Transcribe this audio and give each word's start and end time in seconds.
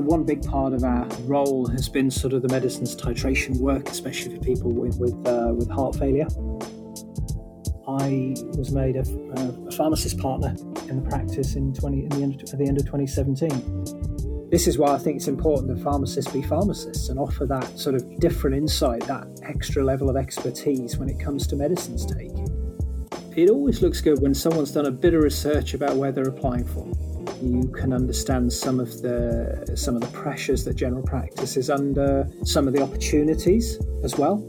one 0.00 0.24
big 0.24 0.42
part 0.44 0.72
of 0.72 0.84
our 0.84 1.06
role 1.24 1.66
has 1.66 1.88
been 1.88 2.10
sort 2.10 2.32
of 2.32 2.42
the 2.42 2.48
medicines 2.48 2.96
titration 2.96 3.58
work, 3.58 3.88
especially 3.88 4.36
for 4.36 4.42
people 4.42 4.70
with 4.70 4.98
with 4.98 5.14
uh, 5.26 5.52
with 5.54 5.70
heart 5.70 5.96
failure. 5.96 6.26
I 7.86 8.34
was 8.56 8.70
made 8.70 8.96
a, 8.96 9.00
a, 9.00 9.70
pharmacist 9.72 10.18
partner 10.18 10.54
in 10.88 11.02
the 11.02 11.10
practice 11.10 11.56
in 11.56 11.74
20 11.74 12.04
in 12.04 12.08
the 12.10 12.22
end, 12.22 12.40
at 12.40 12.58
the 12.58 12.64
end 12.64 12.78
of 12.78 12.84
2017. 12.86 14.48
This 14.50 14.66
is 14.66 14.78
why 14.78 14.94
I 14.94 14.98
think 14.98 15.16
it's 15.16 15.28
important 15.28 15.74
that 15.74 15.82
pharmacists 15.82 16.30
be 16.30 16.42
pharmacists 16.42 17.08
and 17.08 17.18
offer 17.18 17.44
that 17.46 17.78
sort 17.78 17.96
of 17.96 18.20
different 18.20 18.56
insight, 18.56 19.00
that 19.08 19.26
extra 19.42 19.84
level 19.84 20.08
of 20.08 20.16
expertise 20.16 20.96
when 20.96 21.08
it 21.08 21.18
comes 21.18 21.46
to 21.48 21.56
medicines 21.56 22.06
taking. 22.06 22.48
It 23.34 23.50
always 23.50 23.82
looks 23.82 24.00
good 24.00 24.22
when 24.22 24.34
someone's 24.34 24.72
done 24.72 24.86
a 24.86 24.90
bit 24.90 25.14
of 25.14 25.22
research 25.22 25.74
about 25.74 25.96
where 25.96 26.12
they're 26.12 26.28
applying 26.28 26.66
for 26.66 26.86
you 27.42 27.68
can 27.68 27.92
understand 27.92 28.52
some 28.52 28.78
of 28.78 29.02
the 29.02 29.72
some 29.74 29.94
of 29.96 30.00
the 30.00 30.08
pressures 30.08 30.64
that 30.64 30.74
general 30.74 31.02
practice 31.02 31.56
is 31.56 31.70
under, 31.70 32.28
some 32.44 32.68
of 32.68 32.74
the 32.74 32.82
opportunities 32.82 33.78
as 34.04 34.16
well. 34.16 34.46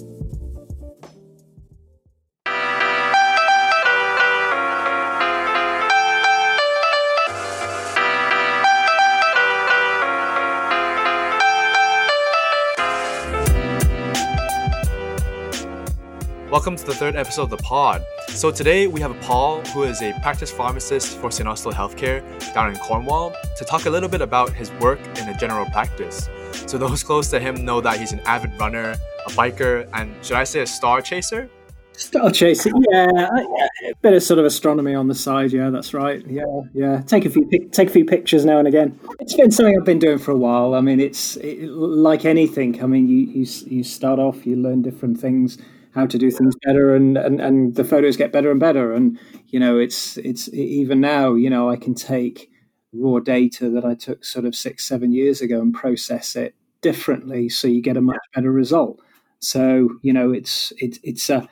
Welcome 16.63 16.77
to 16.77 16.85
the 16.85 16.95
third 16.95 17.17
episode 17.17 17.41
of 17.41 17.49
the 17.49 17.57
pod. 17.57 18.05
So 18.29 18.49
today 18.49 18.87
we 18.87 19.01
have 19.01 19.19
Paul, 19.19 19.59
who 19.73 19.83
is 19.83 20.01
a 20.01 20.17
practice 20.21 20.49
pharmacist 20.49 21.17
for 21.17 21.29
St. 21.29 21.45
Austell 21.45 21.73
Healthcare 21.73 22.23
down 22.53 22.69
in 22.69 22.77
Cornwall, 22.77 23.35
to 23.57 23.65
talk 23.65 23.85
a 23.85 23.89
little 23.89 24.07
bit 24.07 24.21
about 24.21 24.53
his 24.53 24.71
work 24.79 25.01
in 25.17 25.27
a 25.27 25.37
general 25.37 25.65
practice. 25.71 26.29
So 26.65 26.77
those 26.77 27.03
close 27.03 27.29
to 27.31 27.39
him 27.41 27.65
know 27.65 27.81
that 27.81 27.99
he's 27.99 28.13
an 28.13 28.21
avid 28.21 28.57
runner, 28.57 28.95
a 29.27 29.29
biker, 29.31 29.89
and 29.91 30.15
should 30.23 30.37
I 30.37 30.45
say 30.45 30.61
a 30.61 30.65
star 30.65 31.01
chaser? 31.01 31.49
Star 31.97 32.31
chaser, 32.31 32.71
yeah, 32.89 33.07
uh, 33.07 33.41
yeah, 33.81 33.89
a 33.89 33.95
bit 34.01 34.13
of 34.13 34.23
sort 34.23 34.39
of 34.39 34.45
astronomy 34.45 34.95
on 34.95 35.09
the 35.09 35.15
side. 35.15 35.51
Yeah, 35.51 35.69
that's 35.69 35.93
right. 35.93 36.25
Yeah, 36.25 36.45
yeah. 36.73 37.01
Take 37.01 37.25
a 37.25 37.29
few 37.29 37.45
take 37.73 37.89
a 37.89 37.91
few 37.91 38.05
pictures 38.05 38.45
now 38.45 38.59
and 38.59 38.69
again. 38.69 38.97
It's 39.19 39.33
been 39.33 39.51
something 39.51 39.77
I've 39.77 39.85
been 39.85 39.99
doing 39.99 40.17
for 40.17 40.31
a 40.31 40.37
while. 40.37 40.75
I 40.75 40.79
mean, 40.79 41.01
it's 41.01 41.35
it, 41.35 41.67
like 41.67 42.23
anything. 42.23 42.81
I 42.81 42.87
mean, 42.87 43.09
you 43.09 43.17
you 43.17 43.45
you 43.67 43.83
start 43.83 44.17
off, 44.17 44.45
you 44.45 44.55
learn 44.55 44.81
different 44.81 45.19
things 45.19 45.57
how 45.93 46.05
to 46.05 46.17
do 46.17 46.31
things 46.31 46.55
better 46.65 46.95
and, 46.95 47.17
and 47.17 47.39
and 47.39 47.75
the 47.75 47.83
photos 47.83 48.17
get 48.17 48.31
better 48.31 48.51
and 48.51 48.59
better. 48.59 48.93
And 48.93 49.19
you 49.47 49.59
know 49.59 49.77
it's 49.77 50.17
it's 50.17 50.51
even 50.53 50.99
now 50.99 51.35
you 51.35 51.49
know 51.49 51.69
i 51.69 51.75
can 51.75 51.93
take 51.93 52.49
raw 52.91 53.19
data 53.19 53.69
that 53.69 53.85
i 53.85 53.95
took 53.95 54.23
sort 54.23 54.45
of 54.45 54.55
six 54.55 54.87
seven 54.87 55.11
years 55.11 55.41
ago 55.41 55.61
and 55.61 55.73
process 55.73 56.35
it 56.35 56.55
differently 56.83 57.49
so 57.49 57.67
you 57.67 57.81
get 57.81 57.97
a 57.97 58.01
much 58.01 58.19
better 58.35 58.51
result. 58.51 58.99
So 59.39 59.89
you 60.03 60.13
know 60.13 60.31
it's 60.31 60.71
it's 60.77 60.99
it's 61.01 61.29
a 61.29 61.47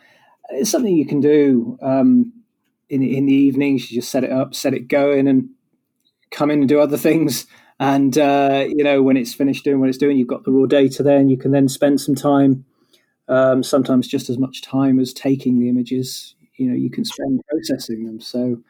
it's 0.49 0.69
something 0.69 0.95
you 0.95 1.07
can 1.07 1.21
do 1.21 1.77
um, 1.81 2.33
in 2.89 3.01
in 3.01 3.25
the 3.25 3.33
evenings. 3.33 3.89
You 3.89 3.99
just 3.99 4.11
set 4.11 4.23
it 4.23 4.31
up 4.31 4.53
set 4.53 4.75
it 4.75 4.87
going 4.87 5.27
and 5.27 5.49
come 6.29 6.51
in 6.51 6.59
and 6.59 6.69
do 6.69 6.79
other 6.79 6.97
things. 6.97 7.47
And 7.79 8.15
uh, 8.15 8.65
you 8.67 8.83
know 8.83 9.01
when 9.01 9.17
it's 9.17 9.33
finished 9.33 9.63
doing 9.63 9.79
what 9.79 9.89
it's 9.89 9.97
doing 9.97 10.15
you've 10.17 10.27
got 10.27 10.43
the 10.43 10.51
raw 10.51 10.67
data 10.67 11.01
there 11.01 11.17
and 11.17 11.31
you 11.31 11.37
can 11.37 11.51
then 11.51 11.67
spend 11.67 11.99
some 11.99 12.13
time 12.13 12.63
um, 13.27 13.63
sometimes 13.63 14.07
just 14.07 14.29
as 14.29 14.37
much 14.37 14.61
time 14.61 14.99
as 14.99 15.13
taking 15.13 15.59
the 15.59 15.69
images. 15.69 16.35
You 16.57 16.69
know, 16.69 16.75
you 16.75 16.89
can 16.89 17.05
spend 17.05 17.41
processing 17.49 18.05
them. 18.05 18.19
So, 18.19 18.61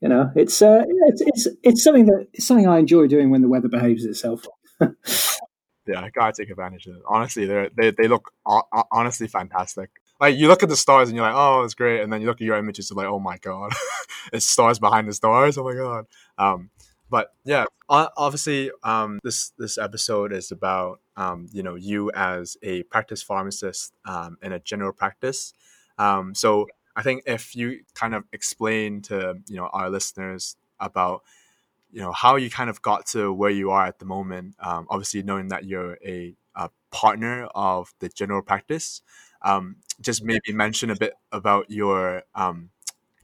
you 0.00 0.08
know, 0.08 0.30
it's 0.34 0.60
uh, 0.62 0.82
it's 1.08 1.22
it's 1.26 1.48
it's 1.62 1.84
something 1.84 2.06
that 2.06 2.26
it's 2.32 2.46
something 2.46 2.66
I 2.66 2.78
enjoy 2.78 3.06
doing 3.06 3.30
when 3.30 3.42
the 3.42 3.48
weather 3.48 3.68
behaves 3.68 4.04
itself. 4.04 4.46
yeah, 4.80 6.00
I 6.00 6.10
gotta 6.10 6.32
take 6.32 6.50
advantage 6.50 6.86
of 6.86 6.96
it. 6.96 7.02
Honestly, 7.08 7.46
they 7.46 7.68
they 7.76 7.90
they 7.90 8.08
look 8.08 8.32
honestly 8.92 9.28
fantastic. 9.28 9.90
Like 10.20 10.36
you 10.36 10.48
look 10.48 10.62
at 10.62 10.68
the 10.68 10.76
stars 10.76 11.08
and 11.08 11.16
you're 11.16 11.26
like, 11.26 11.36
oh, 11.36 11.62
it's 11.62 11.74
great, 11.74 12.00
and 12.00 12.12
then 12.12 12.20
you 12.20 12.26
look 12.26 12.40
at 12.40 12.44
your 12.44 12.58
images 12.58 12.90
and 12.90 12.96
like, 12.96 13.06
oh 13.06 13.20
my 13.20 13.38
god, 13.38 13.72
it's 14.32 14.46
stars 14.46 14.78
behind 14.78 15.08
the 15.08 15.12
stars. 15.12 15.56
Oh 15.58 15.64
my 15.64 15.74
god. 15.74 16.06
Um, 16.36 16.70
but 17.10 17.32
yeah, 17.44 17.64
obviously, 17.88 18.70
um, 18.82 19.18
this 19.22 19.52
this 19.58 19.78
episode 19.78 20.32
is 20.32 20.50
about 20.50 21.00
um, 21.18 21.48
you 21.52 21.62
know 21.62 21.74
you 21.74 22.10
as 22.12 22.56
a 22.62 22.84
practice 22.84 23.22
pharmacist 23.22 23.92
um, 24.06 24.38
in 24.40 24.52
a 24.52 24.60
general 24.60 24.92
practice. 24.92 25.52
Um, 25.98 26.34
so 26.34 26.68
I 26.96 27.02
think 27.02 27.24
if 27.26 27.54
you 27.56 27.80
kind 27.94 28.14
of 28.14 28.24
explain 28.32 29.02
to 29.02 29.34
you 29.48 29.56
know 29.56 29.66
our 29.72 29.90
listeners 29.90 30.56
about 30.80 31.22
you 31.90 32.00
know 32.00 32.12
how 32.12 32.36
you 32.36 32.48
kind 32.48 32.70
of 32.70 32.80
got 32.80 33.06
to 33.06 33.32
where 33.32 33.50
you 33.50 33.70
are 33.70 33.86
at 33.86 33.98
the 33.98 34.04
moment, 34.04 34.54
um, 34.60 34.86
obviously 34.88 35.22
knowing 35.22 35.48
that 35.48 35.64
you're 35.64 35.98
a, 36.06 36.34
a, 36.54 36.70
partner 36.90 37.46
of 37.54 37.92
the 37.98 38.08
general 38.08 38.40
practice, 38.40 39.02
um, 39.42 39.76
just 40.00 40.24
maybe 40.24 40.52
mention 40.52 40.88
a 40.90 40.96
bit 40.96 41.12
about 41.32 41.70
your 41.70 42.22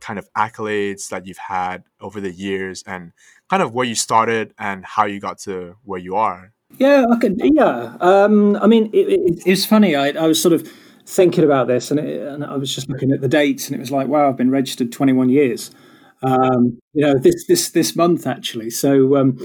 kind 0.05 0.19
of 0.19 0.31
accolades 0.35 1.09
that 1.09 1.27
you've 1.27 1.39
had 1.39 1.83
over 1.99 2.21
the 2.21 2.31
years 2.31 2.85
and 2.87 3.13
kind 3.49 3.63
of 3.63 3.73
where 3.73 3.87
you 3.87 3.95
started 3.95 4.53
and 4.59 4.85
how 4.85 5.07
you 5.07 5.19
got 5.19 5.39
to 5.39 5.77
where 5.83 5.99
you 5.99 6.15
are. 6.15 6.53
Yeah, 6.79 7.05
I 7.11 7.17
could. 7.19 7.41
Yeah, 7.43 7.97
um, 8.01 8.57
I 8.57 8.67
mean, 8.67 8.91
it, 8.93 9.09
it, 9.09 9.43
it's 9.47 9.65
funny. 9.65 9.95
I, 9.95 10.09
I, 10.09 10.27
was 10.27 10.41
sort 10.41 10.53
of 10.53 10.69
thinking 11.07 11.45
about 11.45 11.69
this, 11.69 11.91
and, 11.91 12.01
it, 12.01 12.21
and, 12.27 12.45
I 12.45 12.57
was 12.57 12.75
just 12.75 12.89
looking 12.89 13.13
at 13.13 13.21
the 13.21 13.29
dates, 13.29 13.69
and 13.69 13.77
it 13.77 13.79
was 13.79 13.93
like, 13.93 14.09
wow, 14.09 14.29
I've 14.29 14.37
been 14.37 14.51
registered 14.51 14.91
21 14.91 15.29
years. 15.29 15.71
Um, 16.23 16.79
you 16.93 17.03
know, 17.03 17.19
this 17.19 17.47
this 17.47 17.71
this 17.71 17.95
month 17.95 18.27
actually. 18.27 18.71
So 18.71 19.17
um, 19.17 19.39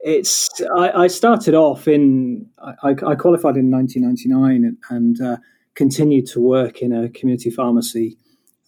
it's. 0.00 0.50
I, 0.76 1.04
I, 1.04 1.06
started 1.06 1.54
off 1.54 1.88
in. 1.88 2.46
I, 2.58 2.90
I 2.90 3.14
qualified 3.14 3.56
in 3.56 3.70
1999 3.70 4.64
and, 4.64 4.76
and 4.90 5.20
uh, 5.20 5.36
continued 5.74 6.26
to 6.28 6.40
work 6.40 6.82
in 6.82 6.92
a 6.92 7.08
community 7.08 7.50
pharmacy 7.50 8.18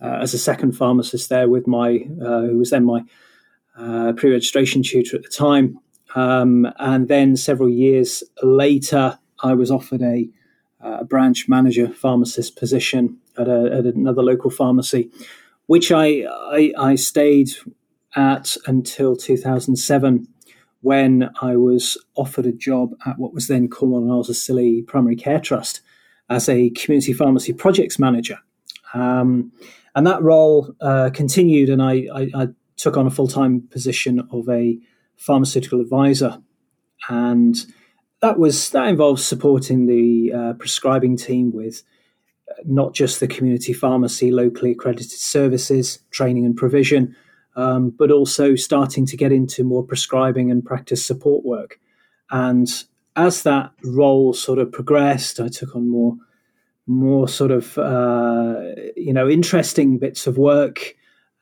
uh, 0.00 0.18
as 0.20 0.34
a 0.34 0.38
second 0.38 0.72
pharmacist 0.72 1.28
there 1.28 1.48
with 1.48 1.66
my, 1.66 2.06
uh, 2.22 2.42
who 2.42 2.58
was 2.58 2.70
then 2.70 2.84
my 2.84 3.02
uh, 3.76 4.12
pre-registration 4.16 4.82
tutor 4.82 5.16
at 5.16 5.22
the 5.22 5.28
time. 5.28 5.78
Um, 6.14 6.66
and 6.78 7.08
then 7.08 7.36
several 7.36 7.68
years 7.68 8.22
later, 8.42 9.18
I 9.42 9.54
was 9.54 9.70
offered 9.70 10.02
a, 10.02 10.28
a 10.80 11.04
branch 11.04 11.48
manager 11.48 11.88
pharmacist 11.88 12.56
position 12.56 13.18
at, 13.36 13.48
a, 13.48 13.70
at, 13.72 13.84
another 13.84 14.22
local 14.22 14.50
pharmacy, 14.50 15.10
which 15.66 15.92
I, 15.92 16.24
I, 16.28 16.72
I 16.78 16.94
stayed 16.94 17.50
at 18.14 18.56
until 18.66 19.14
2007 19.16 20.28
when 20.80 21.30
I 21.42 21.56
was 21.56 21.98
offered 22.14 22.46
a 22.46 22.52
job 22.52 22.94
at 23.04 23.18
what 23.18 23.34
was 23.34 23.48
then 23.48 23.68
Cornwall 23.68 24.24
and 24.24 24.36
Scilly 24.36 24.82
Primary 24.82 25.16
Care 25.16 25.40
Trust 25.40 25.80
as 26.28 26.48
a 26.48 26.70
community 26.70 27.12
pharmacy 27.12 27.52
projects 27.52 27.98
manager. 27.98 28.38
Um, 28.94 29.52
and 29.94 30.06
that 30.06 30.22
role 30.22 30.74
uh, 30.80 31.10
continued, 31.12 31.70
and 31.70 31.82
I, 31.82 32.06
I, 32.14 32.30
I, 32.34 32.48
took 32.76 32.98
on 32.98 33.06
a 33.06 33.10
full 33.10 33.26
time 33.26 33.62
position 33.70 34.20
of 34.30 34.46
a 34.50 34.78
pharmaceutical 35.16 35.80
advisor, 35.80 36.42
and 37.08 37.56
that 38.22 38.38
was 38.38 38.70
that 38.70 38.88
involves 38.88 39.24
supporting 39.24 39.86
the 39.86 40.32
uh, 40.32 40.52
prescribing 40.54 41.16
team 41.16 41.52
with 41.52 41.82
uh, 42.50 42.62
not 42.64 42.94
just 42.94 43.20
the 43.20 43.28
community 43.28 43.72
pharmacy 43.72 44.30
locally 44.30 44.72
accredited 44.72 45.10
services, 45.10 46.00
training 46.10 46.44
and 46.44 46.56
provision, 46.56 47.14
um, 47.56 47.90
but 47.90 48.10
also 48.10 48.54
starting 48.54 49.06
to 49.06 49.16
get 49.16 49.32
into 49.32 49.64
more 49.64 49.82
prescribing 49.82 50.50
and 50.50 50.64
practice 50.64 51.04
support 51.04 51.44
work. 51.44 51.78
And 52.30 52.68
as 53.16 53.42
that 53.44 53.72
role 53.82 54.32
sort 54.32 54.58
of 54.58 54.70
progressed, 54.70 55.40
I 55.40 55.48
took 55.48 55.74
on 55.74 55.88
more 55.88 56.16
more 56.86 57.26
sort 57.28 57.50
of 57.50 57.76
uh, 57.78 58.60
you 58.96 59.12
know 59.12 59.28
interesting 59.28 59.98
bits 59.98 60.26
of 60.26 60.38
work, 60.38 60.94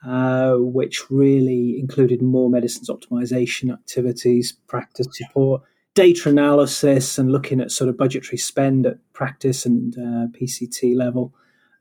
uh, 0.06 0.54
which 0.56 1.10
really 1.10 1.78
included 1.78 2.20
more 2.20 2.50
medicines 2.50 2.90
optimization 2.90 3.72
activities, 3.72 4.52
practice 4.66 5.06
support, 5.12 5.62
data 5.94 6.28
analysis, 6.28 7.18
and 7.18 7.32
looking 7.32 7.60
at 7.60 7.70
sort 7.70 7.88
of 7.88 7.96
budgetary 7.96 8.36
spend 8.36 8.86
at 8.86 8.98
practice 9.12 9.64
and 9.64 9.96
uh, 9.96 10.26
PCT 10.38 10.94
level. 10.96 11.32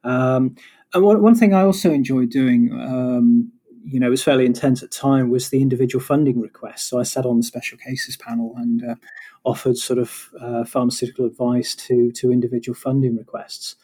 Um, 0.04 0.56
and 0.94 1.04
one, 1.04 1.22
one 1.22 1.36
thing 1.36 1.54
I 1.54 1.64
also 1.64 1.92
enjoyed 1.92 2.30
doing, 2.30 2.72
um, 2.80 3.52
you 3.84 4.00
know, 4.00 4.10
was 4.10 4.24
fairly 4.24 4.46
intense 4.46 4.84
at 4.84 4.92
time, 4.92 5.30
was 5.30 5.50
the 5.50 5.62
individual 5.62 6.04
funding 6.04 6.40
request. 6.40 6.88
So 6.88 7.00
I 7.00 7.04
sat 7.04 7.25
on 7.25 7.38
the 7.38 7.44
special 7.44 7.78
cases 7.78 8.16
panel 8.16 8.54
and 8.58 8.84
uh, 8.84 8.96
offered 9.44 9.78
sort 9.78 10.00
of 10.00 10.30
uh, 10.40 10.64
pharmaceutical 10.64 11.25
advice 11.25 11.75
to 11.75 12.12
to 12.14 12.31
individual 12.31 12.75
funding 12.75 13.18
requests. 13.18 13.75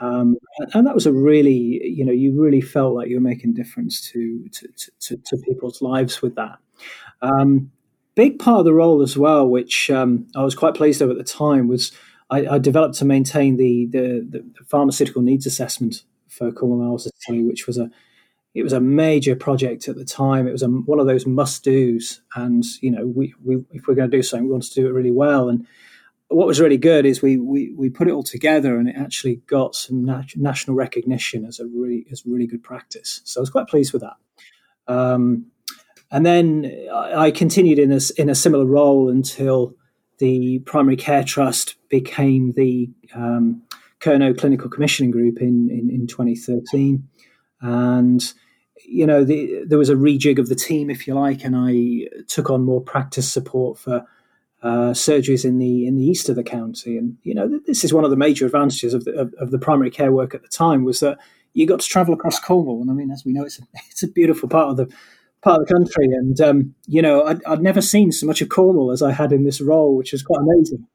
Um, 0.00 0.36
and 0.74 0.86
that 0.86 0.94
was 0.94 1.06
a 1.06 1.12
really, 1.12 1.80
you 1.84 2.04
know, 2.04 2.12
you 2.12 2.40
really 2.40 2.60
felt 2.60 2.94
like 2.94 3.08
you 3.08 3.16
were 3.16 3.20
making 3.20 3.54
difference 3.54 4.00
to 4.12 4.48
to, 4.48 4.68
to, 5.00 5.16
to 5.16 5.36
people's 5.38 5.82
lives 5.82 6.22
with 6.22 6.34
that. 6.36 6.58
Um, 7.22 7.72
big 8.14 8.38
part 8.38 8.60
of 8.60 8.64
the 8.64 8.74
role 8.74 9.02
as 9.02 9.16
well, 9.16 9.48
which 9.48 9.90
um, 9.90 10.26
I 10.36 10.44
was 10.44 10.54
quite 10.54 10.74
pleased 10.74 11.02
of 11.02 11.10
at 11.10 11.18
the 11.18 11.24
time, 11.24 11.68
was 11.68 11.92
I, 12.30 12.46
I 12.46 12.58
developed 12.58 12.96
to 12.96 13.04
maintain 13.04 13.56
the, 13.56 13.86
the, 13.86 14.26
the 14.28 14.64
pharmaceutical 14.66 15.22
needs 15.22 15.46
assessment 15.46 16.04
for 16.28 16.52
Cornwall 16.52 16.92
Isles 16.92 17.10
which 17.28 17.66
was 17.66 17.78
a 17.78 17.90
it 18.54 18.62
was 18.62 18.72
a 18.72 18.80
major 18.80 19.36
project 19.36 19.88
at 19.88 19.96
the 19.96 20.04
time. 20.04 20.48
It 20.48 20.52
was 20.52 20.62
a, 20.62 20.68
one 20.68 20.98
of 20.98 21.06
those 21.06 21.26
must 21.26 21.62
dos, 21.62 22.20
and 22.34 22.64
you 22.80 22.90
know, 22.90 23.06
we, 23.06 23.34
we 23.44 23.64
if 23.72 23.86
we're 23.86 23.94
going 23.94 24.10
to 24.10 24.16
do 24.16 24.22
something, 24.22 24.46
we 24.46 24.52
want 24.52 24.64
to 24.64 24.74
do 24.74 24.88
it 24.88 24.92
really 24.92 25.10
well. 25.10 25.48
And 25.48 25.66
what 26.28 26.46
was 26.46 26.60
really 26.60 26.76
good 26.76 27.06
is 27.06 27.22
we 27.22 27.38
we, 27.38 27.72
we 27.72 27.90
put 27.90 28.08
it 28.08 28.12
all 28.12 28.22
together, 28.22 28.76
and 28.76 28.88
it 28.88 28.96
actually 28.96 29.36
got 29.46 29.74
some 29.74 30.04
nat- 30.04 30.36
national 30.36 30.76
recognition 30.76 31.44
as 31.44 31.58
a 31.58 31.66
really 31.66 32.06
as 32.12 32.24
really 32.26 32.46
good 32.46 32.62
practice. 32.62 33.20
So 33.24 33.40
I 33.40 33.42
was 33.42 33.50
quite 33.50 33.68
pleased 33.68 33.92
with 33.92 34.02
that. 34.02 34.16
Um, 34.92 35.46
and 36.10 36.24
then 36.24 36.88
I 36.94 37.30
continued 37.30 37.78
in 37.78 37.92
a, 37.92 38.00
in 38.16 38.30
a 38.30 38.34
similar 38.34 38.64
role 38.64 39.10
until 39.10 39.74
the 40.18 40.60
Primary 40.60 40.96
Care 40.96 41.22
Trust 41.22 41.76
became 41.88 42.52
the 42.52 42.90
um, 43.14 43.62
Kernow 44.00 44.36
Clinical 44.36 44.70
Commissioning 44.70 45.10
Group 45.10 45.40
in, 45.40 45.70
in, 45.70 45.90
in 45.90 46.06
2013. 46.06 47.06
And, 47.60 48.32
you 48.86 49.06
know, 49.06 49.22
the, 49.24 49.64
there 49.66 49.78
was 49.78 49.90
a 49.90 49.94
rejig 49.94 50.38
of 50.38 50.48
the 50.48 50.54
team, 50.54 50.88
if 50.90 51.06
you 51.06 51.14
like, 51.14 51.44
and 51.44 51.54
I 51.56 52.08
took 52.26 52.50
on 52.50 52.64
more 52.64 52.80
practice 52.80 53.30
support 53.30 53.78
for 53.78 54.04
uh, 54.62 54.92
surgeries 54.92 55.44
in 55.44 55.58
the 55.58 55.86
in 55.86 55.96
the 55.96 56.04
east 56.04 56.28
of 56.28 56.36
the 56.36 56.42
county. 56.42 56.96
And, 56.96 57.16
you 57.22 57.34
know, 57.34 57.60
this 57.66 57.84
is 57.84 57.92
one 57.92 58.04
of 58.04 58.10
the 58.10 58.16
major 58.16 58.46
advantages 58.46 58.94
of 58.94 59.04
the, 59.04 59.12
of, 59.12 59.34
of 59.34 59.50
the 59.50 59.58
primary 59.58 59.90
care 59.90 60.12
work 60.12 60.34
at 60.34 60.42
the 60.42 60.48
time 60.48 60.84
was 60.84 61.00
that 61.00 61.18
you 61.54 61.66
got 61.66 61.80
to 61.80 61.88
travel 61.88 62.14
across 62.14 62.40
Cornwall. 62.40 62.82
And 62.82 62.90
I 62.90 62.94
mean, 62.94 63.10
as 63.10 63.24
we 63.24 63.32
know, 63.32 63.44
it's 63.44 63.58
a, 63.58 63.62
it's 63.90 64.02
a 64.02 64.08
beautiful 64.08 64.48
part 64.48 64.70
of 64.70 64.76
the 64.76 64.94
part 65.42 65.60
of 65.60 65.68
the 65.68 65.72
country. 65.72 66.06
And, 66.06 66.40
um, 66.40 66.74
you 66.86 67.00
know, 67.00 67.24
I'd, 67.24 67.44
I'd, 67.44 67.62
never 67.62 67.80
seen 67.80 68.10
so 68.10 68.26
much 68.26 68.40
of 68.42 68.48
Cornwall 68.48 68.90
as 68.90 69.02
I 69.02 69.12
had 69.12 69.32
in 69.32 69.44
this 69.44 69.60
role, 69.60 69.96
which 69.96 70.10
was 70.10 70.22
quite 70.22 70.40
amazing. 70.40 70.86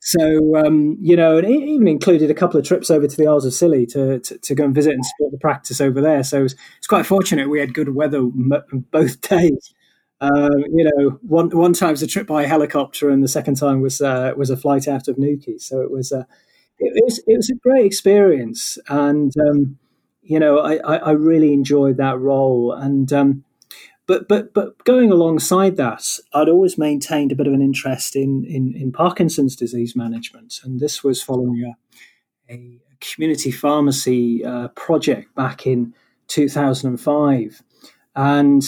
So, 0.00 0.56
um, 0.56 0.98
you 1.00 1.14
know, 1.14 1.38
it 1.38 1.48
even 1.48 1.86
included 1.86 2.28
a 2.28 2.34
couple 2.34 2.58
of 2.58 2.66
trips 2.66 2.90
over 2.90 3.06
to 3.06 3.16
the 3.16 3.28
Isles 3.28 3.46
of 3.46 3.54
Scilly 3.54 3.86
to, 3.86 4.18
to, 4.18 4.38
to 4.38 4.54
go 4.56 4.64
and 4.64 4.74
visit 4.74 4.94
and 4.94 5.06
support 5.06 5.30
the 5.30 5.38
practice 5.38 5.80
over 5.80 6.00
there. 6.00 6.24
So 6.24 6.44
it's 6.44 6.54
it 6.54 6.88
quite 6.88 7.06
fortunate 7.06 7.48
we 7.48 7.60
had 7.60 7.72
good 7.72 7.94
weather 7.94 8.20
both 8.24 9.20
days. 9.28 9.72
Uh, 10.22 10.50
you 10.72 10.84
know, 10.84 11.18
one 11.22 11.50
one 11.50 11.72
time 11.72 11.90
was 11.90 12.02
a 12.02 12.06
trip 12.06 12.28
by 12.28 12.46
helicopter, 12.46 13.10
and 13.10 13.24
the 13.24 13.28
second 13.28 13.56
time 13.56 13.80
was 13.80 14.00
uh, 14.00 14.32
was 14.36 14.50
a 14.50 14.56
flight 14.56 14.86
out 14.86 15.08
of 15.08 15.18
Newquay. 15.18 15.58
So 15.58 15.80
it 15.80 15.90
was 15.90 16.12
a 16.12 16.28
it, 16.78 16.92
was 17.04 17.18
it 17.26 17.36
was 17.36 17.50
a 17.50 17.56
great 17.56 17.84
experience, 17.84 18.78
and 18.88 19.32
um, 19.48 19.78
you 20.22 20.38
know, 20.38 20.58
I, 20.58 20.76
I, 20.76 20.96
I 20.96 21.10
really 21.10 21.52
enjoyed 21.52 21.96
that 21.96 22.20
role. 22.20 22.72
And 22.72 23.12
um, 23.12 23.44
but 24.06 24.28
but 24.28 24.54
but 24.54 24.84
going 24.84 25.10
alongside 25.10 25.76
that, 25.76 26.06
I'd 26.32 26.48
always 26.48 26.78
maintained 26.78 27.32
a 27.32 27.36
bit 27.36 27.48
of 27.48 27.52
an 27.52 27.60
interest 27.60 28.14
in 28.14 28.44
in, 28.44 28.76
in 28.76 28.92
Parkinson's 28.92 29.56
disease 29.56 29.96
management, 29.96 30.60
and 30.62 30.78
this 30.78 31.02
was 31.02 31.20
following 31.20 31.74
a, 32.48 32.52
a 32.52 32.80
community 33.00 33.50
pharmacy 33.50 34.44
uh, 34.44 34.68
project 34.68 35.34
back 35.34 35.66
in 35.66 35.94
2005. 36.28 37.62
And 38.14 38.62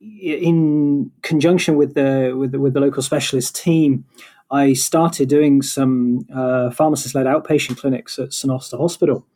in 0.00 1.10
conjunction 1.22 1.76
with 1.76 1.94
the 1.94 2.34
with 2.36 2.52
the, 2.52 2.60
with 2.60 2.74
the 2.74 2.80
local 2.80 3.02
specialist 3.02 3.54
team, 3.54 4.04
I 4.50 4.72
started 4.72 5.28
doing 5.28 5.62
some 5.62 6.26
uh, 6.34 6.70
pharmacist-led 6.70 7.26
outpatient 7.26 7.78
clinics 7.78 8.18
at 8.18 8.32
St 8.32 8.50
Austell 8.50 8.80
Hospital, 8.80 9.26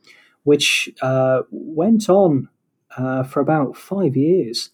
which 0.44 0.88
uh, 1.02 1.42
went 1.50 2.08
on 2.08 2.48
uh, 2.96 3.24
for 3.24 3.40
about 3.40 3.76
five 3.76 4.16
years 4.16 4.70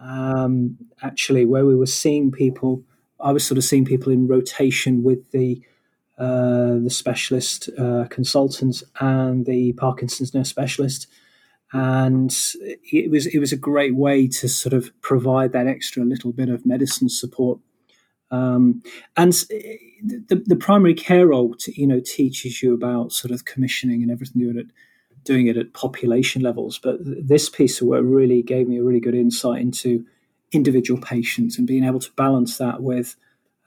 um, 0.00 0.78
actually, 1.02 1.44
where 1.44 1.66
we 1.66 1.74
were 1.74 1.86
seeing 1.86 2.30
people. 2.30 2.82
I 3.20 3.32
was 3.32 3.46
sort 3.46 3.58
of 3.58 3.64
seeing 3.64 3.84
people 3.84 4.12
in 4.12 4.26
rotation 4.26 5.02
with 5.02 5.30
the 5.30 5.62
uh, 6.18 6.78
the 6.78 6.90
specialist 6.90 7.70
uh, 7.78 8.04
consultants 8.10 8.84
and 9.00 9.46
the 9.46 9.72
Parkinson's 9.72 10.34
nurse 10.34 10.48
specialist, 10.48 11.06
and 11.72 12.34
it 12.92 13.10
was 13.10 13.26
it 13.26 13.38
was 13.38 13.52
a 13.52 13.56
great 13.56 13.94
way 13.94 14.28
to 14.28 14.48
sort 14.48 14.72
of 14.72 14.90
provide 15.00 15.52
that 15.52 15.66
extra 15.66 16.04
little 16.04 16.32
bit 16.32 16.48
of 16.48 16.66
medicine 16.66 17.08
support. 17.08 17.58
Um, 18.30 18.82
and 19.16 19.32
the, 19.32 20.42
the 20.46 20.56
primary 20.56 20.94
care 20.94 21.26
role, 21.26 21.54
to, 21.56 21.78
you 21.78 21.86
know, 21.86 22.00
teaches 22.00 22.62
you 22.62 22.72
about 22.72 23.12
sort 23.12 23.30
of 23.30 23.44
commissioning 23.44 24.02
and 24.02 24.10
everything 24.10 24.40
you 24.40 24.52
do 24.54 24.64
doing 25.24 25.46
it 25.46 25.56
at 25.56 25.72
population 25.72 26.42
levels. 26.42 26.78
But 26.78 26.98
this 27.02 27.48
piece 27.48 27.80
of 27.80 27.86
work 27.86 28.02
really 28.04 28.42
gave 28.42 28.68
me 28.68 28.78
a 28.78 28.82
really 28.82 29.00
good 29.00 29.14
insight 29.14 29.60
into 29.60 30.04
individual 30.50 31.00
patients 31.00 31.58
and 31.58 31.66
being 31.66 31.84
able 31.84 32.00
to 32.00 32.10
balance 32.12 32.58
that 32.58 32.82
with 32.82 33.16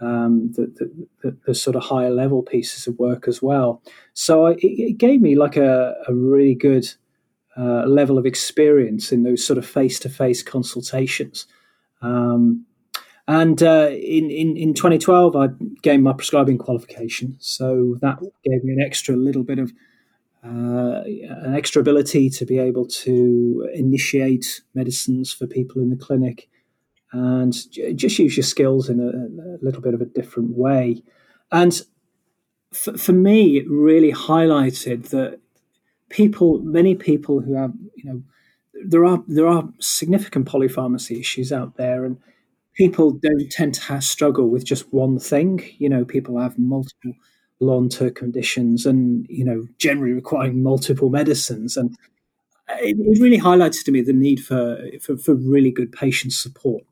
um, 0.02 0.52
the, 0.54 0.66
the, 0.76 1.08
the, 1.24 1.38
the, 1.48 1.56
sort 1.56 1.78
of 1.78 1.84
higher 1.84 2.12
level 2.12 2.44
pieces 2.44 2.86
of 2.86 3.00
work 3.00 3.28
as 3.30 3.42
well. 3.42 3.82
So 4.14 4.48
I, 4.48 4.52
it, 4.52 4.64
it, 4.64 4.98
gave 4.98 5.22
me 5.22 5.36
like 5.38 5.56
a, 5.56 5.96
a 6.06 6.14
really 6.14 6.54
good 6.54 6.94
uh, 7.58 7.86
level 7.86 8.18
of 8.18 8.26
experience 8.26 9.12
in 9.12 9.24
those 9.24 9.46
sort 9.46 9.58
of 9.58 9.66
face 9.66 10.00
to 10.00 10.10
face 10.10 10.44
consultations. 10.44 11.48
Um, 12.02 12.66
and 13.28 13.62
uh, 13.64 13.90
in, 13.92 14.30
in, 14.30 14.56
in 14.56 14.74
2012, 14.74 15.36
I 15.36 15.48
gained 15.82 16.04
my 16.04 16.14
prescribing 16.14 16.58
qualification. 16.58 17.38
So 17.40 17.98
that 18.02 18.20
gave 18.44 18.64
me 18.64 18.74
an 18.74 18.82
extra 18.82 19.16
little 19.16 19.44
bit 19.44 19.58
of 19.58 19.72
uh, 20.44 21.02
an 21.04 21.56
extra 21.56 21.80
ability 21.80 22.30
to 22.30 22.46
be 22.46 22.60
able 22.60 22.86
to 22.86 23.68
initiate 23.74 24.62
medicines 24.76 25.34
for 25.34 25.48
people 25.48 25.82
in 25.82 25.90
the 25.90 25.96
clinic 25.96 26.50
and 27.12 27.54
just 27.98 28.20
use 28.20 28.38
your 28.38 28.44
skills 28.44 28.90
in 28.90 29.00
a, 29.00 29.08
a 29.08 29.58
little 29.66 29.82
bit 29.82 29.96
of 29.96 30.02
a 30.02 30.06
different 30.06 30.56
way. 30.56 31.02
And 31.52 31.82
for, 32.72 32.96
for 32.96 33.14
me, 33.14 33.58
it 33.58 33.66
really 33.68 34.12
highlighted 34.12 35.10
that 35.10 35.40
people, 36.16 36.60
many 36.62 36.96
people 36.96 37.42
who 37.42 37.56
have, 37.56 37.74
you 37.96 38.06
know, 38.06 38.24
there 38.86 39.04
are 39.04 39.22
there 39.28 39.48
are 39.48 39.68
significant 39.80 40.48
polypharmacy 40.48 41.20
issues 41.20 41.52
out 41.52 41.76
there, 41.76 42.06
and 42.06 42.18
people 42.74 43.12
don't 43.12 43.50
tend 43.52 43.74
to 43.74 43.82
have, 43.82 44.04
struggle 44.04 44.50
with 44.50 44.64
just 44.64 44.94
one 44.94 45.20
thing. 45.20 45.62
You 45.78 45.90
know, 45.90 46.06
people 46.06 46.40
have 46.40 46.58
multiple 46.58 47.14
long-term 47.60 48.14
conditions 48.14 48.86
and 48.86 49.26
you 49.30 49.46
know 49.46 49.66
generally 49.78 50.14
requiring 50.14 50.64
multiple 50.64 51.10
medicines. 51.10 51.78
And 51.78 51.98
it, 52.80 52.98
it 52.98 53.22
really 53.22 53.38
highlights 53.38 53.84
to 53.84 53.92
me 53.92 54.02
the 54.02 54.14
need 54.14 54.44
for, 54.44 54.78
for, 55.02 55.18
for 55.18 55.36
really 55.36 55.72
good 55.72 55.92
patient 55.92 56.34
support. 56.34 56.84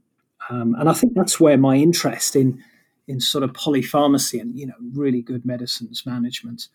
Um, 0.50 0.76
and 0.78 0.90
i 0.90 0.94
think 0.94 1.14
that's 1.14 1.40
where 1.40 1.58
my 1.58 1.78
interest 1.78 2.36
in 2.36 2.62
in 3.08 3.22
sort 3.22 3.46
of 3.46 3.54
polypharmacy 3.54 4.42
and 4.42 4.60
you 4.60 4.68
know 4.68 4.74
really 4.94 5.22
good 5.22 5.45
medicines 5.45 6.04
management 6.06 6.68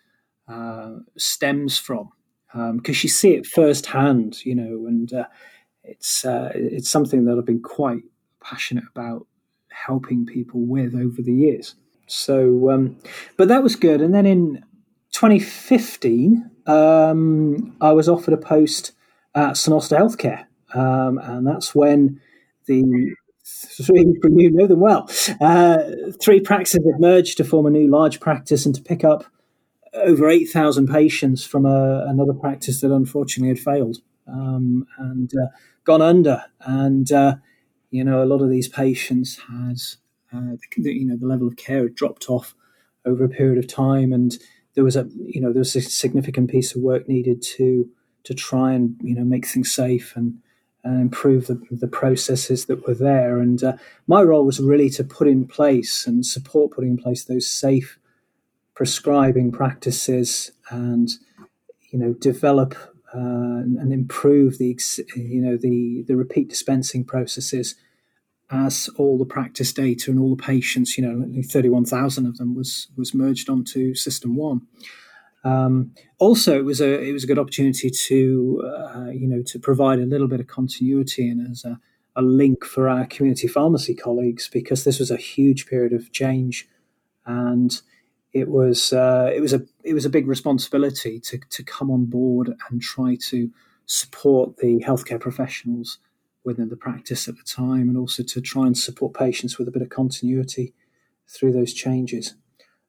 uh, 0.49 1.00
stems 1.18 1.78
from 1.78 2.08
because 2.52 2.96
um, 2.96 3.02
you 3.02 3.08
see 3.08 3.34
it 3.34 3.46
firsthand 3.46 4.44
you 4.44 4.54
know 4.54 4.86
and 4.86 5.12
uh, 5.12 5.26
it's 5.84 6.24
uh, 6.24 6.50
it's 6.54 6.90
something 6.90 7.24
that 7.24 7.36
i've 7.38 7.46
been 7.46 7.62
quite 7.62 8.02
passionate 8.42 8.84
about 8.94 9.26
helping 9.70 10.26
people 10.26 10.60
with 10.60 10.94
over 10.94 11.22
the 11.22 11.32
years 11.32 11.74
so, 12.08 12.70
um, 12.70 12.96
but 13.36 13.48
that 13.48 13.62
was 13.62 13.76
good. 13.76 14.00
And 14.00 14.14
then 14.14 14.26
in 14.26 14.64
2015, 15.12 16.50
um, 16.66 17.76
I 17.80 17.92
was 17.92 18.08
offered 18.08 18.34
a 18.34 18.38
post 18.38 18.92
at 19.34 19.56
St 19.56 19.74
Austell 19.74 19.98
Healthcare, 19.98 20.46
um, 20.74 21.18
and 21.18 21.46
that's 21.46 21.74
when 21.74 22.20
the 22.66 23.14
three 23.44 24.18
you 24.24 24.50
know 24.50 24.66
them 24.66 24.80
well. 24.80 25.08
Uh, 25.40 25.78
three 26.20 26.40
practices 26.40 26.80
had 26.90 27.00
merged 27.00 27.36
to 27.36 27.44
form 27.44 27.66
a 27.66 27.70
new 27.70 27.88
large 27.88 28.20
practice 28.20 28.66
and 28.66 28.74
to 28.74 28.82
pick 28.82 29.04
up 29.04 29.24
over 29.95 30.28
8,000 30.28 30.88
patients 30.88 31.45
from 31.45 31.66
a, 31.66 32.04
another 32.07 32.35
practice 32.35 32.80
that 32.80 32.92
unfortunately 32.92 33.49
had 33.49 33.59
failed 33.59 33.99
um, 34.26 34.87
and 34.99 35.30
uh, 35.35 35.49
gone 35.85 36.02
under. 36.02 36.45
And, 36.61 37.11
uh, 37.11 37.37
you 37.90 38.04
know, 38.04 38.23
a 38.23 38.26
lot 38.26 38.42
of 38.42 38.50
these 38.50 38.68
patients 38.68 39.38
had 39.49 39.78
uh, 40.33 40.57
you 40.76 41.07
know 41.07 41.16
the 41.16 41.26
level 41.26 41.49
of 41.49 41.57
care 41.57 41.83
had 41.83 41.95
dropped 41.95 42.28
off 42.28 42.54
over 43.04 43.25
a 43.25 43.28
period 43.28 43.59
of 43.59 43.66
time, 43.66 44.12
and 44.12 44.37
there 44.75 44.85
was 44.85 44.97
a 44.97 45.09
you 45.16 45.40
know 45.40 45.52
there 45.52 45.61
was 45.61 45.75
a 45.76 45.80
significant 45.80 46.50
piece 46.50 46.75
of 46.75 46.83
work 46.83 47.09
needed 47.09 47.42
to 47.42 47.88
to 48.25 48.35
try 48.35 48.73
and 48.73 48.97
you 49.02 49.14
know 49.14 49.25
make 49.25 49.47
things 49.47 49.75
safe 49.75 50.14
and 50.16 50.38
and 50.85 51.00
improve 51.00 51.47
the, 51.47 51.61
the 51.71 51.88
processes 51.88 52.66
that 52.66 52.87
were 52.87 52.95
there. 52.95 53.38
And 53.38 53.62
uh, 53.64 53.76
my 54.07 54.23
role 54.23 54.45
was 54.45 54.61
really 54.61 54.90
to 54.90 55.04
put 55.04 55.26
in 55.26 55.47
place 55.47 56.07
and 56.07 56.25
support 56.25 56.73
putting 56.73 56.90
in 56.90 56.97
place 56.99 57.25
those 57.25 57.49
safe 57.49 57.99
prescribing 58.78 59.50
practices 59.50 60.52
and 60.70 61.08
you 61.90 61.99
know 61.99 62.12
develop 62.12 62.76
uh, 63.12 63.58
and 63.80 63.92
improve 63.92 64.58
the 64.58 64.78
you 65.16 65.40
know 65.40 65.56
the 65.56 66.04
the 66.06 66.14
repeat 66.14 66.49
dispensing 66.49 67.04
processes 67.04 67.75
as 68.50 68.88
all 68.97 69.18
the 69.18 69.25
practice 69.25 69.73
data 69.73 70.11
and 70.11 70.18
all 70.18 70.35
the 70.35 70.42
patients, 70.42 70.97
you 70.97 71.06
know, 71.06 71.42
31,000 71.42 72.25
of 72.25 72.38
them 72.38 72.54
was 72.54 72.87
was 72.97 73.12
merged 73.12 73.50
onto 73.50 73.94
SystmOne. 73.94 74.62
Um, 75.44 75.92
also, 76.18 76.56
it 76.58 76.64
was 76.64 76.80
a 76.80 77.02
it 77.02 77.12
was 77.12 77.25
a 77.25 77.26
good 77.26 77.38
opportunity 77.38 77.90
to 77.90 78.62
uh, 78.64 79.11
you 79.11 79.26
know 79.26 79.42
to 79.42 79.58
provide 79.58 79.99
a 79.99 80.06
little 80.06 80.28
bit 80.28 80.40
of 80.40 80.47
continuity 80.47 81.28
and 81.28 81.50
as 81.50 81.64
a, 81.64 81.80
a, 82.14 82.23
link 82.23 82.64
for 82.64 82.88
our 82.88 83.06
community 83.06 83.49
pharmacy 83.49 83.94
colleagues 83.94 84.49
because 84.49 84.85
this 84.85 85.00
was 85.00 85.11
a 85.11 85.16
huge 85.16 85.66
period 85.66 85.92
of 85.92 86.12
change, 86.12 86.68
and 87.26 87.82
it 88.32 88.49
was 88.49 88.92
uh, 88.92 89.30
it 89.35 89.40
was 89.40 89.52
a 89.52 89.62
it 89.85 89.94
was 89.94 90.04
a 90.04 90.11
big 90.11 90.26
responsibility 90.26 91.20
to 91.20 91.38
to 91.50 91.62
come 91.62 91.90
on 91.90 92.04
board 92.04 92.54
and 92.70 92.82
try 92.82 93.16
to 93.28 93.50
support 93.87 94.58
the 94.58 94.82
healthcare 94.87 95.20
professionals 95.20 95.99
within 96.44 96.68
the 96.68 96.76
practice 96.76 97.28
at 97.28 97.37
the 97.37 97.42
time, 97.42 97.88
and 97.88 97.97
also 97.97 98.23
to 98.23 98.40
try 98.40 98.66
and 98.66 98.76
support 98.76 99.14
patients 99.14 99.58
with 99.58 99.68
a 99.68 99.70
bit 99.70 99.82
of 99.82 99.88
continuity 99.88 100.75
through 101.28 101.52
those 101.52 101.73
changes. 101.73 102.35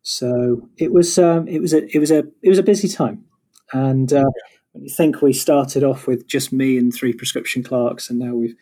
So 0.01 0.69
it 0.77 0.91
was 0.91 1.17
um, 1.17 1.47
it 1.47 1.61
was 1.61 1.73
a 1.73 1.85
it 1.95 1.99
was 1.99 2.11
a 2.11 2.19
it 2.41 2.49
was 2.49 2.59
a 2.59 2.63
busy 2.63 2.87
time, 2.87 3.25
and 3.73 4.11
uh, 4.11 4.29
you 4.73 4.89
think 4.89 5.21
we 5.21 5.33
started 5.33 5.83
off 5.83 6.07
with 6.07 6.27
just 6.27 6.51
me 6.51 6.77
and 6.77 6.93
three 6.93 7.13
prescription 7.13 7.63
clerks, 7.63 8.09
and 8.09 8.19
now 8.19 8.33
we've 8.33 8.55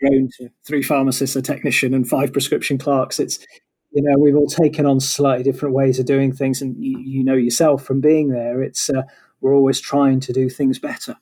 grown 0.00 0.28
to 0.38 0.50
three 0.66 0.82
pharmacists, 0.82 1.36
a 1.36 1.42
technician, 1.42 1.94
and 1.94 2.08
five 2.08 2.32
prescription 2.32 2.78
clerks, 2.78 3.20
it's 3.20 3.38
you 3.92 4.02
know 4.02 4.18
we've 4.18 4.36
all 4.36 4.46
taken 4.46 4.86
on 4.86 5.00
slightly 5.00 5.44
different 5.44 5.74
ways 5.74 5.98
of 5.98 6.06
doing 6.06 6.32
things, 6.32 6.62
and 6.62 6.76
you, 6.82 6.98
you 6.98 7.24
know 7.24 7.34
yourself 7.34 7.84
from 7.84 8.00
being 8.00 8.28
there, 8.28 8.62
it's 8.62 8.90
uh, 8.90 9.02
we're 9.40 9.54
always 9.54 9.80
trying 9.80 10.20
to 10.20 10.32
do 10.32 10.48
things 10.48 10.78
better. 10.78 11.16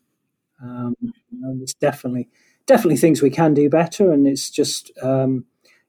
Um, 0.62 0.94
there's 1.30 1.74
definitely 1.74 2.28
definitely 2.66 2.98
things 2.98 3.22
we 3.22 3.30
can 3.30 3.54
do 3.54 3.68
better, 3.68 4.12
and 4.12 4.26
it's 4.26 4.50
just 4.50 4.90
um, 5.02 5.44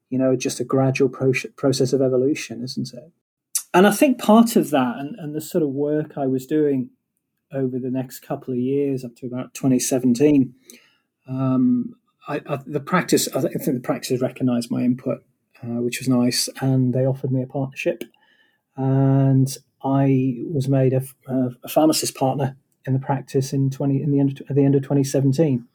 you 0.09 0.17
know 0.17 0.35
just 0.35 0.59
a 0.59 0.63
gradual 0.63 1.09
pro- 1.09 1.33
process 1.55 1.93
of 1.93 2.01
evolution, 2.01 2.63
isn't 2.63 2.93
it? 2.93 3.11
And 3.73 3.87
I 3.87 3.91
think 3.91 4.19
part 4.19 4.55
of 4.55 4.69
that, 4.71 4.97
and, 4.97 5.15
and 5.17 5.33
the 5.33 5.41
sort 5.41 5.63
of 5.63 5.69
work 5.69 6.17
I 6.17 6.27
was 6.27 6.45
doing 6.45 6.89
over 7.53 7.79
the 7.79 7.91
next 7.91 8.19
couple 8.19 8.53
of 8.53 8.59
years, 8.59 9.03
up 9.03 9.15
to 9.17 9.27
about 9.27 9.53
2017, 9.53 10.53
um, 11.27 11.95
I, 12.27 12.41
I, 12.47 12.59
the 12.65 12.79
practice, 12.79 13.27
I 13.29 13.41
think 13.41 13.65
the 13.65 13.79
practice 13.81 14.21
recognised 14.21 14.71
my 14.71 14.81
input, 14.81 15.23
uh, 15.63 15.81
which 15.81 15.99
was 15.99 16.07
nice, 16.07 16.49
and 16.59 16.93
they 16.93 17.05
offered 17.05 17.31
me 17.31 17.41
a 17.41 17.47
partnership, 17.47 18.03
and 18.75 19.57
I 19.83 20.37
was 20.51 20.67
made 20.67 20.93
a, 20.93 21.03
a 21.63 21.69
pharmacist 21.69 22.15
partner 22.15 22.55
in 22.85 22.93
the 22.93 22.99
practice 22.99 23.53
in 23.53 23.69
20 23.69 24.01
in 24.01 24.11
the 24.11 24.19
end 24.19 24.41
of, 24.41 24.49
at 24.49 24.55
the 24.55 24.65
end 24.65 24.75
of 24.75 24.81
2017 24.81 25.67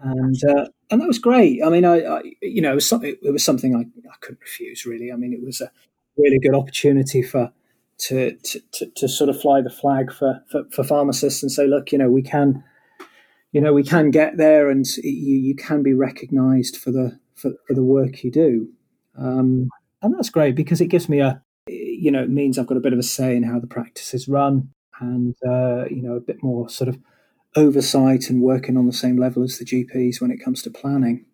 and 0.00 0.36
uh, 0.44 0.66
and 0.90 1.00
that 1.00 1.06
was 1.06 1.18
great. 1.18 1.62
I 1.64 1.70
mean, 1.70 1.84
I, 1.84 2.04
I 2.04 2.22
you 2.42 2.60
know 2.60 2.72
it 2.72 2.76
was 2.76 2.88
something 2.88 3.16
it 3.22 3.30
was 3.32 3.44
something 3.44 3.74
I, 3.74 3.80
I 4.08 4.14
couldn't 4.20 4.40
refuse 4.40 4.84
really. 4.84 5.10
I 5.10 5.16
mean, 5.16 5.32
it 5.32 5.42
was 5.42 5.60
a 5.60 5.70
really 6.16 6.38
good 6.38 6.54
opportunity 6.54 7.22
for 7.22 7.52
to 7.98 8.36
to, 8.36 8.60
to, 8.72 8.86
to 8.96 9.08
sort 9.08 9.30
of 9.30 9.40
fly 9.40 9.62
the 9.62 9.70
flag 9.70 10.12
for, 10.12 10.42
for, 10.50 10.64
for 10.70 10.84
pharmacists 10.84 11.42
and 11.42 11.50
say, 11.50 11.66
look, 11.66 11.92
you 11.92 11.98
know, 11.98 12.10
we 12.10 12.22
can 12.22 12.62
you 13.52 13.60
know 13.60 13.72
we 13.72 13.82
can 13.82 14.10
get 14.10 14.36
there, 14.36 14.68
and 14.68 14.86
you 14.98 15.36
you 15.36 15.54
can 15.54 15.82
be 15.82 15.94
recognised 15.94 16.76
for 16.76 16.90
the 16.90 17.18
for, 17.34 17.52
for 17.66 17.74
the 17.74 17.84
work 17.84 18.22
you 18.22 18.30
do, 18.30 18.68
um, 19.18 19.68
and 20.02 20.14
that's 20.14 20.30
great 20.30 20.54
because 20.54 20.80
it 20.80 20.86
gives 20.86 21.08
me 21.08 21.20
a 21.20 21.42
you 21.66 22.10
know 22.10 22.22
it 22.22 22.30
means 22.30 22.58
I've 22.58 22.66
got 22.66 22.76
a 22.76 22.80
bit 22.80 22.92
of 22.92 22.98
a 22.98 23.02
say 23.02 23.36
in 23.36 23.42
how 23.42 23.58
the 23.58 23.66
practice 23.66 24.14
is 24.14 24.28
run, 24.28 24.70
and 25.00 25.34
uh, 25.46 25.86
you 25.90 26.02
know 26.02 26.14
a 26.14 26.20
bit 26.20 26.42
more 26.42 26.68
sort 26.68 26.88
of 26.88 26.98
oversight 27.54 28.28
and 28.28 28.42
working 28.42 28.76
on 28.76 28.86
the 28.86 28.92
same 28.92 29.16
level 29.16 29.42
as 29.42 29.58
the 29.58 29.64
GPs 29.64 30.20
when 30.20 30.30
it 30.30 30.42
comes 30.44 30.62
to 30.62 30.70
planning. 30.70 31.24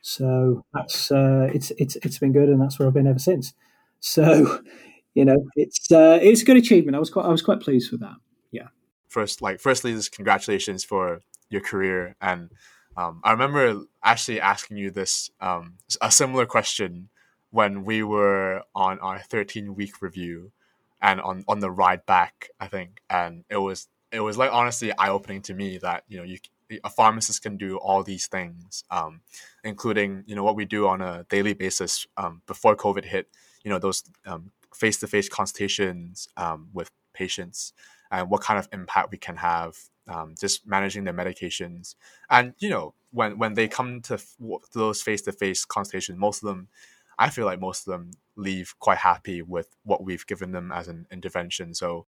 So 0.00 0.64
that's 0.72 1.10
uh, 1.10 1.50
it's 1.52 1.70
it's 1.72 1.96
it's 1.96 2.18
been 2.18 2.32
good, 2.32 2.48
and 2.48 2.60
that's 2.60 2.78
where 2.78 2.88
I've 2.88 2.94
been 2.94 3.06
ever 3.06 3.18
since. 3.18 3.52
So 4.00 4.60
you 5.14 5.24
know, 5.24 5.48
it's 5.54 5.90
uh, 5.90 6.18
it's 6.22 6.42
a 6.42 6.44
good 6.44 6.56
achievement. 6.56 6.96
I 6.96 7.00
was 7.00 7.10
quite 7.10 7.26
I 7.26 7.28
was 7.28 7.42
quite 7.42 7.60
pleased 7.60 7.90
with 7.90 8.00
that. 8.00 8.16
Yeah. 8.50 8.68
First, 9.08 9.42
like 9.42 9.60
firstly, 9.60 9.92
just 9.92 10.12
congratulations 10.12 10.84
for 10.84 11.20
your 11.50 11.60
career, 11.60 12.16
and 12.20 12.50
um, 12.96 13.20
I 13.24 13.32
remember 13.32 13.82
actually 14.02 14.40
asking 14.40 14.76
you 14.76 14.90
this 14.90 15.30
um, 15.40 15.74
a 16.00 16.10
similar 16.10 16.46
question 16.46 17.10
when 17.50 17.84
we 17.84 18.02
were 18.02 18.62
on 18.74 18.98
our 19.00 19.20
13 19.20 19.74
week 19.74 20.02
review 20.02 20.52
and 21.00 21.20
on 21.20 21.44
on 21.48 21.60
the 21.60 21.70
ride 21.70 22.04
back, 22.06 22.48
I 22.60 22.68
think, 22.68 23.00
and 23.08 23.44
it 23.48 23.56
was 23.56 23.88
it 24.12 24.20
was 24.20 24.36
like 24.36 24.52
honestly 24.52 24.92
eye 24.98 25.10
opening 25.10 25.42
to 25.42 25.54
me 25.54 25.78
that 25.78 26.04
you 26.08 26.18
know 26.18 26.24
you 26.24 26.38
a 26.84 26.90
pharmacist 26.90 27.42
can 27.42 27.56
do 27.56 27.78
all 27.78 28.02
these 28.02 28.26
things, 28.26 28.84
um, 28.90 29.20
including 29.64 30.24
you 30.26 30.34
know 30.34 30.44
what 30.44 30.56
we 30.56 30.64
do 30.64 30.86
on 30.86 31.00
a 31.00 31.24
daily 31.30 31.54
basis 31.54 32.06
um, 32.16 32.42
before 32.46 32.76
COVID 32.76 33.04
hit. 33.04 33.28
You 33.64 33.70
know 33.70 33.78
those 33.78 34.02
face 34.74 34.98
to 35.00 35.06
face 35.06 35.28
consultations 35.28 36.28
um, 36.36 36.68
with 36.72 36.90
patients 37.12 37.72
and 38.10 38.30
what 38.30 38.42
kind 38.42 38.58
of 38.58 38.68
impact 38.72 39.10
we 39.10 39.18
can 39.18 39.36
have 39.36 39.76
um, 40.08 40.34
just 40.38 40.66
managing 40.66 41.04
their 41.04 41.12
medications 41.12 41.96
and 42.30 42.54
you 42.58 42.70
know 42.70 42.94
when 43.10 43.38
when 43.38 43.54
they 43.54 43.68
come 43.68 44.00
to 44.02 44.14
f- 44.14 44.36
those 44.72 45.02
face 45.02 45.22
to 45.22 45.32
face 45.32 45.64
consultations, 45.64 46.18
most 46.18 46.42
of 46.42 46.48
them 46.48 46.68
I 47.18 47.30
feel 47.30 47.46
like 47.46 47.60
most 47.60 47.86
of 47.86 47.92
them 47.92 48.12
leave 48.36 48.74
quite 48.78 48.98
happy 48.98 49.42
with 49.42 49.68
what 49.84 50.04
we've 50.04 50.26
given 50.26 50.52
them 50.52 50.70
as 50.72 50.88
an 50.88 51.06
intervention. 51.10 51.74
So 51.74 52.06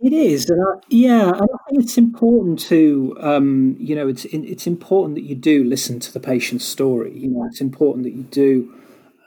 it 0.00 0.12
is, 0.12 0.50
yeah, 0.88 1.28
and 1.28 1.36
I 1.42 1.70
think 1.70 1.82
it's 1.82 1.98
important 1.98 2.58
to, 2.60 3.16
um, 3.20 3.76
you 3.78 3.94
know, 3.94 4.08
it's 4.08 4.24
it's 4.26 4.66
important 4.66 5.14
that 5.16 5.24
you 5.24 5.36
do 5.36 5.64
listen 5.64 6.00
to 6.00 6.12
the 6.12 6.20
patient's 6.20 6.64
story. 6.64 7.16
You 7.16 7.28
know, 7.28 7.46
it's 7.46 7.60
important 7.60 8.04
that 8.04 8.14
you 8.14 8.24
do 8.24 8.74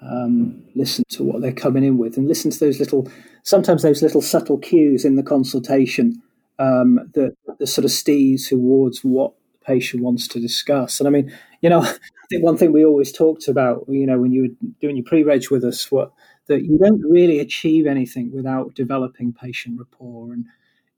um, 0.02 0.64
listen 0.76 1.06
to 1.10 1.24
what 1.24 1.42
they're 1.42 1.54
coming 1.54 1.84
in 1.84 1.98
with, 1.98 2.18
and 2.18 2.28
listen 2.28 2.52
to 2.52 2.60
those 2.60 2.80
little, 2.80 3.10
sometimes 3.44 3.82
those 3.82 4.02
little 4.02 4.22
subtle 4.22 4.58
cues 4.58 5.06
in 5.06 5.16
the 5.16 5.24
consultation 5.24 6.22
um, 6.60 7.10
that, 7.14 7.34
that 7.60 7.68
sort 7.68 7.86
of 7.86 7.92
steers 7.92 8.48
towards 8.48 9.04
what 9.04 9.34
the 9.54 9.66
patient 9.66 10.04
wants 10.04 10.28
to 10.30 10.40
discuss. 10.40 11.00
And 11.00 11.08
I 11.08 11.12
mean, 11.12 11.34
you 11.62 11.70
know, 11.70 11.86
think 12.32 12.44
one 12.44 12.58
thing 12.58 12.72
we 12.72 12.86
always 12.86 13.12
talked 13.12 13.48
about, 13.48 13.86
you 13.88 14.06
know, 14.06 14.20
when 14.20 14.32
you 14.32 14.42
were 14.42 14.70
doing 14.80 14.98
your 14.98 15.06
pre-reg 15.06 15.44
with 15.52 15.64
us, 15.64 15.92
what 15.92 16.12
that 16.48 16.64
you 16.64 16.78
don't 16.78 17.02
really 17.10 17.40
achieve 17.40 17.86
anything 17.86 18.32
without 18.34 18.74
developing 18.74 19.34
patient 19.34 19.78
rapport. 19.78 20.34
And 20.34 20.46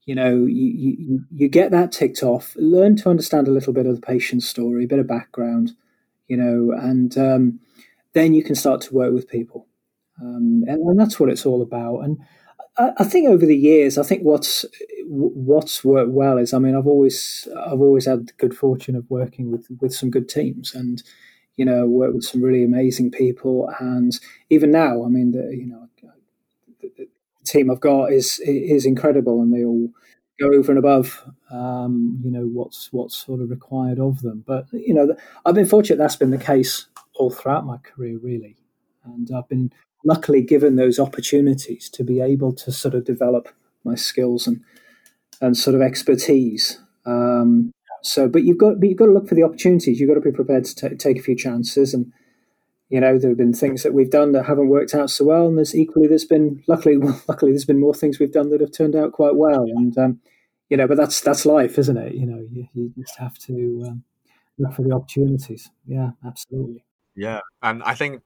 you 0.05 0.15
know 0.15 0.45
you, 0.45 0.95
you, 0.99 1.21
you 1.31 1.47
get 1.47 1.71
that 1.71 1.91
ticked 1.91 2.23
off. 2.23 2.55
Learn 2.57 2.95
to 2.97 3.09
understand 3.09 3.47
a 3.47 3.51
little 3.51 3.73
bit 3.73 3.85
of 3.85 3.95
the 3.95 4.01
patient's 4.01 4.47
story 4.47 4.83
a 4.83 4.87
bit 4.87 4.99
of 4.99 5.07
background 5.07 5.71
you 6.27 6.35
know 6.35 6.75
and 6.77 7.17
um, 7.17 7.59
then 8.13 8.33
you 8.33 8.43
can 8.43 8.55
start 8.55 8.81
to 8.81 8.93
work 8.93 9.13
with 9.13 9.27
people. 9.27 9.67
Um, 10.21 10.63
and, 10.67 10.79
and, 10.81 10.99
that's 10.99 11.19
what 11.19 11.29
it's 11.29 11.45
all 11.45 11.61
about. 11.61 12.01
And 12.01 12.19
I, 12.77 12.91
I, 12.97 13.03
think 13.03 13.27
over 13.27 13.45
the 13.45 13.57
years 13.57 13.97
i 13.97 14.03
think 14.03 14.23
what's 14.23 14.65
what's 15.05 15.83
worked 15.83 16.11
well 16.11 16.37
is 16.37 16.53
i 16.53 16.59
mean 16.59 16.75
i've 16.75 16.87
always 16.87 17.47
i've 17.65 17.81
always 17.81 18.05
had 18.05 18.27
the 18.27 18.33
good 18.33 18.55
fortune 18.55 18.95
of 18.95 19.09
working 19.09 19.51
with 19.51 19.67
with 19.79 19.93
some 19.93 20.09
good 20.09 20.29
teams 20.29 20.73
and 20.73 21.03
you 21.55 21.65
know, 21.65 21.85
work 21.85 22.13
with 22.13 22.23
some 22.23 22.41
really 22.41 22.63
amazing 22.63 23.11
people. 23.11 23.69
And 23.79 24.17
even 24.49 24.71
now, 24.71 25.03
I 25.03 25.07
mean, 25.07 25.31
the, 25.31 25.55
you 25.55 25.67
know, 25.67 25.87
the, 26.81 26.91
the 26.97 27.07
team 27.45 27.69
I've 27.69 27.79
got 27.79 28.11
is 28.11 28.39
is 28.39 28.85
incredible, 28.85 29.41
and 29.41 29.53
they 29.53 29.63
all 29.63 29.89
go 30.39 30.47
over 30.47 30.71
and 30.71 30.79
above, 30.79 31.23
um, 31.51 32.19
you 32.23 32.31
know, 32.31 32.45
what's 32.45 32.91
what's 32.91 33.15
sort 33.15 33.41
of 33.41 33.49
required 33.49 33.99
of 33.99 34.21
them. 34.21 34.43
But 34.45 34.65
you 34.71 34.93
know, 34.93 35.15
I've 35.45 35.55
been 35.55 35.65
fortunate 35.65 35.97
that's 35.97 36.15
been 36.15 36.31
the 36.31 36.37
case 36.37 36.87
all 37.15 37.29
throughout 37.29 37.65
my 37.65 37.77
career, 37.77 38.17
really, 38.17 38.57
and 39.05 39.29
I've 39.35 39.47
been 39.47 39.71
luckily 40.03 40.41
given 40.41 40.75
those 40.75 40.99
opportunities 40.99 41.89
to 41.89 42.03
be 42.03 42.21
able 42.21 42.53
to 42.53 42.71
sort 42.71 42.93
of 42.93 43.05
develop 43.05 43.49
my 43.83 43.95
skills 43.95 44.47
and 44.47 44.61
and 45.41 45.57
sort 45.57 45.75
of 45.75 45.81
expertise. 45.81 46.79
Um, 47.05 47.71
so, 48.01 48.27
but 48.27 48.43
you've 48.43 48.57
got 48.57 48.79
but 48.79 48.89
you've 48.89 48.97
got 48.97 49.05
to 49.05 49.13
look 49.13 49.27
for 49.27 49.35
the 49.35 49.43
opportunities. 49.43 49.99
You've 49.99 50.09
got 50.09 50.15
to 50.15 50.21
be 50.21 50.31
prepared 50.31 50.65
to 50.65 50.75
t- 50.89 50.95
take 50.95 51.19
a 51.19 51.23
few 51.23 51.35
chances. 51.35 51.93
And 51.93 52.11
you 52.89 52.99
know, 52.99 53.17
there 53.17 53.31
have 53.31 53.37
been 53.37 53.53
things 53.53 53.83
that 53.83 53.93
we've 53.93 54.09
done 54.09 54.33
that 54.33 54.45
haven't 54.45 54.69
worked 54.69 54.93
out 54.93 55.09
so 55.09 55.25
well, 55.25 55.47
and 55.47 55.57
there's 55.57 55.75
equally 55.75 56.07
there's 56.07 56.25
been 56.25 56.63
luckily 56.67 56.97
well, 56.99 57.21
luckily 57.27 57.51
there's 57.51 57.65
been 57.65 57.79
more 57.79 57.93
things 57.93 58.19
we've 58.19 58.31
done 58.31 58.49
that 58.49 58.61
have 58.61 58.71
turned 58.71 58.95
out 58.95 59.13
quite 59.13 59.35
well. 59.35 59.63
And 59.63 59.97
um, 59.97 60.19
you 60.69 60.77
know, 60.77 60.87
but 60.87 60.97
that's 60.97 61.21
that's 61.21 61.45
life, 61.45 61.77
isn't 61.77 61.97
it? 61.97 62.13
You 62.13 62.25
know, 62.25 62.45
you, 62.51 62.67
you 62.73 62.93
just 62.97 63.17
have 63.17 63.37
to 63.39 63.85
um, 63.87 64.03
look 64.57 64.73
for 64.73 64.83
the 64.83 64.93
opportunities. 64.93 65.69
Yeah, 65.85 66.11
absolutely. 66.25 66.85
Yeah, 67.15 67.41
and 67.61 67.83
I 67.83 67.95
think 67.95 68.21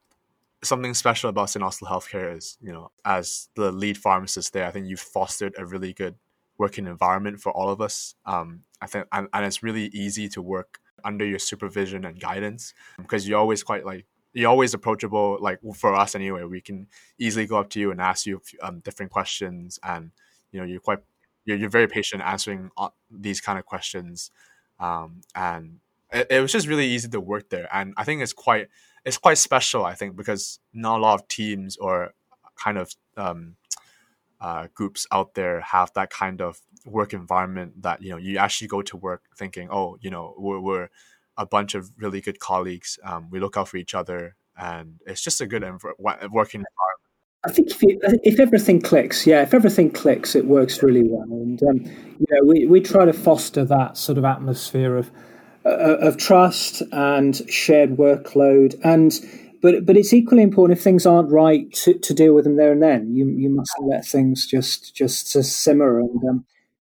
something 0.64 0.94
special 0.94 1.30
about 1.30 1.50
St. 1.50 1.64
Austell 1.64 1.88
Healthcare 1.88 2.36
is, 2.36 2.58
you 2.62 2.72
know, 2.72 2.92
as 3.06 3.50
the 3.56 3.72
lead 3.72 3.98
pharmacist 3.98 4.54
there, 4.54 4.66
I 4.66 4.72
think 4.72 4.88
you've 4.88 5.00
fostered 5.00 5.54
a 5.58 5.66
really 5.66 5.94
good 5.94 6.16
working 6.58 6.88
environment 6.88 7.40
for 7.40 7.52
all 7.52 7.70
of 7.70 7.82
us. 7.82 8.16
Um, 8.26 8.64
I 8.82 8.88
think, 8.88 9.08
and, 9.12 9.28
and 9.34 9.46
it's 9.46 9.64
really 9.64 9.86
easy 9.88 10.28
to 10.30 10.42
work 10.42 10.80
under 11.04 11.26
your 11.26 11.40
supervision 11.40 12.06
and 12.06 12.20
guidance 12.20 12.74
because 12.98 13.28
you're 13.28 13.40
always 13.40 13.64
quite 13.64 13.86
like 13.86 14.06
you're 14.34 14.50
always 14.50 14.74
approachable. 14.74 15.38
Like 15.40 15.60
for 15.76 15.96
us 15.96 16.16
anyway, 16.16 16.44
we 16.44 16.62
can 16.62 16.88
easily 17.18 17.46
go 17.46 17.58
up 17.58 17.70
to 17.72 17.80
you 17.80 17.92
and 17.92 18.02
ask 18.02 18.26
you 18.26 18.42
um, 18.62 18.80
different 18.80 19.12
questions, 19.12 19.80
and 19.84 20.12
you 20.52 20.60
know 20.60 20.66
you're 20.66 20.80
quite 20.80 21.00
you're, 21.46 21.58
you're 21.58 21.70
very 21.70 21.88
patient 21.88 22.22
answering 22.24 22.70
these 23.10 23.42
kind 23.42 23.58
of 23.58 23.66
questions, 23.66 24.32
um, 24.80 25.22
and 25.34 25.80
it, 26.12 26.28
it 26.30 26.42
was 26.42 26.52
just 26.52 26.68
really 26.68 26.88
easy 26.88 27.08
to 27.10 27.20
work 27.20 27.50
there. 27.50 27.68
And 27.72 27.94
I 27.98 28.04
think 28.04 28.22
it's 28.22 28.34
quite 28.34 28.68
it's 29.08 29.18
quite 29.18 29.38
special. 29.38 29.86
I 29.86 29.96
think 29.96 30.18
because 30.18 30.60
not 30.74 31.00
a 31.00 31.02
lot 31.02 31.16
of 31.16 31.28
teams 31.30 31.78
or 31.78 32.14
kind 32.62 32.78
of 32.78 32.92
um, 33.16 33.56
uh, 34.42 34.68
groups 34.74 35.08
out 35.14 35.34
there 35.34 35.62
have 35.62 35.92
that 35.94 36.10
kind 36.10 36.42
of 36.42 36.60
work 36.86 37.14
environment 37.14 37.82
that 37.84 38.02
you 38.02 38.10
know 38.10 38.18
you 38.18 38.38
actually 38.38 38.68
go 38.68 38.82
to 38.82 38.96
work 38.98 39.24
thinking 39.36 39.68
oh 39.72 39.98
you 40.00 40.10
know 40.10 40.34
we're, 40.38 40.60
we're 40.60 40.90
a 41.38 41.46
bunch 41.46 41.76
of 41.76 41.92
really 41.98 42.22
good 42.22 42.40
colleagues 42.40 42.98
um, 43.04 43.30
we 43.30 43.40
look 43.40 43.58
out 43.58 43.68
for 43.68 43.78
each 43.78 43.94
other 43.94 44.36
and 44.58 45.02
it's 45.06 45.22
just 45.22 45.42
a 45.42 45.48
good 45.48 45.64
env- 45.64 45.84
working 46.32 46.62
environment 46.62 47.08
I 47.46 47.52
think 47.52 47.72
if, 47.72 47.82
you, 47.84 48.00
if 48.24 48.40
everything 48.40 48.82
clicks, 48.82 49.26
yeah, 49.26 49.42
if 49.42 49.54
everything 49.54 49.92
clicks, 49.92 50.36
it 50.36 50.46
works 50.48 50.84
really 50.84 51.04
well. 51.04 51.22
And 51.30 51.62
um, 51.64 51.80
you 52.20 52.26
know, 52.32 52.44
we, 52.44 52.66
we 52.66 52.82
try 52.82 53.06
to 53.06 53.14
foster 53.14 53.64
that 53.64 53.96
sort 53.96 54.18
of 54.18 54.26
atmosphere 54.26 54.98
of 54.98 55.12
of 55.68 56.18
trust 56.18 56.82
and 56.92 57.50
shared 57.50 57.92
workload. 57.98 58.80
And 58.84 59.14
but 59.62 59.86
but 59.86 59.98
it's 59.98 60.14
equally 60.14 60.44
important 60.44 60.78
if 60.78 60.84
things 60.84 61.06
aren't 61.06 61.32
right 61.32 61.72
to, 61.74 61.98
to 61.98 62.14
deal 62.14 62.34
with 62.34 62.44
them 62.44 62.58
there 62.58 62.72
and 62.72 62.82
then. 62.82 63.14
You 63.14 63.28
you 63.28 63.50
must 63.50 63.74
let 63.82 64.06
things 64.06 64.46
just 64.46 64.96
just 64.96 65.32
to 65.34 65.44
simmer. 65.44 66.00
And 66.00 66.24
um, 66.30 66.46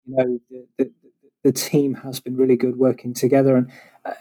you 0.05 0.15
know, 0.15 0.39
the, 0.77 0.91
the, 1.43 1.51
team 1.51 1.95
has 1.95 2.19
been 2.19 2.35
really 2.35 2.57
good 2.57 2.77
working 2.77 3.13
together 3.13 3.55
and 3.55 3.71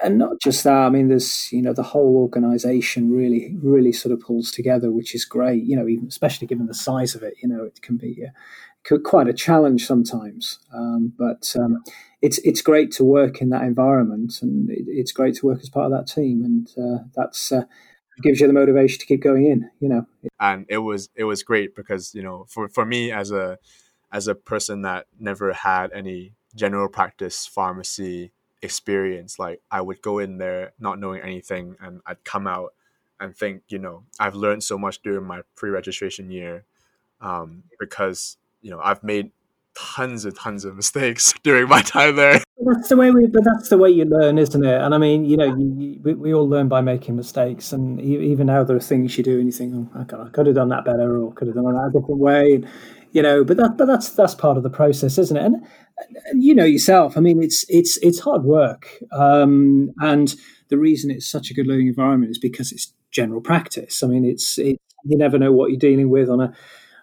and 0.03 0.19
not 0.19 0.41
just 0.41 0.65
that. 0.65 0.73
I 0.73 0.91
mean, 0.91 1.09
there's 1.09 1.53
you 1.53 1.63
know 1.63 1.73
the 1.73 1.83
whole 1.83 2.17
organisation 2.17 3.13
really 3.13 3.57
really 3.63 3.93
sort 3.93 4.13
of 4.13 4.21
pulls 4.21 4.51
together, 4.51 4.91
which 4.91 5.15
is 5.15 5.25
great. 5.25 5.65
You 5.65 5.77
know, 5.77 5.89
even 5.89 6.07
especially 6.07 6.47
given 6.47 6.67
the 6.67 6.75
size 6.75 7.15
of 7.15 7.23
it, 7.23 7.35
you 7.43 7.49
know, 7.49 7.65
it 7.65 7.81
can 7.83 7.97
be 7.97 8.25
uh, 8.27 8.99
quite 9.05 9.29
a 9.29 9.33
challenge 9.33 9.87
sometimes. 9.87 10.59
Um, 10.75 11.13
but 11.19 11.55
um, 11.59 11.83
it's 12.23 12.39
it's 12.39 12.63
great 12.63 12.91
to 12.93 13.05
work 13.05 13.41
in 13.41 13.51
that 13.51 13.63
environment, 13.63 14.35
and 14.43 14.71
it, 14.71 14.85
it's 14.87 15.13
great 15.13 15.35
to 15.37 15.47
work 15.47 15.61
as 15.61 15.69
part 15.69 15.87
of 15.87 15.93
that 15.93 16.13
team, 16.13 16.45
and 16.45 16.69
uh, 16.79 17.05
that's. 17.15 17.53
Uh, 17.53 17.65
gives 18.23 18.41
you 18.41 18.47
the 18.47 18.53
motivation 18.53 19.01
to 19.01 19.07
keep 19.07 19.23
going 19.23 19.47
in 19.47 19.69
you 19.81 19.89
know 19.89 20.07
and 20.39 20.67
it 20.69 20.79
was 20.79 21.09
it 21.17 21.25
was 21.25 21.43
great 21.43 21.75
because 21.75 22.15
you 22.15 22.23
know 22.23 22.45
for 22.47 22.69
for 22.69 22.85
me 22.85 23.11
as 23.11 23.33
a 23.33 23.59
as 24.13 24.29
a 24.29 24.35
person 24.35 24.83
that 24.83 25.07
never 25.19 25.53
had 25.53 25.91
any 25.93 26.35
general 26.55 26.89
practice 26.89 27.47
pharmacy 27.47 28.33
experience. 28.61 29.39
Like 29.39 29.61
I 29.71 29.81
would 29.81 30.03
go 30.03 30.19
in 30.19 30.39
there 30.39 30.73
not 30.79 31.01
knowing 31.01 31.23
anything, 31.23 31.77
and 31.81 32.01
I'd 32.07 32.25
come 32.25 32.47
out 32.47 32.75
and 33.19 33.37
think, 33.37 33.63
you 33.69 33.79
know, 33.79 34.05
I've 34.19 34.35
learned 34.35 34.65
so 34.65 34.77
much 34.77 35.01
during 35.03 35.25
my 35.25 35.43
pre-registration 35.57 36.31
year 36.31 36.65
um, 37.21 37.65
because 37.79 38.37
you 38.61 38.71
know 38.71 38.81
I've 38.83 39.03
made 39.03 39.33
tons 39.75 40.25
and 40.25 40.37
tons 40.37 40.65
of 40.65 40.77
mistakes 40.77 41.33
during 41.43 41.69
my 41.69 41.83
time 41.83 42.17
there. 42.17 42.43
That's 42.65 42.89
the 42.89 42.97
way 42.97 43.11
we, 43.11 43.27
but 43.27 43.43
that's 43.45 43.69
the 43.69 43.79
way 43.79 43.91
you 43.91 44.05
learn, 44.05 44.39
isn't 44.39 44.65
it? 44.65 44.81
And 44.81 44.95
I 44.95 44.99
mean, 44.99 45.25
you 45.25 45.37
know, 45.37 45.47
you, 45.47 45.75
you, 45.77 46.01
we, 46.03 46.15
we 46.15 46.35
all 46.35 46.49
learn 46.49 46.69
by 46.69 46.81
making 46.81 47.17
mistakes, 47.17 47.73
and 47.73 48.01
even 48.01 48.47
now 48.47 48.63
there 48.63 48.77
are 48.77 48.81
things 48.81 49.19
you 49.19 49.25
do, 49.25 49.39
and 49.39 49.47
you 49.47 49.53
think, 49.53 49.89
oh, 49.95 50.01
I 50.01 50.29
could 50.29 50.47
have 50.47 50.55
done 50.55 50.69
that 50.69 50.85
better, 50.85 51.21
or 51.21 51.33
could 51.33 51.49
have 51.49 51.57
done 51.57 51.65
that 51.65 51.91
a 51.91 52.01
different 52.01 52.21
way. 52.21 52.53
And, 52.53 52.69
you 53.11 53.21
know, 53.21 53.45
but 53.45 53.57
that, 53.57 53.77
but 53.77 53.87
that's 53.87 54.11
that's 54.11 54.35
part 54.35 54.57
of 54.57 54.63
the 54.63 54.71
process, 54.71 55.19
isn't 55.19 55.37
it? 55.37 55.45
And, 55.45 55.67
and 56.27 56.43
you 56.43 56.55
know 56.55 56.65
yourself. 56.65 57.17
I 57.17 57.21
mean, 57.21 57.43
it's 57.43 57.65
it's 57.69 57.97
it's 57.99 58.21
hard 58.21 58.45
work, 58.45 58.89
um, 59.13 59.93
and 60.01 60.35
the 60.69 60.79
reason 60.79 61.11
it's 61.11 61.27
such 61.27 61.51
a 61.51 61.55
good 61.55 61.67
learning 61.67 61.89
environment 61.89 62.31
is 62.31 62.39
because 62.39 62.73
it's 62.73 62.93
general 63.11 63.41
practice. 63.41 64.03
I 64.03 64.07
mean, 64.07 64.25
it's 64.25 64.59
it, 64.59 64.81
you 65.05 65.19
never 65.19 65.39
know 65.39 65.53
what 65.53 65.71
you're 65.71 65.79
dealing 65.79 66.11
with 66.11 66.31
on 66.31 66.41
a 66.41 66.55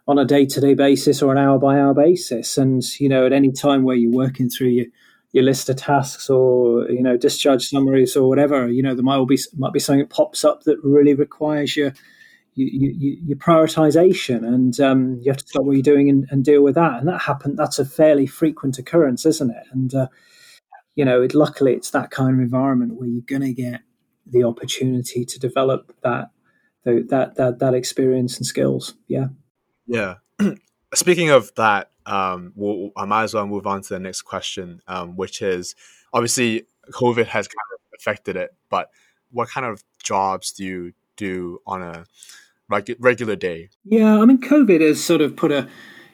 on 0.09 0.17
a 0.17 0.25
day 0.25 0.43
to 0.43 0.59
day 0.59 0.73
basis 0.73 1.21
or 1.21 1.31
an 1.31 1.37
hour 1.37 1.59
by 1.59 1.79
hour 1.79 1.93
basis, 1.93 2.57
and 2.57 2.83
you 2.99 3.07
know, 3.07 3.27
at 3.27 3.31
any 3.31 3.51
time 3.51 3.83
where 3.83 3.95
you're 3.95 4.11
working 4.11 4.49
through 4.49 4.69
your 4.69 4.87
your 5.31 5.43
list 5.43 5.69
of 5.69 5.75
tasks 5.75 6.27
or 6.31 6.89
you 6.89 7.03
know 7.03 7.15
discharge 7.15 7.69
summaries 7.69 8.17
or 8.17 8.27
whatever, 8.27 8.67
you 8.67 8.81
know, 8.81 8.95
there 8.95 9.03
might 9.03 9.23
be 9.27 9.37
might 9.55 9.71
be 9.71 9.79
something 9.79 9.99
that 9.99 10.09
pops 10.09 10.43
up 10.43 10.63
that 10.63 10.79
really 10.83 11.13
requires 11.13 11.77
your 11.77 11.93
you, 12.55 12.91
you, 12.97 13.17
your 13.23 13.37
prioritization 13.37 14.45
and 14.45 14.79
um, 14.79 15.19
you 15.21 15.31
have 15.31 15.37
to 15.37 15.47
stop 15.47 15.63
what 15.63 15.73
you're 15.73 15.83
doing 15.83 16.09
and, 16.09 16.27
and, 16.29 16.43
deal 16.43 16.61
with 16.61 16.75
that. 16.75 16.99
And 16.99 17.07
that 17.07 17.21
happened. 17.21 17.57
That's 17.57 17.79
a 17.79 17.85
fairly 17.85 18.25
frequent 18.25 18.77
occurrence, 18.77 19.25
isn't 19.25 19.51
it? 19.51 19.67
And, 19.71 19.93
uh, 19.93 20.07
you 20.95 21.05
know, 21.05 21.21
it, 21.21 21.33
luckily 21.33 21.73
it's 21.73 21.91
that 21.91 22.11
kind 22.11 22.33
of 22.33 22.39
environment 22.41 22.95
where 22.95 23.07
you're 23.07 23.21
going 23.21 23.43
to 23.43 23.53
get 23.53 23.81
the 24.25 24.43
opportunity 24.43 25.23
to 25.23 25.39
develop 25.39 25.95
that, 26.03 26.31
that, 26.83 27.35
that, 27.37 27.59
that 27.59 27.73
experience 27.73 28.35
and 28.37 28.45
skills. 28.45 28.95
Yeah. 29.07 29.27
Yeah. 29.89 30.15
Speaking 30.93 31.29
of 31.29 31.53
that, 31.55 31.91
um, 32.05 32.53
we'll, 32.55 32.91
I 32.95 33.05
might 33.05 33.23
as 33.23 33.33
well 33.33 33.45
move 33.45 33.67
on 33.67 33.81
to 33.81 33.89
the 33.89 33.99
next 33.99 34.21
question, 34.21 34.81
um, 34.87 35.15
which 35.15 35.41
is 35.41 35.75
obviously 36.13 36.65
COVID 36.91 37.25
has 37.27 37.47
kind 37.47 37.67
of 37.73 37.99
affected 37.99 38.35
it, 38.35 38.55
but 38.69 38.89
what 39.31 39.49
kind 39.49 39.65
of 39.65 39.83
jobs 40.01 40.51
do 40.51 40.63
you 40.63 40.93
do 41.17 41.59
on 41.67 41.81
a 41.81 42.05
regular 42.69 43.35
day? 43.35 43.69
Yeah, 43.83 44.19
I 44.19 44.25
mean, 44.25 44.39
COVID 44.39 44.81
has 44.81 45.03
sort 45.03 45.21
of 45.21 45.35
put 45.35 45.51
a, 45.51 45.67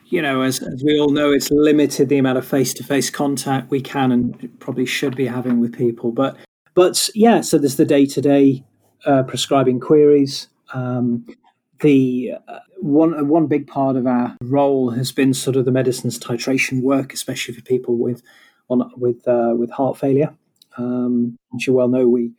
you 0.07 0.21
know, 0.21 0.41
as, 0.41 0.61
as 0.61 0.83
we 0.83 0.99
all 0.99 1.09
know, 1.09 1.31
it's 1.31 1.51
limited 1.51 2.09
the 2.09 2.17
amount 2.17 2.37
of 2.37 2.45
face 2.45 2.73
to 2.73 2.83
face 2.83 3.09
contact 3.09 3.71
we 3.71 3.81
can 3.81 4.11
and 4.11 4.59
probably 4.59 4.85
should 4.85 5.15
be 5.15 5.27
having 5.27 5.59
with 5.59 5.73
people. 5.73 6.11
But, 6.11 6.37
but 6.73 7.09
yeah, 7.13 7.41
so 7.41 7.57
there's 7.57 7.77
the 7.77 7.85
day 7.85 8.05
to 8.07 8.21
day 8.21 8.63
prescribing 9.27 9.79
queries. 9.79 10.47
Um, 10.73 11.25
the 11.81 12.33
uh, 12.47 12.59
one 12.77 13.27
one 13.27 13.47
big 13.47 13.67
part 13.67 13.95
of 13.95 14.07
our 14.07 14.35
role 14.41 14.91
has 14.91 15.11
been 15.11 15.33
sort 15.33 15.55
of 15.55 15.65
the 15.65 15.71
medicines 15.71 16.19
titration 16.19 16.81
work, 16.81 17.13
especially 17.13 17.53
for 17.53 17.61
people 17.61 17.97
with 17.97 18.21
on 18.69 18.91
with 18.97 19.27
uh, 19.27 19.53
with 19.57 19.71
heart 19.71 19.97
failure. 19.97 20.33
Um, 20.77 21.37
as 21.55 21.67
you 21.67 21.73
well 21.73 21.87
know, 21.87 22.07
we 22.07 22.31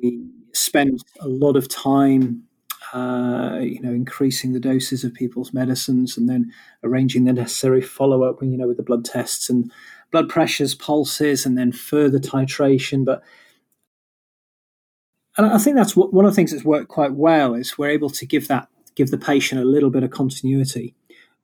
we 0.00 0.24
spend 0.52 1.02
a 1.20 1.28
lot 1.28 1.56
of 1.56 1.68
time 1.68 2.44
uh, 2.92 3.58
you 3.62 3.80
know, 3.80 3.90
increasing 3.90 4.52
the 4.52 4.60
doses 4.60 5.02
of 5.02 5.14
people's 5.14 5.54
medicines 5.54 6.18
and 6.18 6.28
then 6.28 6.52
arranging 6.84 7.24
the 7.24 7.32
necessary 7.32 7.80
follow 7.80 8.22
up, 8.22 8.42
you 8.42 8.56
know, 8.56 8.66
with 8.66 8.76
the 8.76 8.82
blood 8.82 9.04
tests 9.04 9.48
and 9.48 9.72
blood 10.10 10.28
pressures, 10.28 10.74
pulses, 10.74 11.46
and 11.46 11.56
then 11.56 11.72
further 11.72 12.18
titration. 12.18 13.04
But 13.04 13.22
and 15.36 15.46
I 15.46 15.58
think 15.58 15.76
that's 15.76 15.96
one 15.96 16.24
of 16.24 16.30
the 16.30 16.34
things 16.34 16.52
that's 16.52 16.64
worked 16.64 16.88
quite 16.88 17.12
well 17.12 17.54
is 17.54 17.78
we're 17.78 17.90
able 17.90 18.10
to 18.10 18.26
give 18.26 18.48
that 18.48 18.68
give 18.94 19.10
the 19.10 19.18
patient 19.18 19.60
a 19.60 19.64
little 19.64 19.90
bit 19.90 20.02
of 20.02 20.10
continuity 20.10 20.94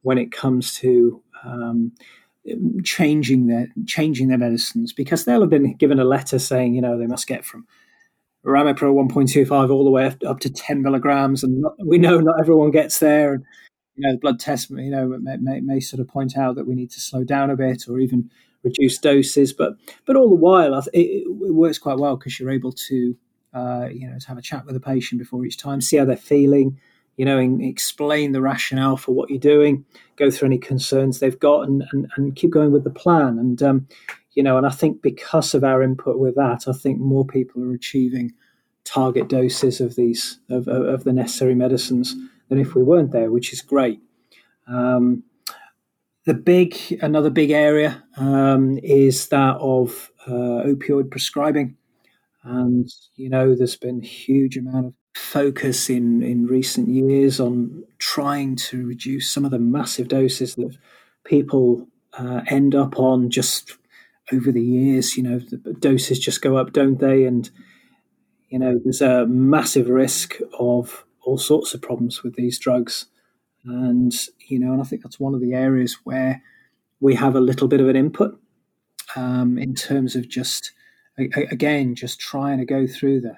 when 0.03 0.19
it 0.19 0.31
comes 0.31 0.75
to 0.77 1.23
um, 1.45 1.93
changing 2.85 3.47
their 3.47 3.69
changing 3.87 4.29
their 4.29 4.39
medicines 4.39 4.93
because 4.93 5.25
they'll 5.25 5.41
have 5.41 5.51
been 5.51 5.75
given 5.75 5.99
a 5.99 6.05
letter 6.05 6.39
saying 6.39 6.75
you 6.75 6.83
know 6.83 6.99
they 6.99 7.07
must 7.07 7.27
get 7.27 7.45
from 7.45 7.67
Ramipril 8.45 8.95
1.25 9.11 9.71
all 9.71 9.85
the 9.85 9.91
way 9.91 10.15
up 10.27 10.41
to 10.41 10.51
10 10.51 10.83
milligrams, 10.83 11.43
and 11.43 11.61
not, 11.61 11.75
we 11.85 11.99
know 11.99 12.19
not 12.19 12.41
everyone 12.41 12.71
gets 12.71 12.99
there. 12.99 13.35
And 13.35 13.45
you 13.97 14.07
know, 14.07 14.13
the 14.13 14.19
blood 14.19 14.39
test, 14.41 14.71
you 14.71 14.91
know, 14.91 15.07
may, 15.21 15.37
may, 15.37 15.61
may, 15.61 15.81
sort 15.81 16.01
of 16.01 16.09
point 16.09 16.37
out 16.39 16.55
that 16.55 16.67
we 16.67 16.75
need 16.75 16.91
to 16.93 17.01
slow 17.01 17.25
down 17.25 17.51
a 17.51 17.57
bit 17.57 17.89
or 17.89 17.99
even 17.99 18.31
reduce 18.63 18.99
doses. 18.99 19.53
But 19.53 19.75
but 20.07 20.17
all 20.17 20.29
the 20.29 20.37
while, 20.37 20.79
it, 20.79 20.89
it 20.95 21.55
works 21.55 21.79
quite 21.79 21.99
well 21.99 22.17
because 22.17 22.39
you're 22.39 22.51
able 22.51 22.73
to, 22.73 23.17
uh, 23.59 23.89
you 23.89 24.09
know, 24.09 24.19
to 24.19 24.29
have 24.29 24.39
a 24.39 24.43
chat 24.43 24.65
with 24.65 24.75
the 24.75 24.81
patient 24.81 25.19
before 25.19 25.45
each 25.45 25.59
time, 25.59 25.81
see 25.81 25.97
how 25.97 26.05
they're 26.05 26.17
feeling, 26.17 26.79
you 27.17 27.25
know, 27.25 27.39
and 27.39 27.63
explain 27.63 28.33
the 28.33 28.41
rationale 28.41 28.97
for 28.97 29.13
what 29.13 29.31
you're 29.31 29.39
doing, 29.39 29.85
go 30.17 30.31
through 30.31 30.47
any 30.47 30.59
concerns 30.59 31.19
they've 31.19 31.39
got, 31.39 31.67
and 31.67 31.85
and, 31.93 32.11
and 32.17 32.37
keep 32.37 32.51
going 32.51 32.73
with 32.73 32.85
the 32.85 32.91
plan. 32.91 33.39
And 33.39 33.63
um, 33.63 33.89
you 34.33 34.43
know, 34.43 34.57
and 34.57 34.67
I 34.67 34.71
think 34.71 35.03
because 35.03 35.55
of 35.55 35.65
our 35.65 35.83
input 35.83 36.19
with 36.19 36.37
that, 36.37 36.69
I 36.69 36.73
think 36.73 36.99
more 36.99 37.27
people 37.27 37.63
are 37.65 37.75
achieving 37.75 38.33
target 38.85 39.29
doses 39.29 39.81
of 39.81 39.97
these 39.97 40.39
of, 40.49 40.69
of 40.69 41.05
the 41.05 41.13
necessary 41.13 41.55
medicines 41.55 42.15
than 42.49 42.59
if 42.59 42.75
we 42.75 42.83
weren't 42.83 43.13
there, 43.13 43.31
which 43.31 43.53
is 43.53 43.61
great. 43.61 44.01
Um, 44.67 45.25
the 46.25 46.35
big 46.35 46.77
another 47.01 47.31
big 47.31 47.51
area 47.51 48.05
um, 48.17 48.79
is 48.83 49.29
that 49.29 49.57
of 49.57 50.13
uh, 50.27 50.63
opioid 50.67 51.11
prescribing, 51.11 51.77
and 52.45 52.89
you 53.17 53.29
know 53.29 53.55
there's 53.55 53.77
been 53.77 54.01
huge 54.01 54.57
amount 54.57 54.87
of 54.87 54.95
focus 55.15 55.91
in 55.91 56.23
in 56.23 56.47
recent 56.47 56.89
years 56.89 57.41
on 57.41 57.85
trying 57.99 58.55
to 58.55 58.87
reduce 58.87 59.31
some 59.31 59.45
of 59.45 59.51
the 59.51 59.59
massive 59.59 60.09
doses 60.09 60.55
that 60.55 60.77
people 61.25 61.89
uh, 62.19 62.43
end 62.49 62.75
up 62.75 62.99
on 62.99 63.31
just 63.31 63.77
over 64.33 64.53
the 64.53 64.63
years, 64.63 65.17
you 65.17 65.23
know, 65.23 65.39
the 65.39 65.73
doses 65.75 66.19
just 66.19 66.43
go 66.43 66.57
up, 66.57 66.73
don't 66.73 66.99
they? 66.99 67.25
And 67.25 67.51
you 68.49 68.59
know, 68.59 68.81
there's 68.83 69.03
a 69.03 69.27
massive 69.27 69.89
risk 69.89 70.37
of 70.59 71.05
all 71.23 71.39
sorts 71.39 71.75
of 71.75 71.83
problems 71.83 72.23
with 72.23 72.35
these 72.35 72.59
drugs, 72.59 73.07
and 73.65 74.13
you 74.49 74.59
know, 74.59 74.73
and 74.73 74.81
I 74.81 74.85
think 74.85 75.03
that's 75.03 75.21
one 75.21 75.35
of 75.35 75.41
the 75.41 75.55
areas 75.55 75.99
where 76.05 76.43
we 77.01 77.15
have 77.15 77.37
a 77.37 77.41
little 77.41 77.69
bit 77.69 77.81
of 77.81 77.89
an 77.89 77.97
input 77.97 78.41
um, 79.17 79.59
in 79.59 79.75
terms 79.75 80.17
of 80.17 80.29
just 80.29 80.73
again 81.19 81.95
just 81.95 82.21
trying 82.21 82.59
to 82.59 82.65
go 82.65 82.87
through 82.87 83.21
the, 83.21 83.37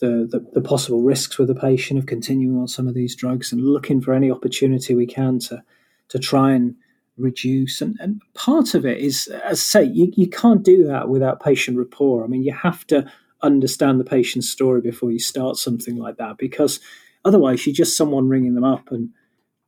the, 0.00 0.28
the 0.30 0.46
the 0.54 0.60
possible 0.60 1.02
risks 1.02 1.38
with 1.38 1.48
the 1.48 1.54
patient 1.54 1.98
of 1.98 2.06
continuing 2.06 2.58
on 2.58 2.68
some 2.68 2.88
of 2.88 2.94
these 2.94 3.14
drugs 3.14 3.52
and 3.52 3.60
looking 3.60 4.00
for 4.00 4.14
any 4.14 4.30
opportunity 4.30 4.94
we 4.94 5.06
can 5.06 5.38
to 5.40 5.62
to 6.08 6.18
try 6.18 6.52
and 6.52 6.74
reduce. 7.18 7.82
And, 7.82 7.96
and 8.00 8.22
part 8.34 8.74
of 8.74 8.86
it 8.86 8.98
is, 8.98 9.26
as 9.26 9.60
I 9.60 9.62
say, 9.62 9.84
you, 9.84 10.12
you 10.16 10.28
can't 10.28 10.62
do 10.62 10.84
that 10.86 11.08
without 11.08 11.42
patient 11.42 11.76
rapport. 11.76 12.24
I 12.24 12.28
mean, 12.28 12.44
you 12.44 12.52
have 12.52 12.86
to 12.86 13.10
understand 13.42 14.00
the 14.00 14.04
patient's 14.04 14.48
story 14.48 14.80
before 14.80 15.10
you 15.10 15.18
start 15.18 15.56
something 15.56 15.96
like 15.96 16.16
that 16.16 16.38
because 16.38 16.80
otherwise 17.24 17.66
you're 17.66 17.74
just 17.74 17.96
someone 17.96 18.28
ringing 18.28 18.54
them 18.54 18.64
up 18.64 18.90
and 18.90 19.10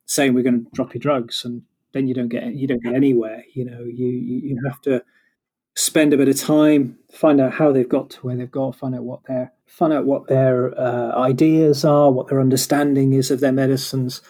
saying 0.07 0.35
we're 0.35 0.43
going 0.43 0.65
to 0.65 0.71
drop 0.73 0.95
your 0.95 1.01
drugs 1.01 1.45
and 1.45 1.63
then 1.93 2.09
you 2.09 2.15
don't 2.15 2.29
get 2.29 2.53
you 2.55 2.67
don't 2.67 2.83
get 2.83 2.95
anywhere 2.95 3.45
you 3.53 3.65
know 3.65 3.85
you 3.85 4.09
you 4.09 4.61
have 4.67 4.81
to 4.81 5.01
spend 5.75 6.13
a 6.13 6.17
bit 6.17 6.29
of 6.29 6.39
time 6.39 6.99
find 7.13 7.41
out 7.41 7.53
how 7.53 7.73
they've 7.73 7.89
got 7.89 8.11
to 8.11 8.19
where 8.21 8.37
they've 8.37 8.51
got 8.51 8.77
find 8.77 8.95
out 8.95 9.05
what 9.05 9.25
their 9.25 9.53
find 9.67 9.93
out 9.93 10.05
what 10.05 10.27
their 10.29 10.79
uh, 10.79 11.13
ideas 11.17 11.85
are 11.85 12.11
what 12.11 12.29
their 12.29 12.41
understanding 12.41 13.13
is 13.13 13.31
of 13.31 13.41
their 13.41 13.53
medicines 13.53 14.21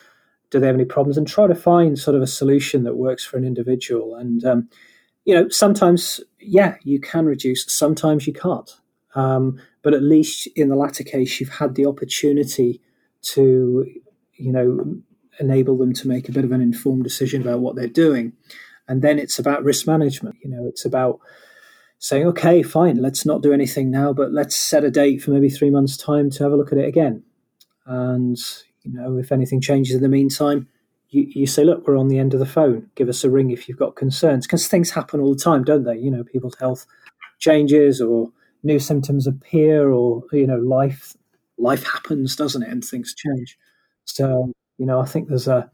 do 0.51 0.59
they 0.59 0.67
have 0.67 0.75
any 0.75 0.85
problems, 0.85 1.17
and 1.17 1.27
try 1.27 1.47
to 1.47 1.55
find 1.55 1.99
sort 1.99 2.17
of 2.17 2.23
a 2.23 2.27
solution 2.27 2.83
that 2.85 2.97
works 2.97 3.25
for 3.25 3.37
an 3.39 3.45
individual. 3.45 4.17
And 4.17 4.45
um, 4.45 4.69
you 5.25 5.35
know, 5.35 5.49
sometimes 5.49 6.21
yeah, 6.41 6.77
you 6.83 7.01
can 7.01 7.27
reduce, 7.27 7.73
sometimes 7.73 8.27
you 8.27 8.33
can't. 8.33 8.71
Um, 9.15 9.61
but 9.83 9.95
at 9.95 10.03
least 10.03 10.47
in 10.57 10.69
the 10.69 10.77
latter 10.77 11.05
case, 11.05 11.41
you've 11.41 11.49
had 11.49 11.75
the 11.75 11.87
opportunity 11.87 12.81
to, 13.23 13.87
you 14.35 14.53
know, 14.53 15.01
enable 15.39 15.77
them 15.79 15.93
to 15.95 16.09
make 16.09 16.29
a 16.29 16.33
bit 16.33 16.45
of 16.45 16.53
an 16.53 16.61
informed 16.61 17.05
decision 17.05 17.41
about 17.41 17.61
what 17.61 17.77
they're 17.77 17.89
doing. 17.89 18.33
And 18.91 19.03
then 19.03 19.21
it's 19.21 19.39
about 19.39 19.63
risk 19.63 19.87
management. 19.87 20.37
You 20.43 20.51
know, 20.51 20.67
it's 20.67 20.85
about 20.85 21.21
saying, 22.01 22.27
okay, 22.27 22.63
fine, 22.63 22.97
let's 22.97 23.25
not 23.25 23.41
do 23.41 23.53
anything 23.53 23.91
now, 23.91 24.13
but 24.13 24.33
let's 24.33 24.57
set 24.57 24.83
a 24.83 24.91
date 24.91 25.23
for 25.23 25.31
maybe 25.31 25.49
three 25.49 25.71
months' 25.71 25.97
time 25.97 26.29
to 26.31 26.43
have 26.43 26.53
a 26.53 26.57
look 26.57 26.73
at 26.73 26.79
it 26.79 26.89
again. 26.89 27.23
And, 27.87 28.37
you 28.83 28.93
know, 28.93 29.17
if 29.17 29.31
anything 29.31 29.61
changes 29.61 29.95
in 29.95 30.03
the 30.03 30.09
meantime, 30.09 30.67
you, 31.11 31.27
you 31.29 31.47
say, 31.47 31.63
look, 31.63 31.87
we're 31.87 31.97
on 31.97 32.09
the 32.09 32.19
end 32.19 32.35
of 32.35 32.41
the 32.41 32.47
phone. 32.47 32.91
Give 32.97 33.09
us 33.09 33.23
a 33.23 33.31
ring 33.31 33.51
if 33.51 33.69
you've 33.69 33.79
got 33.79 33.97
concerns. 33.97 34.47
Because 34.47 34.67
things 34.67 34.91
happen 34.91 35.21
all 35.21 35.35
the 35.35 35.41
time, 35.41 35.63
don't 35.63 35.85
they? 35.85 35.97
You 35.97 36.11
know, 36.11 36.25
people's 36.25 36.59
health 36.59 36.85
changes 37.39 38.01
or 38.01 38.33
new 38.63 38.79
symptoms 38.79 39.27
appear 39.27 39.91
or, 39.91 40.25
you 40.33 40.47
know, 40.47 40.59
life 40.59 41.17
life 41.59 41.85
happens, 41.85 42.35
doesn't 42.35 42.63
it? 42.63 42.69
And 42.71 42.85
things 42.85 43.15
change. 43.15 43.57
So, 44.05 44.53
you 44.79 44.87
know, 44.87 45.01
I 45.01 45.05
think 45.05 45.29
there's 45.29 45.49
a, 45.49 45.71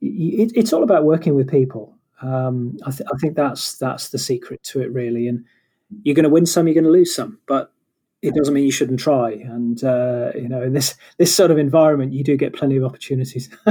it, 0.00 0.52
it's 0.54 0.72
all 0.72 0.82
about 0.82 1.04
working 1.04 1.34
with 1.34 1.48
people. 1.48 1.97
Um, 2.22 2.76
I, 2.84 2.90
th- 2.90 3.08
I 3.12 3.16
think 3.18 3.36
that's 3.36 3.78
that's 3.78 4.08
the 4.10 4.18
secret 4.18 4.62
to 4.64 4.80
it, 4.80 4.92
really. 4.92 5.28
And 5.28 5.44
you're 6.02 6.14
going 6.14 6.24
to 6.24 6.30
win 6.30 6.46
some, 6.46 6.66
you're 6.66 6.74
going 6.74 6.84
to 6.84 6.90
lose 6.90 7.14
some, 7.14 7.38
but 7.46 7.72
it 8.20 8.34
doesn't 8.34 8.52
mean 8.52 8.64
you 8.64 8.72
shouldn't 8.72 9.00
try. 9.00 9.30
And 9.30 9.82
uh, 9.84 10.32
you 10.34 10.48
know, 10.48 10.62
in 10.62 10.72
this 10.72 10.96
this 11.18 11.34
sort 11.34 11.50
of 11.50 11.58
environment, 11.58 12.12
you 12.12 12.24
do 12.24 12.36
get 12.36 12.54
plenty 12.54 12.76
of 12.76 12.84
opportunities, 12.84 13.48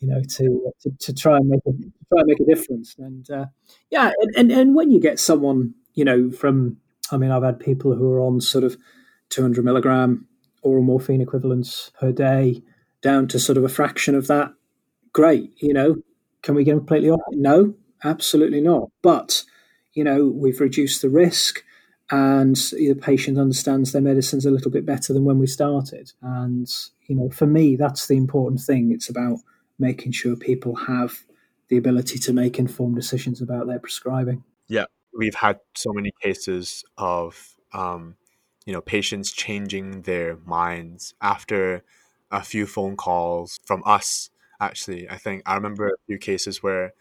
you 0.00 0.08
know, 0.08 0.20
to, 0.20 0.72
to, 0.80 0.90
to 0.98 1.14
try 1.14 1.36
and 1.36 1.48
make 1.48 1.60
a 1.66 1.70
try 1.72 2.20
and 2.20 2.26
make 2.26 2.40
a 2.40 2.44
difference. 2.44 2.96
And 2.98 3.30
uh, 3.30 3.46
yeah, 3.90 4.12
and, 4.20 4.34
and 4.36 4.52
and 4.52 4.74
when 4.74 4.90
you 4.90 5.00
get 5.00 5.20
someone, 5.20 5.74
you 5.94 6.04
know, 6.04 6.30
from 6.30 6.78
I 7.12 7.16
mean, 7.16 7.30
I've 7.30 7.42
had 7.44 7.60
people 7.60 7.94
who 7.94 8.10
are 8.12 8.20
on 8.20 8.40
sort 8.40 8.64
of 8.64 8.76
200 9.30 9.64
milligram 9.64 10.26
oral 10.62 10.82
morphine 10.82 11.20
equivalents 11.20 11.90
per 11.98 12.12
day 12.12 12.62
down 13.00 13.28
to 13.28 13.38
sort 13.38 13.58
of 13.58 13.64
a 13.64 13.68
fraction 13.68 14.14
of 14.14 14.26
that. 14.26 14.52
Great, 15.12 15.52
you 15.62 15.72
know, 15.72 15.96
can 16.42 16.54
we 16.54 16.64
get 16.64 16.76
completely 16.76 17.10
off? 17.10 17.20
No, 17.30 17.74
absolutely 18.04 18.60
not. 18.60 18.90
But 19.02 19.44
you 19.94 20.04
know, 20.04 20.26
we've 20.26 20.60
reduced 20.60 21.02
the 21.02 21.10
risk 21.10 21.64
and 22.10 22.56
the 22.56 22.94
patient 22.94 23.38
understands 23.38 23.92
their 23.92 24.00
medicines 24.02 24.46
a 24.46 24.50
little 24.50 24.70
bit 24.70 24.86
better 24.86 25.12
than 25.12 25.24
when 25.24 25.38
we 25.38 25.46
started. 25.46 26.12
And, 26.22 26.72
you 27.06 27.14
know, 27.14 27.30
for 27.30 27.46
me, 27.46 27.76
that's 27.76 28.06
the 28.06 28.16
important 28.16 28.60
thing. 28.60 28.92
It's 28.92 29.08
about 29.08 29.38
making 29.78 30.12
sure 30.12 30.36
people 30.36 30.74
have 30.76 31.18
the 31.68 31.76
ability 31.76 32.18
to 32.18 32.32
make 32.32 32.58
informed 32.58 32.96
decisions 32.96 33.42
about 33.42 33.66
their 33.66 33.78
prescribing. 33.78 34.42
Yeah, 34.68 34.86
we've 35.12 35.34
had 35.34 35.60
so 35.74 35.92
many 35.92 36.12
cases 36.22 36.82
of, 36.96 37.56
um, 37.74 38.16
you 38.64 38.72
know, 38.72 38.80
patients 38.80 39.32
changing 39.32 40.02
their 40.02 40.38
minds 40.46 41.14
after 41.20 41.84
a 42.30 42.42
few 42.42 42.66
phone 42.66 42.96
calls 42.96 43.58
from 43.66 43.82
us. 43.84 44.30
Actually, 44.60 45.08
I 45.08 45.16
think 45.16 45.42
I 45.46 45.54
remember 45.54 45.88
a 45.88 45.96
few 46.06 46.18
cases 46.18 46.62
where 46.62 46.92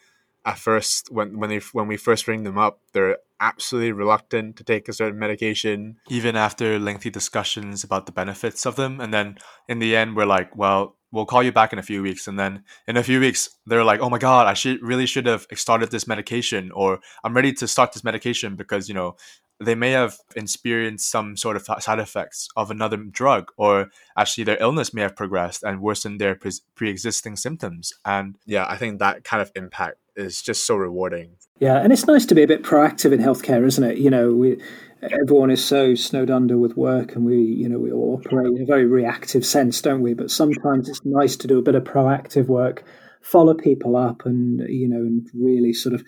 at 0.45 0.57
first 0.57 1.11
when 1.11 1.37
when 1.39 1.49
they 1.49 1.59
when 1.73 1.87
we 1.87 1.97
first 1.97 2.27
ring 2.27 2.43
them 2.43 2.57
up, 2.57 2.79
they're 2.93 3.17
absolutely 3.39 3.91
reluctant 3.91 4.55
to 4.57 4.63
take 4.63 4.87
a 4.87 4.93
certain 4.93 5.19
medication, 5.19 5.97
even 6.09 6.35
after 6.35 6.79
lengthy 6.79 7.09
discussions 7.09 7.83
about 7.83 8.05
the 8.05 8.11
benefits 8.11 8.65
of 8.65 8.75
them. 8.75 8.99
And 9.01 9.13
then 9.13 9.37
in 9.67 9.79
the 9.79 9.95
end, 9.95 10.15
we're 10.15 10.25
like, 10.25 10.55
well, 10.55 10.97
we'll 11.11 11.25
call 11.25 11.43
you 11.43 11.51
back 11.51 11.73
in 11.73 11.79
a 11.79 11.83
few 11.83 12.01
weeks. 12.01 12.27
And 12.27 12.39
then 12.39 12.63
in 12.87 12.97
a 12.97 13.03
few 13.03 13.19
weeks, 13.19 13.49
they're 13.65 13.83
like, 13.83 13.99
oh 14.01 14.09
my 14.09 14.17
god, 14.17 14.47
I 14.47 14.53
should 14.53 14.81
really 14.81 15.05
should 15.05 15.25
have 15.25 15.47
started 15.53 15.91
this 15.91 16.07
medication, 16.07 16.71
or 16.71 16.99
I'm 17.23 17.35
ready 17.35 17.53
to 17.53 17.67
start 17.67 17.93
this 17.93 18.03
medication 18.03 18.55
because 18.55 18.87
you 18.87 18.95
know 18.95 19.15
they 19.59 19.75
may 19.75 19.91
have 19.91 20.17
experienced 20.35 21.09
some 21.09 21.35
sort 21.35 21.55
of 21.55 21.65
side 21.81 21.99
effects 21.99 22.47
of 22.55 22.69
another 22.69 22.97
drug, 22.97 23.51
or 23.57 23.89
actually 24.15 24.43
their 24.43 24.61
illness 24.61 24.93
may 24.93 25.01
have 25.01 25.15
progressed 25.15 25.63
and 25.63 25.81
worsened 25.81 26.21
their 26.21 26.35
pre 26.35 26.89
existing 26.89 27.35
symptoms. 27.35 27.93
And 28.05 28.37
yeah, 28.45 28.65
I 28.67 28.77
think 28.77 28.99
that 28.99 29.23
kind 29.23 29.41
of 29.41 29.51
impact 29.55 29.97
is 30.15 30.41
just 30.41 30.65
so 30.65 30.75
rewarding. 30.75 31.37
Yeah, 31.59 31.77
and 31.77 31.91
it's 31.91 32.05
nice 32.05 32.25
to 32.27 32.35
be 32.35 32.43
a 32.43 32.47
bit 32.47 32.63
proactive 32.63 33.11
in 33.11 33.19
healthcare, 33.19 33.65
isn't 33.65 33.83
it? 33.83 33.97
You 33.97 34.11
know, 34.11 34.31
we 34.33 34.61
everyone 35.01 35.49
is 35.49 35.63
so 35.63 35.95
snowed 35.95 36.29
under 36.29 36.57
with 36.57 36.77
work, 36.77 37.15
and 37.15 37.25
we, 37.25 37.37
you 37.37 37.67
know, 37.67 37.79
we 37.79 37.91
all 37.91 38.21
operate 38.23 38.47
in 38.47 38.61
a 38.61 38.65
very 38.65 38.85
reactive 38.85 39.45
sense, 39.45 39.81
don't 39.81 40.01
we? 40.01 40.13
But 40.13 40.29
sometimes 40.29 40.87
it's 40.87 41.03
nice 41.03 41.35
to 41.37 41.47
do 41.47 41.57
a 41.57 41.63
bit 41.63 41.75
of 41.75 41.83
proactive 41.83 42.45
work, 42.45 42.83
follow 43.21 43.55
people 43.55 43.95
up, 43.95 44.25
and 44.25 44.61
you 44.69 44.87
know, 44.87 44.97
and 44.97 45.27
really 45.33 45.73
sort 45.73 45.95
of 45.95 46.03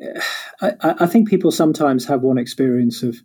I, 0.60 0.72
I, 0.80 1.06
think 1.06 1.28
people 1.28 1.50
sometimes 1.50 2.06
have 2.06 2.22
one 2.22 2.38
experience 2.38 3.02
of 3.02 3.16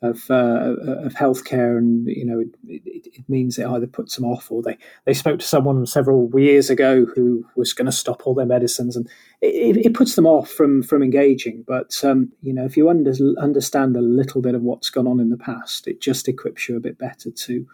of 0.00 0.30
uh, 0.30 0.76
of 1.04 1.14
healthcare, 1.14 1.76
and 1.76 2.06
you 2.06 2.24
know, 2.24 2.40
it, 2.40 2.82
it, 2.86 3.28
means 3.28 3.58
it 3.58 3.66
either 3.66 3.86
puts 3.86 4.14
them 4.14 4.24
off, 4.24 4.50
or 4.50 4.62
they 4.62 4.78
they 5.06 5.14
spoke 5.14 5.40
to 5.40 5.46
someone 5.46 5.84
several 5.86 6.30
years 6.38 6.70
ago 6.70 7.04
who 7.04 7.44
was 7.56 7.72
going 7.72 7.86
to 7.86 7.92
stop 7.92 8.26
all 8.26 8.34
their 8.34 8.46
medicines, 8.46 8.96
and 8.96 9.08
it, 9.40 9.76
it, 9.76 9.94
puts 9.94 10.14
them 10.14 10.26
off 10.26 10.50
from 10.50 10.84
from 10.84 11.02
engaging. 11.02 11.64
But 11.66 12.04
um, 12.04 12.32
you 12.42 12.52
know, 12.52 12.64
if 12.64 12.76
you 12.76 12.88
under, 12.88 13.12
understand 13.40 13.96
a 13.96 14.00
little 14.00 14.40
bit 14.40 14.54
of 14.54 14.62
what's 14.62 14.90
gone 14.90 15.08
on 15.08 15.18
in 15.18 15.30
the 15.30 15.36
past, 15.36 15.88
it 15.88 16.00
just 16.00 16.28
equips 16.28 16.68
you 16.68 16.76
a 16.76 16.80
bit 16.80 16.98
better 16.98 17.30
to 17.30 17.66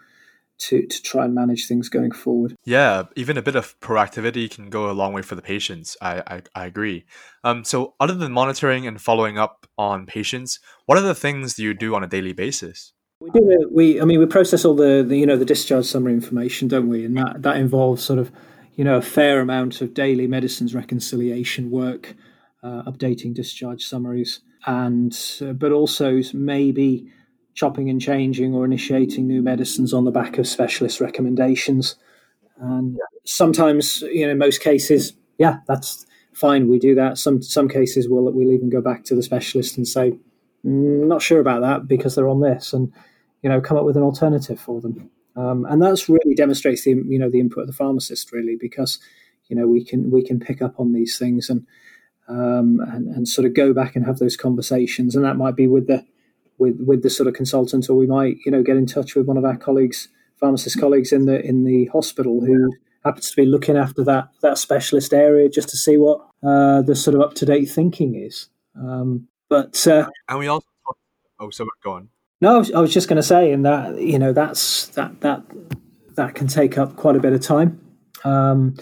to 0.57 0.85
to 0.85 1.01
try 1.01 1.25
and 1.25 1.35
manage 1.35 1.67
things 1.67 1.89
going 1.89 2.11
forward. 2.11 2.55
Yeah, 2.63 3.03
even 3.15 3.37
a 3.37 3.41
bit 3.41 3.55
of 3.55 3.79
proactivity 3.79 4.49
can 4.49 4.69
go 4.69 4.89
a 4.89 4.93
long 4.93 5.13
way 5.13 5.21
for 5.21 5.35
the 5.35 5.41
patients. 5.41 5.97
I 6.01 6.23
I, 6.27 6.41
I 6.55 6.65
agree. 6.65 7.05
Um, 7.43 7.63
so 7.63 7.93
other 7.99 8.13
than 8.13 8.31
monitoring 8.31 8.87
and 8.87 9.01
following 9.01 9.37
up 9.37 9.67
on 9.77 10.05
patients, 10.05 10.59
what 10.85 10.97
are 10.97 11.01
the 11.01 11.15
things 11.15 11.55
do 11.55 11.63
you 11.63 11.73
do 11.73 11.95
on 11.95 12.03
a 12.03 12.07
daily 12.07 12.33
basis? 12.33 12.93
We 13.19 13.29
do. 13.31 13.69
We 13.71 14.01
I 14.01 14.05
mean 14.05 14.19
we 14.19 14.25
process 14.25 14.65
all 14.65 14.75
the, 14.75 15.03
the 15.07 15.17
you 15.17 15.25
know 15.25 15.37
the 15.37 15.45
discharge 15.45 15.85
summary 15.85 16.13
information, 16.13 16.67
don't 16.67 16.87
we? 16.87 17.05
And 17.05 17.17
that 17.17 17.41
that 17.41 17.57
involves 17.57 18.03
sort 18.03 18.19
of 18.19 18.31
you 18.75 18.83
know 18.83 18.97
a 18.97 19.01
fair 19.01 19.39
amount 19.39 19.81
of 19.81 19.93
daily 19.93 20.27
medicines 20.27 20.75
reconciliation 20.75 21.71
work, 21.71 22.15
uh, 22.63 22.83
updating 22.83 23.33
discharge 23.33 23.83
summaries, 23.83 24.41
and 24.65 25.17
uh, 25.41 25.53
but 25.53 25.71
also 25.71 26.21
maybe 26.33 27.11
chopping 27.55 27.89
and 27.89 28.01
changing 28.01 28.53
or 28.53 28.65
initiating 28.65 29.25
new 29.25 29.41
medicines 29.41 29.93
on 29.93 30.03
the 30.03 30.11
back 30.11 30.37
of 30.37 30.47
specialist 30.47 31.01
recommendations. 31.01 31.95
And 32.57 32.99
sometimes, 33.23 34.01
you 34.01 34.25
know, 34.25 34.33
in 34.33 34.37
most 34.37 34.61
cases, 34.61 35.13
yeah, 35.37 35.59
that's 35.67 36.05
fine. 36.33 36.69
We 36.69 36.79
do 36.79 36.93
that. 36.95 37.17
Some 37.17 37.41
some 37.41 37.67
cases 37.67 38.07
we'll 38.07 38.31
we'll 38.31 38.51
even 38.51 38.69
go 38.69 38.81
back 38.81 39.05
to 39.05 39.15
the 39.15 39.23
specialist 39.23 39.77
and 39.77 39.87
say, 39.87 40.11
mm, 40.65 41.07
not 41.07 41.21
sure 41.21 41.39
about 41.39 41.61
that 41.61 41.87
because 41.87 42.15
they're 42.15 42.29
on 42.29 42.41
this, 42.41 42.73
and 42.73 42.91
you 43.41 43.49
know, 43.49 43.61
come 43.61 43.77
up 43.77 43.85
with 43.85 43.97
an 43.97 44.03
alternative 44.03 44.59
for 44.59 44.81
them. 44.81 45.09
Um, 45.37 45.65
and 45.65 45.81
that's 45.81 46.07
really 46.07 46.35
demonstrates 46.35 46.83
the 46.83 46.91
you 46.91 47.19
know 47.19 47.29
the 47.29 47.39
input 47.39 47.61
of 47.61 47.67
the 47.67 47.73
pharmacist 47.73 48.31
really 48.31 48.55
because 48.59 48.99
you 49.47 49.55
know 49.55 49.67
we 49.67 49.83
can 49.83 50.11
we 50.11 50.23
can 50.23 50.39
pick 50.39 50.61
up 50.61 50.79
on 50.79 50.93
these 50.93 51.17
things 51.17 51.49
and 51.49 51.65
um, 52.27 52.79
and, 52.87 53.07
and 53.09 53.27
sort 53.27 53.45
of 53.45 53.53
go 53.53 53.73
back 53.73 53.95
and 53.95 54.05
have 54.05 54.19
those 54.19 54.37
conversations, 54.37 55.15
and 55.15 55.23
that 55.23 55.37
might 55.37 55.55
be 55.55 55.67
with 55.67 55.87
the 55.87 56.05
with 56.57 56.79
with 56.79 57.03
the 57.03 57.09
sort 57.09 57.27
of 57.27 57.33
consultant, 57.33 57.89
or 57.89 57.95
we 57.95 58.07
might 58.07 58.37
you 58.45 58.51
know 58.51 58.63
get 58.63 58.77
in 58.77 58.85
touch 58.85 59.15
with 59.15 59.25
one 59.25 59.37
of 59.37 59.45
our 59.45 59.57
colleagues, 59.57 60.07
pharmacist 60.39 60.79
colleagues 60.79 61.11
in 61.11 61.25
the 61.25 61.41
in 61.45 61.63
the 61.63 61.85
hospital 61.85 62.41
who 62.41 62.73
happens 63.03 63.29
to 63.29 63.35
be 63.35 63.45
looking 63.45 63.77
after 63.77 64.03
that 64.03 64.29
that 64.41 64.57
specialist 64.57 65.13
area 65.13 65.49
just 65.49 65.69
to 65.69 65.77
see 65.77 65.97
what 65.97 66.21
uh, 66.43 66.81
the 66.81 66.95
sort 66.95 67.15
of 67.15 67.21
up 67.21 67.33
to 67.35 67.45
date 67.45 67.65
thinking 67.65 68.15
is. 68.15 68.49
Um, 68.75 69.27
but 69.49 69.85
uh, 69.87 70.07
and 70.29 70.39
we 70.39 70.47
also 70.47 70.67
oh, 71.39 71.49
so 71.49 71.67
go 71.83 71.93
on. 71.93 72.09
No, 72.41 72.55
I 72.55 72.57
was, 72.57 72.71
I 72.71 72.79
was 72.79 72.93
just 72.93 73.07
going 73.07 73.17
to 73.17 73.23
say, 73.23 73.51
and 73.51 73.65
that 73.65 73.99
you 74.01 74.19
know 74.19 74.33
that's 74.33 74.87
that 74.89 75.21
that 75.21 75.43
that 76.15 76.35
can 76.35 76.47
take 76.47 76.77
up 76.77 76.95
quite 76.95 77.15
a 77.15 77.19
bit 77.19 77.33
of 77.33 77.41
time. 77.41 77.79
Um, 78.23 78.75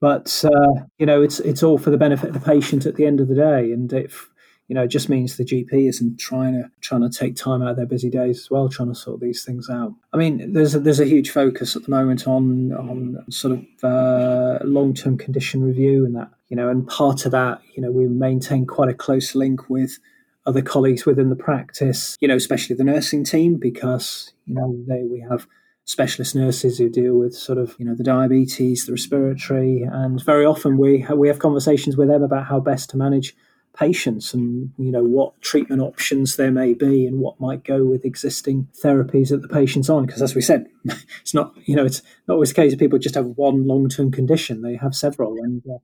but 0.00 0.44
uh, 0.44 0.84
you 0.98 1.06
know, 1.06 1.22
it's 1.22 1.40
it's 1.40 1.62
all 1.62 1.78
for 1.78 1.90
the 1.90 1.96
benefit 1.96 2.28
of 2.28 2.34
the 2.34 2.40
patient 2.40 2.86
at 2.86 2.96
the 2.96 3.06
end 3.06 3.20
of 3.20 3.28
the 3.28 3.34
day, 3.34 3.72
and 3.72 3.92
if 3.92 4.28
you 4.68 4.74
know, 4.74 4.84
it 4.84 4.88
just 4.88 5.08
means 5.08 5.36
the 5.36 5.44
GP 5.44 5.88
isn't 5.88 6.18
trying 6.18 6.54
to 6.54 6.70
trying 6.80 7.02
to 7.02 7.10
take 7.10 7.36
time 7.36 7.62
out 7.62 7.70
of 7.70 7.76
their 7.76 7.86
busy 7.86 8.08
days 8.08 8.40
as 8.40 8.50
well, 8.50 8.68
trying 8.68 8.88
to 8.88 8.94
sort 8.94 9.20
these 9.20 9.44
things 9.44 9.68
out. 9.68 9.94
I 10.12 10.16
mean, 10.16 10.52
there's 10.52 10.74
a, 10.74 10.80
there's 10.80 11.00
a 11.00 11.04
huge 11.04 11.30
focus 11.30 11.76
at 11.76 11.82
the 11.82 11.90
moment 11.90 12.26
on 12.26 12.72
on 12.72 13.24
sort 13.30 13.58
of 13.58 13.84
uh, 13.84 14.64
long 14.64 14.94
term 14.94 15.18
condition 15.18 15.62
review 15.62 16.06
and 16.06 16.16
that 16.16 16.30
you 16.48 16.56
know, 16.56 16.68
and 16.68 16.86
part 16.86 17.26
of 17.26 17.32
that, 17.32 17.60
you 17.74 17.82
know, 17.82 17.90
we 17.90 18.06
maintain 18.06 18.66
quite 18.66 18.88
a 18.88 18.94
close 18.94 19.34
link 19.34 19.68
with 19.68 19.98
other 20.46 20.62
colleagues 20.62 21.06
within 21.06 21.30
the 21.30 21.36
practice, 21.36 22.16
you 22.20 22.28
know, 22.28 22.36
especially 22.36 22.76
the 22.76 22.84
nursing 22.84 23.24
team, 23.24 23.56
because 23.56 24.32
you 24.46 24.54
know 24.54 24.76
they 24.86 25.02
we 25.02 25.20
have 25.20 25.46
specialist 25.86 26.34
nurses 26.34 26.78
who 26.78 26.88
deal 26.88 27.14
with 27.14 27.34
sort 27.34 27.58
of 27.58 27.74
you 27.78 27.84
know 27.84 27.94
the 27.94 28.04
diabetes, 28.04 28.86
the 28.86 28.92
respiratory, 28.92 29.82
and 29.82 30.22
very 30.24 30.44
often 30.46 30.78
we 30.78 31.04
we 31.14 31.28
have 31.28 31.38
conversations 31.38 31.96
with 31.96 32.08
them 32.08 32.22
about 32.22 32.46
how 32.46 32.60
best 32.60 32.90
to 32.90 32.96
manage 32.96 33.36
patients 33.74 34.32
and 34.32 34.72
you 34.78 34.90
know 34.90 35.02
what 35.02 35.40
treatment 35.42 35.82
options 35.82 36.36
there 36.36 36.50
may 36.50 36.74
be 36.74 37.06
and 37.06 37.18
what 37.18 37.40
might 37.40 37.64
go 37.64 37.84
with 37.84 38.04
existing 38.04 38.68
therapies 38.82 39.30
that 39.30 39.42
the 39.42 39.48
patient's 39.48 39.90
on. 39.90 40.06
Because 40.06 40.22
as 40.22 40.34
we 40.34 40.40
said 40.40 40.66
it's 41.20 41.34
not 41.34 41.52
you 41.64 41.76
know 41.76 41.84
it's 41.84 42.02
not 42.28 42.34
always 42.34 42.50
the 42.50 42.54
case 42.54 42.72
that 42.72 42.78
people 42.78 42.98
just 42.98 43.16
have 43.16 43.26
one 43.26 43.66
long-term 43.66 44.10
condition. 44.12 44.62
They 44.62 44.76
have 44.76 44.94
several. 44.94 45.36
And 45.42 45.62
uh, 45.68 45.78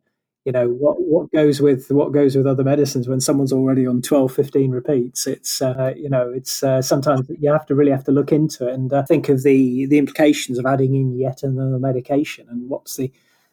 you 0.44 0.52
know 0.52 0.68
what 0.68 0.96
what 1.00 1.30
goes 1.32 1.60
with 1.60 1.90
what 1.90 2.12
goes 2.12 2.34
with 2.34 2.46
other 2.46 2.64
medicines 2.64 3.06
when 3.06 3.20
someone's 3.20 3.52
already 3.52 3.86
on 3.86 4.00
12 4.00 4.32
15 4.32 4.70
repeats? 4.70 5.26
It's 5.26 5.60
uh, 5.60 5.92
you 5.96 6.08
know 6.08 6.30
it's 6.30 6.62
uh, 6.62 6.80
sometimes 6.80 7.30
you 7.38 7.52
have 7.52 7.66
to 7.66 7.74
really 7.74 7.90
have 7.90 8.04
to 8.04 8.12
look 8.12 8.32
into 8.32 8.68
it 8.68 8.74
and 8.74 8.92
uh, 8.92 9.02
think 9.02 9.28
of 9.28 9.42
the 9.42 9.86
the 9.86 9.98
implications 9.98 10.58
of 10.58 10.64
adding 10.64 10.94
in 10.94 11.18
yet 11.18 11.42
another 11.42 11.78
medication 11.78 12.46
and 12.48 12.70
what's 12.70 12.96
the 12.96 13.12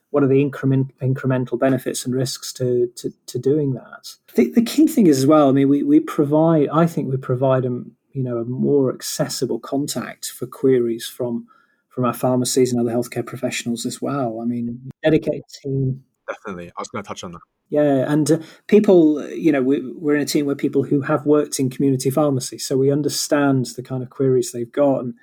what 0.10 0.24
are 0.24 0.28
the 0.28 0.42
increment, 0.42 0.98
incremental 1.00 1.60
benefits 1.60 2.06
and 2.06 2.16
risks 2.16 2.54
to, 2.54 2.88
to, 2.96 3.12
to 3.28 3.40
doing 3.40 3.74
that? 3.74 4.16
The, 4.36 4.50
the, 4.52 4.62
key 4.62 4.88
thing 4.88 5.08
is 5.08 5.20
as 5.20 5.28
well. 5.28 5.50
I 5.50 5.52
mean, 5.52 5.70
we, 5.70 5.84
we 5.84 6.00
provide. 6.00 6.70
I 6.70 6.88
think 6.88 7.10
we 7.10 7.18
provide 7.18 7.66
a 7.66 7.84
you 8.14 8.24
know 8.24 8.38
a 8.38 8.46
more 8.46 8.92
accessible 8.92 9.60
contact 9.60 10.32
for 10.32 10.48
queries 10.48 11.06
from 11.06 11.48
from 11.90 12.06
our 12.06 12.14
pharmacies 12.14 12.72
and 12.72 12.82
other 12.82 12.96
healthcare 12.96 13.26
professionals 13.26 13.86
as 13.86 14.02
well. 14.02 14.40
I 14.42 14.46
mean, 14.46 14.90
dedicated 15.04 15.44
team. 15.64 16.04
Definitely, 16.28 16.70
I 16.70 16.82
was 16.82 16.88
going 16.88 17.04
to 17.04 17.08
touch 17.08 17.24
on 17.24 17.32
that. 17.34 17.42
Yeah, 17.70 18.12
and 18.12 18.32
uh, 18.32 18.40
people, 18.68 19.28
you 19.30 19.52
know, 19.52 19.62
we, 19.62 19.82
we're 19.94 20.16
in 20.16 20.22
a 20.22 20.26
team 20.26 20.46
where 20.46 20.56
people 20.56 20.84
who 20.84 21.02
have 21.02 21.26
worked 21.26 21.60
in 21.60 21.70
community 21.70 22.10
pharmacy, 22.10 22.58
so 22.58 22.78
we 22.78 22.92
understand 22.92 23.68
the 23.76 23.84
kind 23.84 24.02
of 24.02 24.10
queries 24.10 24.52
they've 24.52 24.72
got 24.72 25.02
and 25.02 25.14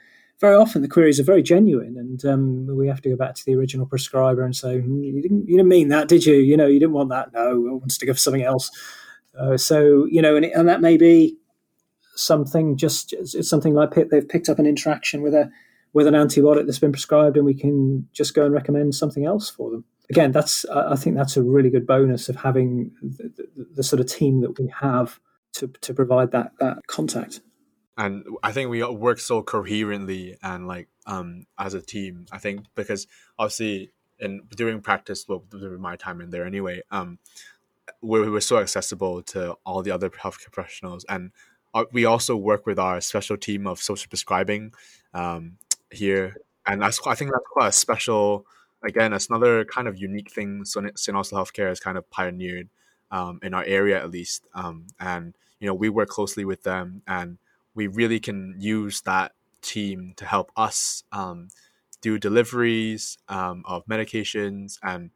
very 0.41 0.57
often 0.57 0.83
the 0.83 0.89
queries 0.89 1.21
are 1.21 1.25
very 1.25 1.43
genuine, 1.43 1.97
and 1.97 2.25
um, 2.25 2.67
we 2.77 2.89
have 2.89 3.01
to 3.03 3.11
go 3.11 3.17
back 3.17 3.35
to 3.35 3.45
the 3.45 3.55
original 3.55 3.87
prescriber 3.87 4.45
and 4.45 4.55
say, 4.55 4.79
hmm, 4.79 5.03
"You 5.03 5.23
didn't, 5.23 5.49
you 5.49 5.57
didn't 5.57 5.69
mean 5.69 5.89
that, 5.89 6.09
did 6.09 6.27
you? 6.27 6.35
You 6.35 6.57
know, 6.57 6.67
you 6.67 6.81
didn't 6.81 6.95
want 6.95 7.11
that. 7.11 7.33
No, 7.33 7.51
I 7.51 7.73
want 7.73 7.91
to 7.91 8.07
give 8.07 8.19
something 8.19 8.43
else." 8.43 8.71
Uh, 9.39 9.57
so 9.57 10.07
you 10.07 10.23
know, 10.23 10.37
and, 10.37 10.45
and 10.45 10.69
that 10.69 10.81
may 10.81 10.97
be 10.97 11.37
something 12.17 12.77
just 12.77 13.13
it's 13.13 13.49
something 13.49 13.75
like 13.75 13.95
they've 13.95 14.29
picked 14.29 14.49
up 14.49 14.59
an 14.59 14.67
interaction 14.67 15.23
with 15.23 15.35
a 15.35 15.51
with 15.93 16.07
an 16.07 16.15
antibiotic 16.15 16.67
that's 16.67 16.79
been 16.79 16.93
prescribed, 16.93 17.37
and 17.37 17.47
we 17.47 17.55
can 17.55 18.09
just 18.13 18.35
go 18.35 18.45
and 18.45 18.53
recommend 18.53 18.95
something 18.95 19.25
else 19.25 19.49
for 19.49 19.71
them. 19.71 19.85
Again, 20.11 20.33
that's 20.33 20.65
I 20.67 20.97
think 20.97 21.17
that's 21.17 21.37
a 21.37 21.43
really 21.43 21.71
good 21.71 21.87
bonus 21.87 22.29
of 22.29 22.37
having 22.37 22.91
the, 23.01 23.33
the, 23.57 23.67
the 23.77 23.83
sort 23.83 24.01
of 24.01 24.07
team 24.07 24.41
that 24.41 24.59
we 24.59 24.73
have 24.81 25.21
to 25.55 25.69
to 25.69 25.95
provide 25.95 26.33
that 26.33 26.53
that 26.59 26.79
contact 26.89 27.41
and 27.97 28.25
I 28.43 28.53
think 28.53 28.71
we 28.71 28.83
work 28.83 29.21
so 29.21 29.43
coherently 29.43 30.37
and 30.43 30.67
like 30.67 30.89
um 31.07 31.47
as 31.59 31.75
a 31.75 31.81
team. 31.81 32.27
I 32.33 32.39
think 32.39 32.67
because 32.75 33.07
obviously 33.39 33.93
in 34.19 34.43
during 34.57 34.81
practice, 34.81 35.27
well, 35.29 35.45
during 35.51 35.81
my 35.81 35.97
time 35.97 36.21
in 36.21 36.31
there 36.31 36.47
anyway, 36.47 36.83
um, 36.91 37.19
we 38.01 38.29
were 38.29 38.41
so 38.41 38.59
accessible 38.59 39.23
to 39.23 39.57
all 39.65 39.83
the 39.83 39.91
other 39.91 40.11
healthcare 40.11 40.53
professionals, 40.53 41.05
and 41.09 41.31
uh, 41.75 41.85
we 41.93 42.05
also 42.05 42.37
work 42.37 42.67
with 42.67 42.79
our 42.79 43.01
special 43.01 43.37
team 43.37 43.67
of 43.67 43.81
social 43.81 44.09
prescribing 44.09 44.73
um, 45.13 45.59
here, 45.91 46.37
and 46.67 46.83
that's 46.83 47.01
I 47.07 47.15
think 47.15 47.31
that's 47.33 47.47
quite 47.51 47.69
a 47.69 47.73
special. 47.73 48.47
Again, 48.83 49.15
it's 49.15 49.29
another 49.31 49.65
kind 49.65 49.89
of 49.89 49.97
unique 49.99 50.31
thing. 50.31 50.65
So 50.67 50.83
St. 50.95 51.17
Austell 51.17 51.39
Healthcare 51.39 51.69
has 51.69 51.81
kind 51.81 51.97
of 51.97 52.09
pioneered 52.11 52.69
um, 53.11 53.41
in 53.43 53.55
our 53.55 53.65
area, 53.65 53.99
at 53.99 54.11
least, 54.11 54.47
um, 54.55 54.87
and 55.01 55.35
you 55.59 55.67
know 55.67 55.75
we 55.75 55.89
work 55.89 56.09
closely 56.09 56.45
with 56.45 56.63
them 56.65 57.03
and 57.07 57.39
we 57.75 57.87
really 57.87 58.21
can 58.21 58.55
use 58.59 59.01
that 59.03 59.33
team 59.63 60.15
to 60.17 60.25
help 60.25 60.51
us 60.57 61.05
um, 61.13 61.49
do 62.01 62.19
deliveries 62.19 63.19
um, 63.29 63.63
of 63.67 63.85
medications 63.87 64.79
and 64.83 65.11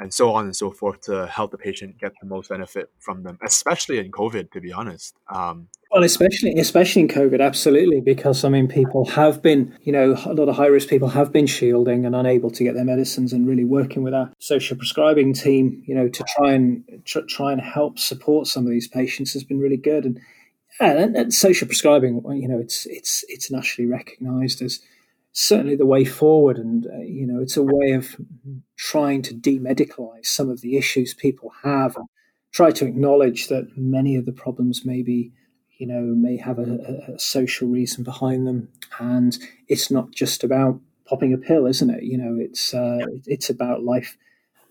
and 0.00 0.14
so 0.14 0.32
on 0.32 0.44
and 0.44 0.54
so 0.54 0.70
forth 0.70 1.00
to 1.00 1.26
help 1.26 1.50
the 1.50 1.58
patient 1.58 1.98
get 1.98 2.12
the 2.20 2.26
most 2.26 2.50
benefit 2.50 2.88
from 3.00 3.24
them, 3.24 3.36
especially 3.42 3.98
in 3.98 4.12
COVID. 4.12 4.52
To 4.52 4.60
be 4.60 4.72
honest, 4.72 5.16
um, 5.28 5.68
well, 5.90 6.04
especially 6.04 6.52
especially 6.58 7.02
in 7.02 7.08
COVID, 7.08 7.40
absolutely, 7.44 8.00
because 8.00 8.44
I 8.44 8.48
mean, 8.48 8.68
people 8.68 9.06
have 9.06 9.42
been, 9.42 9.76
you 9.82 9.92
know, 9.92 10.16
a 10.24 10.34
lot 10.34 10.48
of 10.48 10.56
high 10.56 10.66
risk 10.66 10.88
people 10.88 11.08
have 11.08 11.32
been 11.32 11.46
shielding 11.46 12.06
and 12.06 12.14
unable 12.14 12.50
to 12.50 12.62
get 12.62 12.74
their 12.74 12.84
medicines, 12.84 13.32
and 13.32 13.48
really 13.48 13.64
working 13.64 14.02
with 14.02 14.14
our 14.14 14.30
social 14.38 14.76
prescribing 14.76 15.32
team, 15.32 15.82
you 15.86 15.94
know, 15.94 16.08
to 16.08 16.24
try 16.36 16.52
and 16.52 16.84
tr- 17.04 17.26
try 17.28 17.52
and 17.52 17.60
help 17.60 17.98
support 17.98 18.46
some 18.46 18.64
of 18.64 18.70
these 18.70 18.86
patients 18.86 19.32
has 19.32 19.42
been 19.42 19.58
really 19.58 19.76
good. 19.76 20.04
And 20.04 20.20
and, 20.80 21.16
and 21.16 21.34
social 21.34 21.66
prescribing, 21.66 22.22
you 22.36 22.48
know, 22.48 22.58
it's 22.58 22.86
it's 22.86 23.24
it's 23.28 23.50
nationally 23.50 23.90
recognised 23.90 24.62
as 24.62 24.80
certainly 25.32 25.76
the 25.76 25.86
way 25.86 26.04
forward, 26.04 26.58
and 26.58 26.86
uh, 26.86 26.98
you 26.98 27.26
know, 27.26 27.40
it's 27.40 27.56
a 27.56 27.62
way 27.62 27.92
of 27.92 28.16
trying 28.76 29.22
to 29.22 29.34
demedicalise 29.34 30.26
some 30.26 30.48
of 30.48 30.60
the 30.60 30.76
issues 30.76 31.14
people 31.14 31.52
have, 31.62 31.96
and 31.96 32.06
try 32.52 32.70
to 32.70 32.86
acknowledge 32.86 33.48
that 33.48 33.76
many 33.76 34.16
of 34.16 34.26
the 34.26 34.32
problems 34.32 34.84
maybe 34.84 35.32
you 35.78 35.86
know 35.86 36.00
may 36.00 36.36
have 36.36 36.58
a, 36.58 37.12
a 37.14 37.18
social 37.18 37.68
reason 37.68 38.04
behind 38.04 38.46
them, 38.46 38.68
and 38.98 39.38
it's 39.68 39.90
not 39.90 40.10
just 40.12 40.44
about 40.44 40.80
popping 41.06 41.32
a 41.32 41.38
pill, 41.38 41.66
isn't 41.66 41.90
it? 41.90 42.02
You 42.02 42.18
know, 42.18 42.36
it's 42.38 42.74
uh, 42.74 43.00
it's 43.26 43.50
about 43.50 43.82
life 43.82 44.16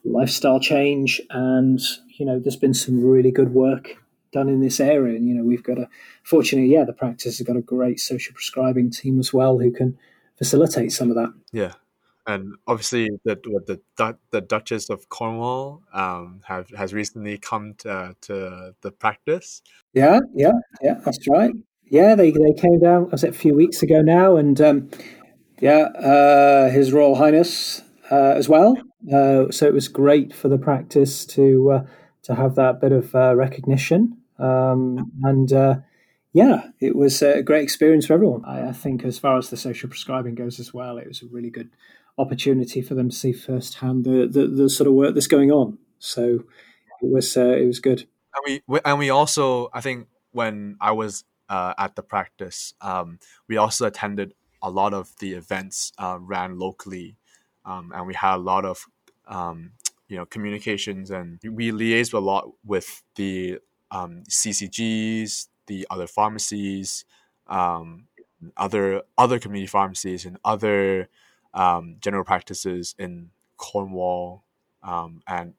lifestyle 0.06 0.60
change, 0.60 1.22
and 1.30 1.80
you 2.18 2.26
know, 2.26 2.40
there's 2.40 2.56
been 2.56 2.74
some 2.74 3.04
really 3.04 3.32
good 3.32 3.54
work 3.54 3.98
done 4.38 4.50
in 4.54 4.62
this 4.62 4.80
area. 4.80 5.16
And, 5.18 5.26
you 5.28 5.36
know, 5.36 5.46
we've 5.52 5.68
got 5.70 5.78
a, 5.84 5.88
fortunately, 6.24 6.72
yeah, 6.76 6.86
the 6.86 7.00
practice 7.04 7.38
has 7.38 7.48
got 7.48 7.58
a 7.64 7.72
great 7.76 8.00
social 8.00 8.34
prescribing 8.34 8.92
team 8.92 9.20
as 9.20 9.34
well 9.38 9.54
who 9.60 9.72
can 9.80 9.98
facilitate 10.38 10.92
some 10.92 11.10
of 11.12 11.16
that. 11.16 11.32
Yeah. 11.52 11.74
And 12.30 12.56
obviously, 12.66 13.08
the 13.24 13.36
the, 13.70 14.18
the 14.32 14.42
Duchess 14.42 14.90
of 14.90 15.08
Cornwall 15.08 15.82
um, 15.94 16.42
have 16.44 16.68
has 16.76 16.94
recently 16.94 17.38
come 17.38 17.76
to, 17.84 18.16
to 18.28 18.76
the 18.82 18.92
practice. 18.92 19.62
Yeah, 19.94 20.20
yeah, 20.36 20.58
yeah, 20.82 20.96
that's 21.06 21.26
right. 21.30 21.54
Yeah, 21.90 22.16
they, 22.16 22.32
they 22.32 22.54
came 22.58 22.80
down. 22.80 23.10
Was 23.12 23.24
it 23.24 23.30
a 23.30 23.40
few 23.46 23.56
weeks 23.56 23.82
ago 23.82 24.02
now? 24.02 24.36
And 24.36 24.60
um, 24.60 24.90
yeah, 25.62 25.84
uh, 26.12 26.70
His 26.70 26.92
Royal 26.92 27.16
Highness 27.16 27.82
uh, 28.12 28.36
as 28.36 28.50
well. 28.50 28.76
Uh, 29.08 29.50
so 29.50 29.66
it 29.66 29.74
was 29.74 29.88
great 29.88 30.36
for 30.36 30.50
the 30.50 30.58
practice 30.58 31.26
to 31.28 31.72
uh, 31.72 31.84
to 32.24 32.36
have 32.36 32.56
that 32.56 32.82
bit 32.82 32.92
of 32.92 33.16
uh, 33.16 33.34
recognition. 33.38 34.18
Um, 34.40 35.12
and 35.24 35.52
uh, 35.52 35.76
yeah, 36.34 36.70
it 36.80 36.96
was 36.96 37.22
a 37.22 37.42
great 37.42 37.64
experience 37.64 38.06
for 38.06 38.14
everyone. 38.14 38.46
I, 38.46 38.70
I, 38.70 38.72
think, 38.72 39.04
as 39.04 39.18
far 39.18 39.38
as 39.38 39.50
the 39.50 39.58
social 39.58 39.90
prescribing 39.90 40.36
goes 40.36 40.60
as 40.60 40.74
well, 40.74 40.98
it 40.98 41.08
was 41.08 41.22
a 41.22 41.28
really 41.28 41.50
good 41.50 41.70
opportunity 42.18 42.82
for 42.82 42.96
them 42.96 43.10
to 43.10 43.16
see 43.16 43.34
firsthand 43.34 44.04
the, 44.04 44.28
the, 44.28 44.48
the 44.48 44.70
sort 44.70 44.88
of 44.88 44.94
work 44.94 45.14
that's 45.14 45.28
going 45.28 45.52
on. 45.52 45.78
So 46.00 46.44
it 47.02 47.12
was 47.12 47.38
uh, 47.38 47.56
it 47.58 47.66
was 47.66 47.80
good. 47.80 48.08
And 48.36 48.62
we 48.68 48.80
and 48.86 49.00
we 49.00 49.10
also, 49.10 49.70
I 49.74 49.82
think, 49.82 50.08
when 50.32 50.78
I 50.80 50.92
was 50.92 51.24
uh, 51.50 51.74
at 51.78 51.96
the 51.96 52.04
practice, 52.04 52.74
um, 52.82 53.20
we 53.48 53.58
also 53.58 53.88
attended 53.88 54.34
a 54.62 54.70
lot 54.70 54.94
of 54.94 55.16
the 55.20 55.34
events 55.34 55.92
uh, 55.98 56.18
ran 56.20 56.60
locally, 56.60 57.18
um, 57.66 57.92
and 57.96 58.06
we 58.06 58.14
had 58.14 58.36
a 58.36 58.38
lot 58.38 58.66
of 58.66 58.86
um, 59.28 59.72
you 60.08 60.18
know 60.18 60.26
communications 60.26 61.12
and 61.12 61.40
we 61.44 61.72
liaised 61.72 62.14
a 62.14 62.20
lot 62.20 62.50
with 62.66 63.04
the 63.16 63.60
um, 63.92 64.24
CCGs, 64.30 65.48
the 65.68 65.88
other 65.90 66.08
pharmacies, 66.08 67.06
um, 67.48 68.08
other 68.56 69.02
other 69.18 69.40
community 69.40 69.68
pharmacies, 69.68 70.26
and 70.26 70.38
other 70.44 71.10
um, 71.54 71.98
general 72.00 72.24
practices 72.24 72.96
in 73.00 73.30
Cornwall, 73.58 74.44
um, 74.84 75.22
and 75.28 75.54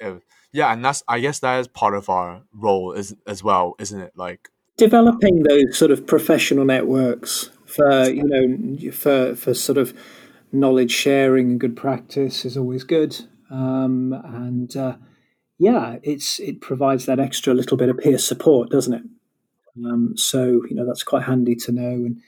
uh, 0.00 0.14
yeah, 0.52 0.72
and 0.72 0.84
that's 0.84 1.02
I 1.08 1.20
guess 1.20 1.38
that 1.40 1.60
is 1.60 1.68
part 1.68 1.94
of 1.94 2.08
our 2.08 2.42
role 2.52 2.92
as 2.92 3.14
as 3.26 3.42
well, 3.42 3.74
isn't 3.78 4.00
it? 4.00 4.12
Like 4.16 4.48
developing 4.76 5.42
those 5.42 5.76
sort 5.76 5.90
of 5.90 6.06
professional 6.06 6.64
networks 6.64 7.50
for 7.66 8.08
you 8.08 8.24
know 8.24 8.90
for 8.92 9.34
for 9.34 9.54
sort 9.54 9.78
of 9.78 9.94
knowledge 10.52 10.90
sharing 10.90 11.52
and 11.52 11.60
good 11.60 11.76
practice 11.76 12.44
is 12.44 12.56
always 12.56 12.84
good 12.84 13.16
um, 13.50 14.12
and 14.24 14.76
uh, 14.76 14.96
yeah, 15.62 15.98
it's 16.02 16.40
it 16.40 16.60
provides 16.60 17.06
that 17.06 17.20
extra 17.20 17.54
little 17.54 17.76
bit 17.76 17.88
of 17.88 17.96
peer 17.96 18.18
support, 18.18 18.70
doesn't 18.70 18.94
it? 18.94 19.02
Um, 19.86 20.14
so 20.16 20.62
you 20.68 20.74
know 20.74 20.84
that's 20.84 21.04
quite 21.04 21.22
handy 21.22 21.54
to 21.54 21.70
know, 21.70 21.92
and 21.92 22.20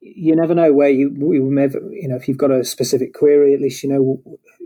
you 0.00 0.36
never 0.36 0.54
know 0.54 0.72
where 0.72 0.88
you 0.88 1.10
you 1.18 2.08
know 2.08 2.14
if 2.14 2.28
you've 2.28 2.38
got 2.38 2.52
a 2.52 2.64
specific 2.64 3.12
query, 3.12 3.54
at 3.54 3.60
least 3.60 3.82
you 3.82 3.88
know 3.88 4.22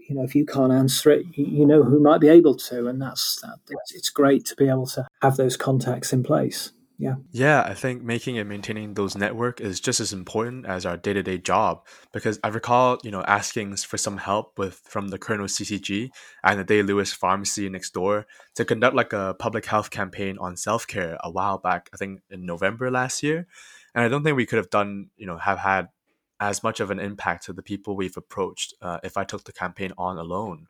you 0.07 0.15
know 0.15 0.23
if 0.23 0.35
you 0.35 0.45
can't 0.45 0.71
answer 0.71 1.11
it, 1.11 1.25
you 1.33 1.65
know 1.65 1.83
who 1.83 1.99
might 1.99 2.21
be 2.21 2.29
able 2.29 2.57
to, 2.57 2.89
and 2.89 3.01
that's 3.01 3.41
that. 3.41 3.59
It's 3.95 4.11
great 4.11 4.45
to 4.47 4.55
be 4.55 4.69
able 4.69 4.87
to 4.89 5.07
have 5.23 5.39
those 5.39 5.57
contacts 5.57 6.13
in 6.13 6.23
place 6.23 6.73
yeah. 7.01 7.15
Yeah 7.33 7.63
i 7.63 7.75
think 7.75 8.03
making 8.03 8.39
and 8.39 8.49
maintaining 8.49 8.95
those 8.95 9.17
network 9.17 9.61
is 9.61 9.81
just 9.81 10.01
as 10.01 10.13
important 10.13 10.67
as 10.67 10.85
our 10.85 10.97
day-to-day 10.97 11.39
job 11.39 11.87
because 12.13 12.39
i 12.45 12.49
recall 12.49 12.99
you 13.03 13.11
know 13.11 13.23
asking 13.23 13.77
for 13.77 13.97
some 13.97 14.19
help 14.19 14.59
with 14.59 14.75
from 14.85 15.09
the 15.09 15.19
Kernow 15.19 15.49
ccg 15.49 16.11
and 16.45 16.61
the 16.61 16.65
day 16.65 16.83
lewis 16.83 17.13
pharmacy 17.13 17.69
next 17.69 17.95
door 17.95 18.27
to 18.55 18.65
conduct 18.65 18.95
like 18.95 19.13
a 19.13 19.35
public 19.39 19.65
health 19.67 19.91
campaign 19.91 20.37
on 20.39 20.57
self-care 20.57 21.17
a 21.25 21.31
while 21.31 21.59
back 21.59 21.89
i 21.95 21.97
think 21.97 22.21
in 22.31 22.45
november 22.45 22.91
last 22.91 23.23
year. 23.23 23.47
And 23.95 24.05
i 24.05 24.09
don't 24.09 24.23
think 24.23 24.37
we 24.37 24.47
could 24.47 24.59
have 24.59 24.71
done 24.71 25.09
you 25.17 25.27
know 25.27 25.39
have 25.39 25.59
had 25.59 25.89
as 26.39 26.63
much 26.63 26.81
of 26.81 26.91
an 26.91 26.99
impact 26.99 27.45
to 27.45 27.53
the 27.53 27.63
people 27.63 27.97
we've 27.97 28.17
approached 28.17 28.75
uh, 28.83 28.99
if 29.03 29.17
i 29.17 29.25
took 29.25 29.45
the 29.45 29.53
campaign 29.53 29.93
on 29.97 30.19
alone. 30.19 30.67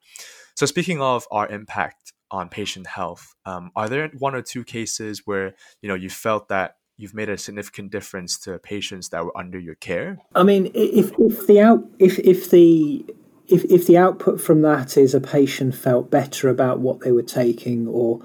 So 0.55 0.67
speaking 0.67 1.01
of 1.01 1.27
our 1.31 1.49
impact 1.49 2.13
on 2.31 2.49
patient 2.49 2.87
health. 2.87 3.35
Um, 3.45 3.71
are 3.77 3.89
there 3.89 4.09
one 4.19 4.35
or 4.35 4.43
two 4.43 4.65
cases 4.65 5.23
where 5.27 5.55
you 5.83 5.89
know 5.89 5.95
you 5.95 6.11
felt 6.11 6.49
that 6.49 6.77
you've 6.97 7.15
made 7.15 7.29
a 7.29 7.39
significant 7.39 7.91
difference 7.91 8.39
to 8.41 8.59
patients 8.59 9.09
that 9.09 9.25
were 9.25 9.37
under 9.37 9.59
your 9.59 9.77
care? 9.77 10.19
I 10.35 10.43
mean, 10.43 10.71
if 10.75 11.13
if 11.19 11.47
the 11.47 11.61
out 11.61 11.85
if 11.99 12.19
if 12.19 12.51
the 12.51 13.05
if, 13.51 13.65
if 13.65 13.87
the 13.87 13.99
output 13.99 14.41
from 14.41 14.63
that 14.63 14.97
is 14.97 15.15
a 15.15 15.21
patient 15.21 15.75
felt 15.75 16.11
better 16.11 16.49
about 16.49 16.81
what 16.81 17.01
they 17.01 17.13
were 17.13 17.23
taking 17.23 17.89
or 17.89 18.21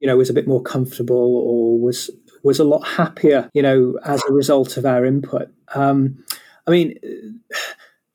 you 0.00 0.08
know 0.08 0.16
was 0.16 0.30
a 0.30 0.34
bit 0.34 0.48
more 0.48 0.62
comfortable 0.62 1.36
or 1.36 1.78
was 1.78 2.10
was 2.42 2.58
a 2.58 2.64
lot 2.64 2.86
happier 2.86 3.50
you 3.54 3.62
know 3.62 3.98
as 4.04 4.22
a 4.28 4.32
result 4.32 4.76
of 4.76 4.86
our 4.86 5.04
input 5.04 5.48
um, 5.74 6.24
i 6.66 6.70
mean 6.70 6.98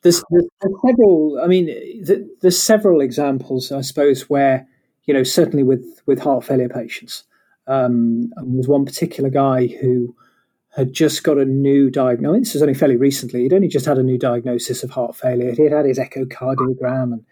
there's, 0.04 0.24
there's, 0.32 0.46
several 0.86 1.40
i 1.44 1.48
mean 1.48 1.70
there's 2.42 2.62
several 2.62 3.02
examples 3.02 3.72
i 3.72 3.82
suppose 3.82 4.30
where 4.30 4.68
you 5.06 5.14
know 5.14 5.24
certainly 5.24 5.64
with 5.64 6.02
with 6.06 6.20
heart 6.20 6.44
failure 6.44 6.70
patients 6.70 7.24
um, 7.68 8.32
there's 8.48 8.68
one 8.68 8.86
particular 8.86 9.30
guy 9.30 9.68
who 9.68 10.16
had 10.76 10.94
just 10.94 11.24
got 11.24 11.38
a 11.38 11.46
new 11.46 11.90
diagnosis. 11.90 12.50
This 12.50 12.54
was 12.56 12.62
only 12.64 12.74
fairly 12.74 12.96
recently. 12.96 13.44
He'd 13.44 13.54
only 13.54 13.68
just 13.68 13.86
had 13.86 13.98
a 13.98 14.04
new 14.04 14.18
diagnosis 14.18 14.84
of 14.84 14.92
heart 14.92 15.16
failure. 15.16 15.54
He'd 15.54 15.72
had 15.72 15.86
his 15.86 16.00
echocardiogram 16.00 17.14
and, 17.14 17.26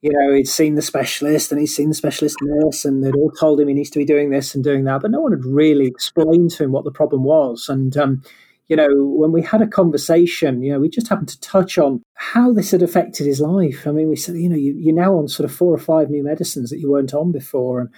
you 0.00 0.10
know, 0.10 0.32
he'd 0.32 0.48
seen 0.48 0.74
the 0.74 0.82
specialist 0.82 1.52
and 1.52 1.60
he'd 1.60 1.66
seen 1.66 1.90
the 1.90 1.94
specialist 1.94 2.36
nurse 2.40 2.84
and 2.84 3.04
they'd 3.04 3.14
all 3.14 3.30
told 3.30 3.60
him 3.60 3.68
he 3.68 3.74
needs 3.74 3.90
to 3.90 3.98
be 3.98 4.04
doing 4.04 4.30
this 4.30 4.54
and 4.54 4.64
doing 4.64 4.84
that. 4.84 5.02
But 5.02 5.10
no 5.10 5.20
one 5.20 5.32
had 5.32 5.44
really 5.44 5.86
explained 5.86 6.52
to 6.52 6.64
him 6.64 6.72
what 6.72 6.84
the 6.84 6.90
problem 6.90 7.22
was. 7.22 7.68
And, 7.68 7.96
um, 7.96 8.22
you 8.68 8.76
know, 8.76 8.88
when 8.90 9.32
we 9.32 9.42
had 9.42 9.60
a 9.60 9.66
conversation, 9.66 10.62
you 10.62 10.72
know, 10.72 10.80
we 10.80 10.88
just 10.88 11.08
happened 11.08 11.28
to 11.28 11.40
touch 11.40 11.76
on 11.76 12.02
how 12.14 12.52
this 12.52 12.70
had 12.70 12.82
affected 12.82 13.26
his 13.26 13.40
life. 13.40 13.86
I 13.86 13.90
mean, 13.90 14.08
we 14.08 14.16
said, 14.16 14.36
you 14.36 14.48
know, 14.48 14.56
you, 14.56 14.90
are 14.90 14.94
now 14.94 15.16
on 15.16 15.28
sort 15.28 15.48
of 15.48 15.54
four 15.54 15.74
or 15.74 15.78
five 15.78 16.08
new 16.08 16.24
medicines 16.24 16.70
that 16.70 16.78
you 16.78 16.90
weren't 16.90 17.12
on 17.12 17.30
before. 17.30 17.80
And, 17.80 17.90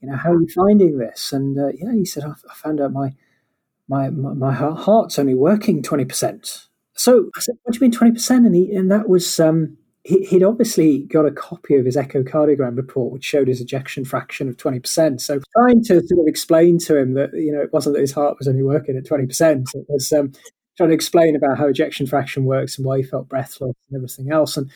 you 0.00 0.08
know, 0.08 0.16
how 0.16 0.32
are 0.32 0.40
you 0.40 0.48
finding 0.54 0.98
this? 0.98 1.32
And, 1.32 1.58
uh, 1.58 1.68
yeah, 1.74 1.92
he 1.92 2.06
said, 2.06 2.24
I, 2.24 2.30
I 2.30 2.54
found 2.54 2.80
out 2.80 2.92
my, 2.92 3.12
my, 3.88 4.08
my, 4.08 4.32
my 4.32 4.52
heart's 4.52 5.18
only 5.18 5.34
working 5.34 5.82
20%. 5.82 6.66
So 6.94 7.30
I 7.36 7.40
said, 7.40 7.56
what 7.62 7.74
do 7.74 7.78
you 7.78 7.90
mean 7.90 8.14
20%? 8.14 8.30
And, 8.30 8.54
he, 8.54 8.74
and 8.74 8.90
that 8.90 9.08
was, 9.08 9.38
um, 9.38 9.76
he, 10.04 10.28
would 10.32 10.42
obviously 10.42 11.00
got 11.04 11.26
a 11.26 11.30
copy 11.30 11.76
of 11.76 11.84
his 11.84 11.96
echocardiogram 11.96 12.76
report, 12.76 13.12
which 13.12 13.24
showed 13.24 13.48
his 13.48 13.60
ejection 13.60 14.04
fraction 14.04 14.48
of 14.48 14.56
20%. 14.56 15.20
So 15.20 15.40
trying 15.56 15.82
to 15.84 16.06
sort 16.06 16.20
of 16.20 16.26
explain 16.26 16.78
to 16.80 16.96
him 16.96 17.14
that, 17.14 17.30
you 17.34 17.52
know, 17.52 17.60
it 17.60 17.72
wasn't 17.72 17.96
that 17.96 18.00
his 18.00 18.12
heart 18.12 18.38
was 18.38 18.48
only 18.48 18.62
working 18.62 18.96
at 18.96 19.04
20%. 19.04 19.74
It 19.74 19.86
was 19.88 20.10
um, 20.12 20.32
trying 20.76 20.88
to 20.88 20.94
explain 20.94 21.36
about 21.36 21.58
how 21.58 21.66
ejection 21.66 22.06
fraction 22.06 22.44
works 22.44 22.78
and 22.78 22.86
why 22.86 22.98
he 22.98 23.02
felt 23.02 23.28
breathless 23.28 23.74
and 23.90 23.96
everything 23.96 24.32
else. 24.32 24.56
And 24.56 24.70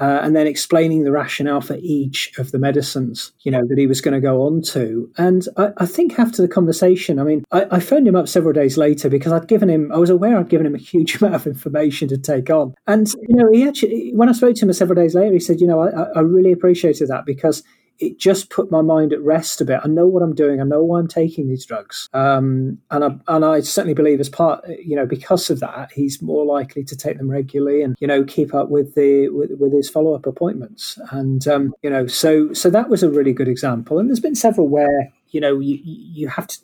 uh, 0.00 0.20
and 0.22 0.34
then 0.34 0.46
explaining 0.46 1.04
the 1.04 1.12
rationale 1.12 1.60
for 1.60 1.76
each 1.80 2.32
of 2.38 2.52
the 2.52 2.58
medicines, 2.58 3.32
you 3.40 3.52
know, 3.52 3.60
that 3.68 3.78
he 3.78 3.86
was 3.86 4.00
going 4.00 4.14
to 4.14 4.20
go 4.20 4.46
on 4.46 4.62
to. 4.62 5.10
And 5.18 5.46
I, 5.58 5.68
I 5.76 5.86
think 5.86 6.18
after 6.18 6.40
the 6.40 6.48
conversation, 6.48 7.18
I 7.18 7.24
mean, 7.24 7.44
I, 7.52 7.66
I, 7.70 7.80
phoned 7.80 8.08
him 8.08 8.16
up 8.16 8.26
several 8.26 8.54
days 8.54 8.78
later 8.78 9.10
because 9.10 9.30
I'd 9.30 9.46
given 9.46 9.68
him, 9.68 9.92
I 9.92 9.98
was 9.98 10.08
aware 10.08 10.38
I'd 10.38 10.48
given 10.48 10.66
him 10.66 10.74
a 10.74 10.78
huge 10.78 11.16
amount 11.20 11.34
of 11.34 11.46
information 11.46 12.08
to 12.08 12.18
take 12.18 12.48
on. 12.48 12.74
And, 12.86 13.12
you 13.28 13.36
know, 13.36 13.50
he 13.52 13.68
actually, 13.68 14.12
when 14.14 14.30
I 14.30 14.32
spoke 14.32 14.56
to 14.56 14.64
him 14.64 14.72
several 14.72 15.00
days 15.00 15.14
later, 15.14 15.34
he 15.34 15.40
said, 15.40 15.60
you 15.60 15.66
know, 15.66 15.82
I, 15.82 16.18
I 16.18 16.20
really 16.20 16.52
appreciated 16.52 17.08
that 17.08 17.26
because 17.26 17.62
it 18.00 18.18
just 18.18 18.50
put 18.50 18.70
my 18.70 18.80
mind 18.80 19.12
at 19.12 19.20
rest 19.20 19.60
a 19.60 19.64
bit. 19.64 19.80
I 19.84 19.88
know 19.88 20.06
what 20.06 20.22
I'm 20.22 20.34
doing. 20.34 20.60
I 20.60 20.64
know 20.64 20.82
why 20.82 20.98
I'm 20.98 21.06
taking 21.06 21.48
these 21.48 21.66
drugs. 21.66 22.08
Um, 22.14 22.78
and 22.90 23.04
I 23.04 23.10
and 23.28 23.44
I 23.44 23.60
certainly 23.60 23.94
believe 23.94 24.20
as 24.20 24.28
part, 24.28 24.66
you 24.82 24.96
know, 24.96 25.06
because 25.06 25.50
of 25.50 25.60
that, 25.60 25.92
he's 25.92 26.22
more 26.22 26.44
likely 26.44 26.82
to 26.84 26.96
take 26.96 27.18
them 27.18 27.30
regularly 27.30 27.82
and 27.82 27.96
you 28.00 28.06
know 28.06 28.24
keep 28.24 28.54
up 28.54 28.70
with 28.70 28.94
the 28.94 29.28
with, 29.28 29.50
with 29.58 29.72
his 29.72 29.90
follow 29.90 30.14
up 30.14 30.26
appointments. 30.26 30.98
And 31.10 31.46
um, 31.46 31.74
you 31.82 31.90
know, 31.90 32.06
so 32.06 32.52
so 32.52 32.70
that 32.70 32.88
was 32.88 33.02
a 33.02 33.10
really 33.10 33.32
good 33.32 33.48
example. 33.48 33.98
And 33.98 34.08
there's 34.08 34.20
been 34.20 34.34
several 34.34 34.68
where 34.68 35.12
you 35.28 35.40
know 35.40 35.58
you 35.58 35.78
you 35.82 36.28
have 36.28 36.46
to 36.46 36.58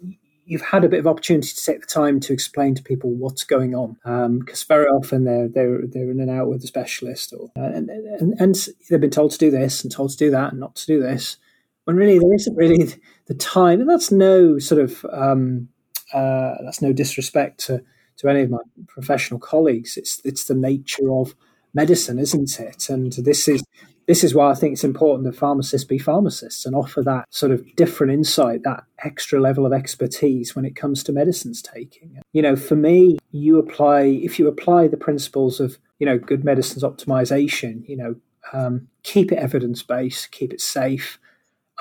you've 0.47 0.63
had 0.63 0.85
a 0.85 0.89
bit 0.89 1.01
of 1.01 1.07
opportunity 1.07 1.49
to 1.49 1.65
take 1.65 1.81
the 1.81 1.87
time 1.87 2.21
to 2.21 2.33
explain 2.33 2.75
to 2.75 2.83
people 2.83 3.11
what's 3.11 3.45
going 3.45 3.75
on 3.75 3.97
because 4.39 4.63
um, 4.63 4.69
very 4.69 4.87
often 4.87 5.25
they're 5.25 5.49
they're 5.49 5.81
they're 5.87 6.11
in 6.11 6.21
and 6.21 6.31
out 6.31 6.49
with 6.49 6.63
a 6.65 6.67
specialist 6.67 7.35
or 7.37 7.51
uh, 7.57 7.65
and, 7.75 7.91
and 7.91 8.35
and 8.41 8.69
they've 8.89 9.01
been 9.01 9.11
told 9.11 9.31
to 9.33 9.39
do 9.39 9.51
this 9.51 9.83
and 9.83 9.93
told 9.93 10.11
to 10.11 10.17
do 10.17 10.31
that 10.31 10.53
and 10.53 10.61
not 10.61 10.75
to 10.77 10.87
do 10.87 11.01
this 11.01 11.37
when 11.85 11.97
really 11.97 12.19
there 12.19 12.35
isn't 12.35 12.57
really 12.57 12.95
the 13.27 13.35
time 13.35 13.81
and 13.81 13.91
that's 13.91 14.11
no 14.11 14.59
sort 14.59 14.81
of 14.81 15.05
um, 15.13 15.69
uh, 16.15 16.55
that's 16.65 16.81
no 16.81 16.93
disrespect 16.93 17.59
to 17.59 17.83
to 18.17 18.29
any 18.29 18.41
of 18.41 18.51
my 18.51 18.59
professional 18.87 19.41
colleagues 19.41 19.97
it's 19.97 20.21
it's 20.25 20.45
the 20.45 20.55
nature 20.55 21.13
of 21.13 21.35
medicine 21.77 22.19
isn't 22.19 22.59
it? 22.59 22.89
And 22.89 23.13
this 23.13 23.47
is 23.47 23.63
this 24.07 24.23
is 24.23 24.35
why 24.35 24.51
I 24.51 24.55
think 24.55 24.73
it's 24.73 24.85
important 24.85 25.25
that 25.25 25.39
pharmacists 25.39 25.87
be 25.87 25.99
pharmacists 25.99 26.65
and 26.65 26.77
offer 26.77 27.03
that 27.03 27.27
sort 27.31 27.53
of 27.53 27.75
different 27.75 28.13
insight, 28.13 28.63
that 28.63 28.85
extra 29.05 29.41
level 29.41 29.67
of 29.67 29.73
expertise 29.73 30.55
when 30.55 30.65
it 30.65 30.77
comes 30.77 31.03
to 31.05 31.13
medicines 31.13 31.61
taking. 31.61 32.21
You 32.33 32.43
know, 32.43 32.57
for 32.57 32.77
me, 32.77 33.19
you 33.33 33.59
apply, 33.59 34.03
if 34.03 34.39
you 34.39 34.47
apply 34.47 34.89
the 34.89 34.97
principles 34.97 35.59
of, 35.59 35.79
you 35.99 36.07
know, 36.07 36.19
good 36.19 36.45
medicines 36.45 36.85
optimization, 36.85 37.87
you 37.89 37.97
know, 37.97 38.17
um, 38.53 38.89
keep 39.03 39.33
it 39.33 39.39
evidence 39.39 39.83
based, 39.83 40.31
keep 40.31 40.53
it 40.53 40.61
safe, 40.61 41.19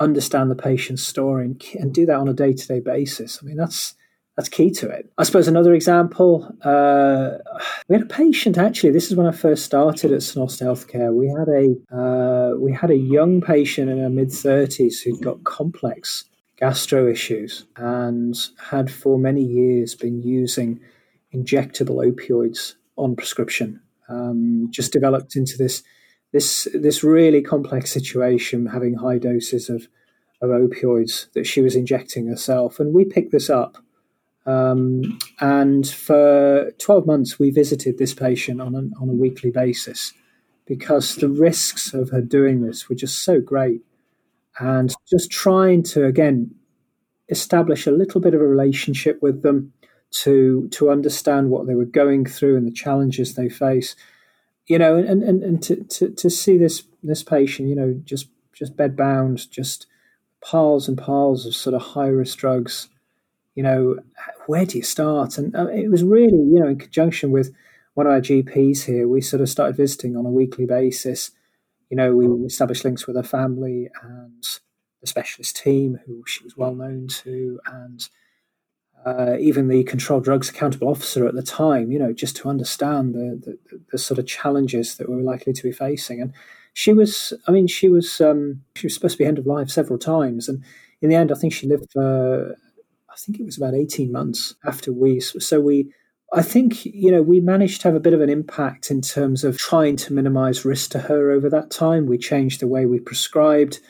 understand 0.00 0.50
the 0.50 0.56
patient's 0.56 1.06
story, 1.06 1.44
and, 1.44 1.64
and 1.74 1.94
do 1.94 2.06
that 2.06 2.18
on 2.18 2.28
a 2.28 2.34
day 2.34 2.52
to 2.52 2.66
day 2.66 2.80
basis. 2.80 3.38
I 3.40 3.46
mean, 3.46 3.56
that's 3.56 3.94
that's 4.36 4.50
key 4.50 4.70
to 4.70 4.88
it. 4.88 5.10
I 5.16 5.22
suppose 5.22 5.48
another 5.48 5.72
example, 5.72 6.46
uh, 6.62 7.38
we 7.88 7.94
had 7.96 8.02
a 8.02 8.06
patient 8.06 8.58
actually. 8.58 8.90
This 8.90 9.10
is 9.10 9.16
when 9.16 9.26
I 9.26 9.32
first 9.32 9.64
started 9.64 10.12
at 10.12 10.22
St 10.22 10.48
Healthcare. 10.48 11.12
We 11.12 11.28
had 11.28 11.48
a 11.48 11.96
uh, 11.96 12.56
we 12.58 12.72
had 12.72 12.90
a 12.90 12.96
young 12.96 13.40
patient 13.40 13.90
in 13.90 13.98
her 13.98 14.10
mid 14.10 14.30
thirties 14.30 15.00
who'd 15.00 15.22
got 15.22 15.44
complex 15.44 16.24
gastro 16.58 17.06
issues 17.06 17.66
and 17.76 18.34
had 18.58 18.90
for 18.90 19.18
many 19.18 19.42
years 19.42 19.94
been 19.94 20.22
using 20.22 20.80
injectable 21.34 22.04
opioids 22.10 22.74
on 22.96 23.14
prescription. 23.14 23.80
Um, 24.08 24.68
just 24.70 24.92
developed 24.92 25.34
into 25.36 25.56
this 25.56 25.82
this 26.32 26.68
this 26.74 27.02
really 27.02 27.40
complex 27.40 27.90
situation, 27.90 28.66
having 28.66 28.94
high 28.94 29.18
doses 29.18 29.70
of 29.70 29.88
of 30.42 30.50
opioids 30.50 31.32
that 31.32 31.46
she 31.46 31.62
was 31.62 31.74
injecting 31.74 32.26
herself, 32.26 32.78
and 32.78 32.94
we 32.94 33.06
picked 33.06 33.32
this 33.32 33.48
up 33.48 33.78
um, 34.46 35.18
and 35.40 35.86
for 35.86 36.70
12 36.78 37.06
months, 37.06 37.38
we 37.38 37.50
visited 37.50 37.98
this 37.98 38.14
patient 38.14 38.60
on, 38.60 38.74
an, 38.74 38.92
on 39.00 39.08
a 39.08 39.12
weekly 39.14 39.50
basis 39.50 40.12
because 40.66 41.16
the 41.16 41.28
risks 41.28 41.92
of 41.92 42.10
her 42.10 42.20
doing 42.20 42.62
this 42.62 42.88
were 42.88 42.94
just 42.94 43.22
so 43.22 43.40
great. 43.40 43.82
And 44.58 44.94
just 45.06 45.30
trying 45.30 45.82
to, 45.84 46.06
again, 46.06 46.54
establish 47.28 47.86
a 47.86 47.90
little 47.90 48.20
bit 48.20 48.34
of 48.34 48.40
a 48.40 48.46
relationship 48.46 49.20
with 49.20 49.42
them 49.42 49.72
to, 50.22 50.68
to 50.68 50.90
understand 50.90 51.50
what 51.50 51.66
they 51.66 51.74
were 51.74 51.84
going 51.84 52.24
through 52.24 52.56
and 52.56 52.66
the 52.66 52.72
challenges 52.72 53.34
they 53.34 53.48
face. 53.48 53.96
You 54.66 54.78
know, 54.78 54.96
and, 54.96 55.22
and, 55.22 55.42
and 55.42 55.62
to, 55.64 55.84
to, 55.84 56.10
to 56.10 56.30
see 56.30 56.56
this 56.56 56.82
this 57.00 57.22
patient, 57.22 57.68
you 57.68 57.76
know, 57.76 58.00
just 58.04 58.28
just 58.52 58.76
bed 58.76 58.96
bound, 58.96 59.48
just 59.48 59.86
piles 60.40 60.88
and 60.88 60.98
piles 60.98 61.46
of 61.46 61.54
sort 61.54 61.74
of 61.74 61.82
high 61.82 62.08
risk 62.08 62.38
drugs 62.38 62.88
you 63.56 63.62
know, 63.62 63.96
where 64.46 64.66
do 64.66 64.76
you 64.76 64.84
start? 64.84 65.38
And 65.38 65.56
uh, 65.56 65.66
it 65.66 65.90
was 65.90 66.04
really, 66.04 66.38
you 66.38 66.60
know, 66.60 66.68
in 66.68 66.78
conjunction 66.78 67.32
with 67.32 67.52
one 67.94 68.06
of 68.06 68.12
our 68.12 68.20
GPs 68.20 68.84
here, 68.84 69.08
we 69.08 69.22
sort 69.22 69.40
of 69.40 69.48
started 69.48 69.76
visiting 69.76 70.16
on 70.16 70.26
a 70.26 70.30
weekly 70.30 70.66
basis. 70.66 71.30
You 71.90 71.96
know, 71.96 72.14
we 72.14 72.26
established 72.44 72.84
links 72.84 73.06
with 73.06 73.16
her 73.16 73.22
family 73.22 73.88
and 74.02 74.44
the 75.00 75.06
specialist 75.06 75.56
team, 75.56 75.98
who 76.04 76.22
she 76.26 76.44
was 76.44 76.56
well 76.56 76.74
known 76.74 77.08
to, 77.08 77.58
and 77.66 78.06
uh, 79.06 79.36
even 79.40 79.68
the 79.68 79.84
controlled 79.84 80.24
drugs 80.24 80.50
accountable 80.50 80.88
officer 80.88 81.26
at 81.26 81.34
the 81.34 81.42
time, 81.42 81.90
you 81.90 81.98
know, 81.98 82.12
just 82.12 82.36
to 82.36 82.50
understand 82.50 83.14
the, 83.14 83.40
the, 83.70 83.80
the, 83.92 83.98
sort 83.98 84.18
of 84.18 84.26
challenges 84.26 84.96
that 84.96 85.08
we 85.08 85.14
were 85.14 85.22
likely 85.22 85.52
to 85.52 85.62
be 85.62 85.72
facing. 85.72 86.20
And 86.20 86.32
she 86.74 86.92
was, 86.92 87.32
I 87.46 87.52
mean, 87.52 87.68
she 87.68 87.88
was 87.88 88.20
um, 88.20 88.62
she 88.74 88.86
was 88.86 88.94
supposed 88.94 89.14
to 89.14 89.18
be 89.18 89.24
end 89.24 89.38
of 89.38 89.46
life 89.46 89.70
several 89.70 89.98
times, 89.98 90.48
and 90.48 90.62
in 91.00 91.08
the 91.08 91.16
end, 91.16 91.32
I 91.32 91.36
think 91.36 91.54
she 91.54 91.66
lived 91.66 91.92
for 91.92 92.56
I 93.16 93.18
think 93.18 93.40
it 93.40 93.46
was 93.46 93.56
about 93.56 93.74
18 93.74 94.12
months 94.12 94.54
after 94.66 94.92
we, 94.92 95.20
so 95.20 95.58
we, 95.58 95.90
I 96.34 96.42
think, 96.42 96.84
you 96.84 97.10
know, 97.10 97.22
we 97.22 97.40
managed 97.40 97.80
to 97.80 97.88
have 97.88 97.94
a 97.94 98.00
bit 98.00 98.12
of 98.12 98.20
an 98.20 98.28
impact 98.28 98.90
in 98.90 99.00
terms 99.00 99.42
of 99.42 99.56
trying 99.56 99.96
to 99.96 100.12
minimize 100.12 100.66
risk 100.66 100.90
to 100.90 100.98
her 100.98 101.30
over 101.30 101.48
that 101.48 101.70
time. 101.70 102.04
We 102.04 102.18
changed 102.18 102.60
the 102.60 102.66
way 102.66 102.84
we 102.84 103.00
prescribed. 103.00 103.80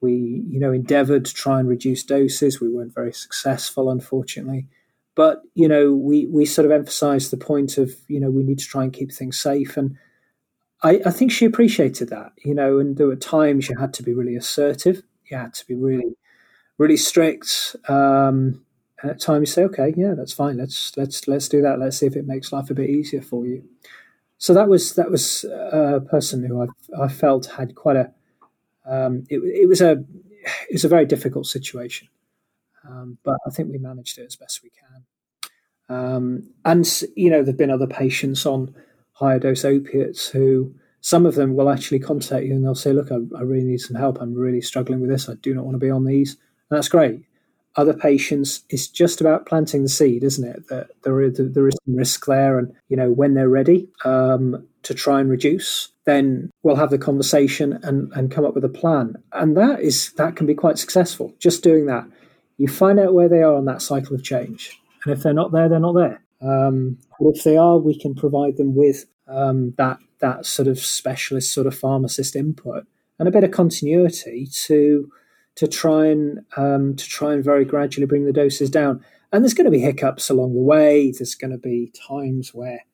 We, 0.00 0.44
you 0.48 0.60
know, 0.60 0.72
endeavored 0.72 1.24
to 1.24 1.34
try 1.34 1.58
and 1.58 1.68
reduce 1.68 2.04
doses. 2.04 2.60
We 2.60 2.68
weren't 2.68 2.94
very 2.94 3.12
successful, 3.12 3.90
unfortunately. 3.90 4.68
But, 5.16 5.42
you 5.54 5.66
know, 5.66 5.92
we, 5.92 6.26
we 6.26 6.46
sort 6.46 6.66
of 6.66 6.70
emphasized 6.70 7.32
the 7.32 7.36
point 7.36 7.78
of, 7.78 7.92
you 8.06 8.20
know, 8.20 8.30
we 8.30 8.44
need 8.44 8.60
to 8.60 8.66
try 8.66 8.84
and 8.84 8.92
keep 8.92 9.10
things 9.10 9.40
safe. 9.40 9.76
And 9.76 9.96
I, 10.84 11.00
I 11.04 11.10
think 11.10 11.32
she 11.32 11.44
appreciated 11.44 12.10
that, 12.10 12.32
you 12.44 12.54
know, 12.54 12.78
and 12.78 12.96
there 12.96 13.08
were 13.08 13.16
times 13.16 13.68
you 13.68 13.76
had 13.76 13.92
to 13.94 14.04
be 14.04 14.14
really 14.14 14.36
assertive. 14.36 15.02
You 15.28 15.36
had 15.36 15.54
to 15.54 15.66
be 15.66 15.74
really, 15.74 16.14
really 16.78 16.96
strict. 16.96 17.74
Um, 17.88 18.64
and 19.02 19.10
at 19.10 19.20
times 19.20 19.48
you 19.48 19.52
say, 19.52 19.64
okay, 19.64 19.94
yeah, 19.96 20.14
that's 20.14 20.32
fine. 20.32 20.56
Let's 20.56 20.96
let's 20.96 21.28
let's 21.28 21.48
do 21.48 21.62
that. 21.62 21.78
Let's 21.78 21.98
see 21.98 22.06
if 22.06 22.16
it 22.16 22.26
makes 22.26 22.52
life 22.52 22.70
a 22.70 22.74
bit 22.74 22.90
easier 22.90 23.22
for 23.22 23.46
you. 23.46 23.64
So 24.38 24.54
that 24.54 24.68
was 24.68 24.94
that 24.94 25.10
was 25.10 25.44
a 25.44 26.00
person 26.00 26.44
who 26.44 26.62
I 26.62 26.66
I 27.04 27.08
felt 27.08 27.46
had 27.46 27.74
quite 27.74 27.96
a 27.96 28.12
um, 28.86 29.24
it, 29.28 29.38
it 29.38 29.68
was 29.68 29.80
a 29.80 30.04
it 30.68 30.72
was 30.72 30.84
a 30.84 30.88
very 30.88 31.06
difficult 31.06 31.46
situation. 31.46 32.08
Um, 32.88 33.18
but 33.22 33.38
I 33.46 33.50
think 33.50 33.70
we 33.70 33.78
managed 33.78 34.18
it 34.18 34.26
as 34.26 34.36
best 34.36 34.62
we 34.62 34.70
can. 34.70 35.04
Um, 35.88 36.50
and 36.64 37.02
you 37.16 37.30
know, 37.30 37.42
there've 37.42 37.56
been 37.56 37.70
other 37.70 37.86
patients 37.86 38.46
on 38.46 38.74
higher 39.12 39.38
dose 39.38 39.64
opiates 39.64 40.28
who 40.28 40.74
some 41.00 41.26
of 41.26 41.34
them 41.34 41.54
will 41.54 41.70
actually 41.70 41.98
contact 41.98 42.44
you 42.44 42.54
and 42.54 42.64
they'll 42.64 42.74
say, 42.74 42.92
"Look, 42.92 43.10
I, 43.12 43.16
I 43.36 43.42
really 43.42 43.64
need 43.64 43.78
some 43.80 43.96
help. 43.96 44.20
I'm 44.20 44.34
really 44.34 44.60
struggling 44.60 45.00
with 45.00 45.10
this. 45.10 45.28
I 45.28 45.34
do 45.34 45.54
not 45.54 45.64
want 45.64 45.74
to 45.74 45.78
be 45.84 45.90
on 45.90 46.04
these." 46.04 46.32
And 46.70 46.76
that's 46.76 46.88
great. 46.88 47.22
Other 47.76 47.94
patients, 47.94 48.64
it's 48.70 48.88
just 48.88 49.20
about 49.20 49.46
planting 49.46 49.82
the 49.82 49.88
seed, 49.88 50.24
isn't 50.24 50.48
it? 50.48 50.68
That 50.68 50.88
there 51.04 51.20
is, 51.22 51.38
there 51.38 51.68
is 51.68 51.76
some 51.84 51.94
risk 51.96 52.26
there, 52.26 52.58
and 52.58 52.74
you 52.88 52.96
know 52.96 53.10
when 53.10 53.34
they're 53.34 53.48
ready 53.48 53.88
um, 54.04 54.66
to 54.82 54.94
try 54.94 55.20
and 55.20 55.30
reduce, 55.30 55.88
then 56.04 56.50
we'll 56.62 56.76
have 56.76 56.90
the 56.90 56.98
conversation 56.98 57.78
and, 57.82 58.10
and 58.14 58.32
come 58.32 58.44
up 58.44 58.54
with 58.54 58.64
a 58.64 58.68
plan. 58.68 59.14
And 59.32 59.56
that 59.56 59.80
is 59.80 60.12
that 60.14 60.34
can 60.34 60.46
be 60.46 60.54
quite 60.54 60.78
successful. 60.78 61.32
Just 61.38 61.62
doing 61.62 61.86
that, 61.86 62.04
you 62.56 62.66
find 62.66 62.98
out 62.98 63.14
where 63.14 63.28
they 63.28 63.42
are 63.42 63.54
on 63.54 63.66
that 63.66 63.82
cycle 63.82 64.14
of 64.14 64.24
change, 64.24 64.80
and 65.04 65.12
if 65.12 65.22
they're 65.22 65.32
not 65.32 65.52
there, 65.52 65.68
they're 65.68 65.78
not 65.78 65.94
there. 65.94 66.22
Um, 66.40 66.98
if 67.20 67.44
they 67.44 67.56
are, 67.56 67.78
we 67.78 67.98
can 67.98 68.14
provide 68.14 68.56
them 68.56 68.74
with 68.74 69.04
um, 69.28 69.74
that 69.78 69.98
that 70.20 70.46
sort 70.46 70.68
of 70.68 70.80
specialist 70.80 71.52
sort 71.52 71.66
of 71.66 71.78
pharmacist 71.78 72.34
input 72.34 72.86
and 73.18 73.28
a 73.28 73.32
bit 73.32 73.44
of 73.44 73.50
continuity 73.50 74.46
to 74.46 75.10
to 75.58 75.66
try 75.66 76.06
and 76.06 76.44
um, 76.56 76.94
to 76.94 77.04
try 77.04 77.32
and 77.32 77.42
very 77.42 77.64
gradually 77.64 78.06
bring 78.06 78.24
the 78.24 78.32
doses 78.32 78.70
down. 78.70 79.04
And 79.32 79.42
there's 79.42 79.54
going 79.54 79.64
to 79.64 79.72
be 79.72 79.80
hiccups 79.80 80.30
along 80.30 80.54
the 80.54 80.62
way. 80.62 81.10
There's 81.10 81.34
going 81.34 81.50
to 81.50 81.58
be 81.58 81.92
times 82.08 82.54
where 82.54 82.84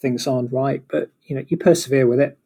things 0.00 0.26
aren't 0.28 0.52
right, 0.52 0.84
but 0.88 1.10
you 1.24 1.34
know 1.34 1.44
you 1.48 1.56
persevere 1.56 2.06
with 2.06 2.20
it. 2.20 2.38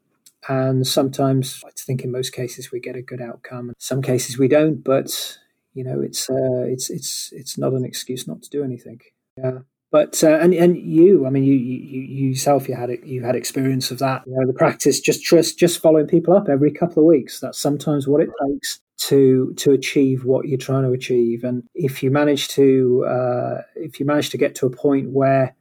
And 0.48 0.86
sometimes 0.86 1.62
I 1.66 1.70
think 1.76 2.02
in 2.02 2.10
most 2.10 2.32
cases 2.32 2.72
we 2.72 2.80
get 2.80 2.96
a 2.96 3.02
good 3.02 3.20
outcome. 3.20 3.68
In 3.68 3.74
some 3.78 4.00
cases 4.00 4.38
we 4.38 4.48
don't, 4.48 4.82
but 4.82 5.38
you 5.74 5.84
know 5.84 6.00
it's 6.00 6.30
uh, 6.30 6.64
it's 6.64 6.88
it's 6.88 7.30
it's 7.32 7.58
not 7.58 7.74
an 7.74 7.84
excuse 7.84 8.26
not 8.26 8.42
to 8.42 8.50
do 8.50 8.64
anything. 8.64 9.00
Yeah. 9.36 9.58
But 9.92 10.24
uh, 10.24 10.38
and 10.40 10.54
and 10.54 10.76
you, 10.78 11.26
I 11.26 11.30
mean, 11.30 11.44
you, 11.44 11.54
you 11.54 12.00
you 12.00 12.28
yourself, 12.30 12.66
you 12.66 12.74
had 12.74 12.88
it, 12.88 13.04
you 13.04 13.22
had 13.22 13.36
experience 13.36 13.90
of 13.90 13.98
that. 13.98 14.22
You 14.26 14.34
know, 14.36 14.46
the 14.46 14.54
practice 14.54 15.00
just 15.00 15.22
trust, 15.22 15.58
just 15.58 15.80
following 15.80 16.06
people 16.06 16.34
up 16.34 16.48
every 16.48 16.72
couple 16.72 17.02
of 17.02 17.06
weeks. 17.06 17.40
That's 17.40 17.58
sometimes 17.58 18.08
what 18.08 18.22
it 18.22 18.30
takes 18.46 18.80
to 18.98 19.52
to 19.58 19.72
achieve 19.72 20.24
what 20.24 20.48
you're 20.48 20.58
trying 20.58 20.84
to 20.84 20.92
achieve. 20.92 21.44
And 21.44 21.64
if 21.74 22.02
you 22.02 22.10
manage 22.10 22.48
to 22.48 23.04
uh, 23.06 23.62
if 23.74 24.00
you 24.00 24.06
manage 24.06 24.30
to 24.30 24.38
get 24.38 24.54
to 24.56 24.66
a 24.66 24.70
point 24.70 25.10
where 25.10 25.54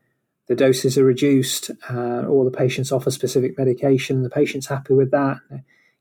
the 0.47 0.55
doses 0.55 0.97
are 0.97 1.03
reduced, 1.03 1.71
uh, 1.89 2.21
or 2.21 2.45
the 2.45 2.55
patient's 2.55 2.91
off 2.91 3.07
a 3.07 3.11
specific 3.11 3.57
medication, 3.57 4.21
the 4.23 4.29
patient's 4.29 4.67
happy 4.67 4.93
with 4.93 5.11
that, 5.11 5.39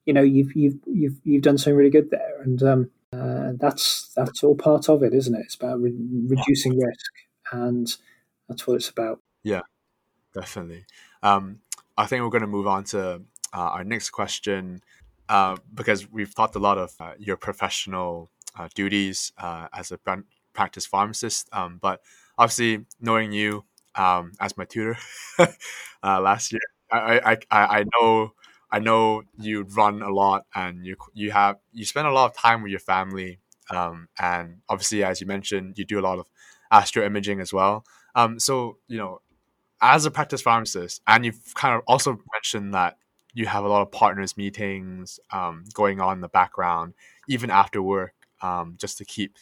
you 0.05 0.13
know, 0.13 0.23
you've 0.23 0.55
you've 0.55 0.79
you've 0.87 1.17
you've 1.25 1.43
done 1.43 1.59
something 1.59 1.77
really 1.77 1.91
good 1.91 2.11
there, 2.11 2.43
and 2.43 2.63
um, 2.63 2.91
uh, 3.13 3.53
that's 3.57 4.13
that's 4.15 4.43
all 4.43 4.55
part 4.55 4.89
of 4.89 5.03
it, 5.03 5.15
isn't 5.15 5.35
it? 5.35 5.43
It's 5.45 5.55
about 5.55 5.81
re- 5.81 5.95
reducing 6.27 6.79
risk, 6.79 7.13
and 7.53 7.89
that's 8.49 8.67
what 8.67 8.75
it's 8.75 8.89
about. 8.89 9.21
Yeah, 9.43 9.63
definitely. 10.35 10.85
Um, 11.23 11.61
I 11.97 12.07
think 12.07 12.23
we're 12.23 12.31
going 12.31 12.43
to 12.43 12.47
move 12.47 12.67
on 12.67 12.85
to 12.85 13.23
uh, 13.53 13.59
our 13.59 13.85
next 13.85 14.11
question 14.11 14.83
uh, 15.29 15.57
because 15.73 16.11
we've 16.11 16.35
talked 16.35 16.57
a 16.57 16.59
lot 16.59 16.79
of 16.79 16.93
uh, 17.01 17.13
your 17.19 17.37
professional 17.37 18.31
uh, 18.59 18.69
duties 18.75 19.33
uh, 19.39 19.69
as 19.73 19.91
a 19.93 19.99
practice 20.53 20.87
pharmacist. 20.87 21.49
Um, 21.53 21.79
but 21.81 22.01
obviously, 22.39 22.85
knowing 23.01 23.33
you 23.33 23.65
um, 23.95 24.33
as 24.41 24.57
my 24.57 24.65
tutor 24.65 24.97
uh, 25.39 25.47
last 26.03 26.53
year, 26.53 26.61
I, 26.91 27.39
I, 27.51 27.79
I 27.81 27.85
know 27.99 28.33
I 28.71 28.79
know 28.79 29.23
you 29.39 29.63
run 29.63 30.03
a 30.03 30.11
lot 30.13 30.47
and 30.55 30.85
you 30.85 30.97
you 31.13 31.31
have 31.31 31.57
you 31.73 31.85
spend 31.85 32.07
a 32.07 32.13
lot 32.13 32.27
of 32.31 32.37
time 32.37 32.63
with 32.63 32.71
your 32.71 32.81
family. 32.81 33.41
Um, 33.71 34.09
and 34.19 34.59
obviously, 34.69 35.03
as 35.05 35.21
you 35.21 35.27
mentioned, 35.27 35.79
you 35.79 35.85
do 35.85 35.99
a 35.99 36.03
lot 36.03 36.19
of 36.19 36.27
astro 36.71 37.05
imaging 37.05 37.41
as 37.41 37.53
well. 37.53 37.85
Um, 38.15 38.39
so 38.39 38.79
you 38.89 38.99
know, 38.99 39.21
as 39.81 40.07
a 40.07 40.11
practice 40.11 40.43
pharmacist, 40.43 41.03
and 41.07 41.25
you've 41.25 41.55
kind 41.55 41.75
of 41.75 41.83
also 41.87 42.19
mentioned 42.33 42.75
that 42.75 42.97
you 43.35 43.47
have 43.47 43.65
a 43.65 43.69
lot 43.69 43.83
of 43.83 43.91
partners 43.93 44.37
meetings 44.37 45.21
um, 45.33 45.65
going 45.75 46.01
on 46.01 46.19
in 46.19 46.21
the 46.23 46.29
background, 46.29 46.95
even 47.29 47.51
after 47.51 47.83
work, 47.83 48.15
um, 48.43 48.77
just 48.79 48.99
to 48.99 49.05
keep 49.05 49.37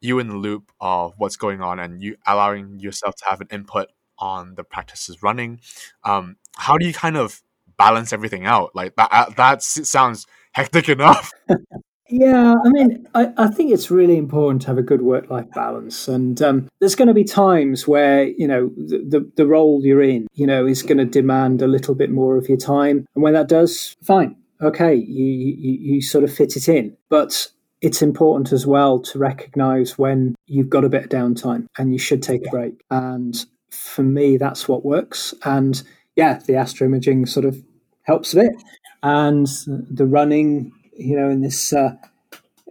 you 0.00 0.18
in 0.18 0.28
the 0.28 0.36
loop 0.36 0.72
of 0.80 1.14
what's 1.18 1.36
going 1.36 1.60
on 1.60 1.78
and 1.78 2.02
you 2.02 2.16
allowing 2.26 2.80
yourself 2.80 3.14
to 3.16 3.24
have 3.28 3.40
an 3.40 3.48
input 3.50 3.88
on 4.18 4.54
the 4.54 4.64
practices 4.64 5.22
running. 5.22 5.60
Um, 6.04 6.36
how 6.56 6.78
do 6.78 6.86
you 6.86 6.92
kind 6.92 7.16
of 7.16 7.42
balance 7.78 8.12
everything 8.12 8.46
out? 8.46 8.70
Like 8.74 8.94
that, 8.96 9.34
that 9.36 9.62
sounds 9.62 10.26
hectic 10.52 10.88
enough. 10.88 11.32
Yeah, 12.10 12.56
I 12.64 12.68
mean, 12.70 13.08
I, 13.14 13.32
I, 13.36 13.46
think 13.46 13.70
it's 13.70 13.90
really 13.90 14.16
important 14.16 14.62
to 14.62 14.68
have 14.68 14.78
a 14.78 14.82
good 14.82 15.02
work-life 15.02 15.48
balance, 15.54 16.08
and 16.08 16.42
um, 16.42 16.68
there's 16.80 16.96
going 16.96 17.06
to 17.06 17.14
be 17.14 17.22
times 17.22 17.86
where 17.86 18.24
you 18.24 18.48
know 18.48 18.70
the, 18.76 18.98
the, 18.98 19.32
the 19.36 19.46
role 19.46 19.80
you're 19.84 20.02
in, 20.02 20.26
you 20.34 20.44
know, 20.44 20.66
is 20.66 20.82
going 20.82 20.98
to 20.98 21.04
demand 21.04 21.62
a 21.62 21.68
little 21.68 21.94
bit 21.94 22.10
more 22.10 22.36
of 22.36 22.48
your 22.48 22.58
time, 22.58 23.06
and 23.14 23.22
when 23.22 23.34
that 23.34 23.48
does, 23.48 23.96
fine, 24.02 24.34
okay, 24.60 24.92
you, 24.94 25.24
you 25.24 25.94
you 25.94 26.02
sort 26.02 26.24
of 26.24 26.34
fit 26.34 26.56
it 26.56 26.68
in, 26.68 26.96
but 27.10 27.48
it's 27.80 28.02
important 28.02 28.52
as 28.52 28.66
well 28.66 28.98
to 28.98 29.18
recognise 29.18 29.96
when 29.96 30.34
you've 30.46 30.68
got 30.68 30.84
a 30.84 30.88
bit 30.88 31.04
of 31.04 31.10
downtime 31.10 31.66
and 31.78 31.92
you 31.92 31.98
should 31.98 32.24
take 32.24 32.44
a 32.44 32.50
break, 32.50 32.82
and 32.90 33.46
for 33.70 34.02
me, 34.02 34.36
that's 34.36 34.66
what 34.66 34.84
works, 34.84 35.32
and 35.44 35.84
yeah, 36.16 36.40
the 36.44 36.56
astro 36.56 36.88
imaging 36.88 37.26
sort 37.26 37.46
of 37.46 37.62
helps 38.02 38.32
a 38.34 38.38
bit, 38.38 38.52
and 39.04 39.46
the 39.66 40.06
running 40.06 40.72
you 41.00 41.16
know, 41.16 41.28
in 41.28 41.40
this, 41.40 41.72
uh, 41.72 41.94